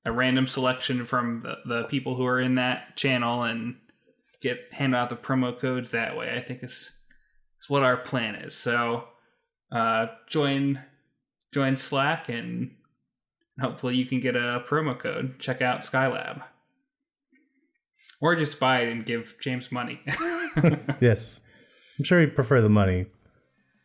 a 0.04 0.12
random 0.12 0.46
selection 0.46 1.04
from 1.04 1.42
the, 1.42 1.56
the 1.66 1.84
people 1.88 2.14
who 2.14 2.24
are 2.24 2.40
in 2.40 2.54
that 2.54 2.96
channel 2.96 3.42
and 3.42 3.74
get 4.40 4.72
hand 4.72 4.94
out 4.94 5.08
the 5.08 5.16
promo 5.16 5.58
codes 5.58 5.90
that 5.90 6.16
way. 6.16 6.32
I 6.32 6.40
think 6.40 6.62
is 6.62 6.92
is 7.60 7.68
what 7.68 7.82
our 7.82 7.96
plan 7.96 8.36
is. 8.36 8.54
So 8.54 9.04
uh, 9.72 10.06
join 10.28 10.80
join 11.52 11.76
Slack 11.76 12.28
and 12.28 12.70
hopefully 13.60 13.96
you 13.96 14.04
can 14.06 14.20
get 14.20 14.36
a 14.36 14.64
promo 14.66 14.98
code. 14.98 15.38
Check 15.38 15.62
out 15.62 15.80
Skylab. 15.80 16.42
Or 18.20 18.34
just 18.34 18.58
buy 18.58 18.80
it 18.80 18.92
and 18.92 19.04
give 19.04 19.36
James 19.40 19.70
money. 19.70 20.00
yes. 21.00 21.40
I'm 21.98 22.04
sure 22.04 22.20
he'd 22.20 22.34
prefer 22.34 22.60
the 22.60 22.68
money. 22.68 23.06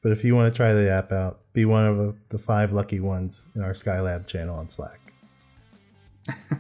But 0.04 0.12
if 0.12 0.24
you 0.24 0.36
want 0.36 0.52
to 0.54 0.58
try 0.58 0.74
the 0.74 0.90
app 0.90 1.12
out, 1.12 1.42
be 1.54 1.66
one 1.66 1.86
of 1.86 2.16
the 2.30 2.38
five 2.38 2.74
lucky 2.74 3.00
ones 3.00 3.46
in 3.56 3.62
our 3.62 3.74
Skylab 3.74 4.26
channel 4.26 4.58
on 4.58 4.70
Slack. 4.70 5.00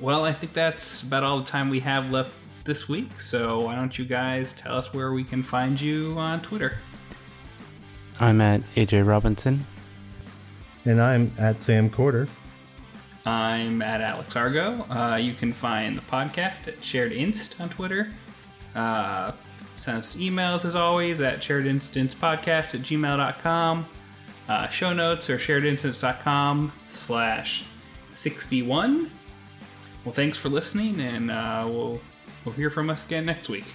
well, 0.00 0.24
I 0.24 0.32
think 0.32 0.52
that's 0.52 1.02
about 1.02 1.22
all 1.22 1.38
the 1.38 1.44
time 1.44 1.68
we 1.68 1.80
have 1.80 2.10
left 2.10 2.32
this 2.64 2.88
week. 2.88 3.20
So 3.20 3.60
why 3.62 3.74
don't 3.74 3.96
you 3.96 4.04
guys 4.04 4.52
tell 4.52 4.76
us 4.76 4.92
where 4.92 5.12
we 5.12 5.22
can 5.22 5.42
find 5.42 5.80
you 5.80 6.14
on 6.18 6.42
Twitter? 6.42 6.78
I'm 8.22 8.40
at 8.40 8.62
AJ 8.76 9.04
Robinson. 9.04 9.66
And 10.84 11.02
I'm 11.02 11.32
at 11.38 11.60
Sam 11.60 11.90
Corder. 11.90 12.28
I'm 13.26 13.82
at 13.82 14.00
Alex 14.00 14.36
Argo. 14.36 14.86
Uh, 14.88 15.18
you 15.20 15.32
can 15.32 15.52
find 15.52 15.96
the 15.98 16.02
podcast 16.02 16.68
at 16.68 16.82
Shared 16.84 17.10
Inst 17.12 17.60
on 17.60 17.68
Twitter. 17.68 18.12
Uh, 18.76 19.32
send 19.74 19.98
us 19.98 20.14
emails 20.14 20.64
as 20.64 20.76
always 20.76 21.20
at 21.20 21.40
sharedinstancepodcast 21.40 22.74
at 22.74 22.82
gmail.com. 22.82 23.86
Uh, 24.48 24.68
show 24.68 24.92
notes 24.92 25.28
are 25.28 25.38
sharedinstance.com 25.38 26.72
slash 26.90 27.64
61. 28.12 29.10
Well, 30.04 30.14
thanks 30.14 30.36
for 30.36 30.48
listening, 30.48 31.00
and 31.00 31.30
uh, 31.30 31.64
we'll, 31.66 32.00
we'll 32.44 32.54
hear 32.54 32.70
from 32.70 32.88
us 32.88 33.04
again 33.04 33.26
next 33.26 33.48
week. 33.48 33.72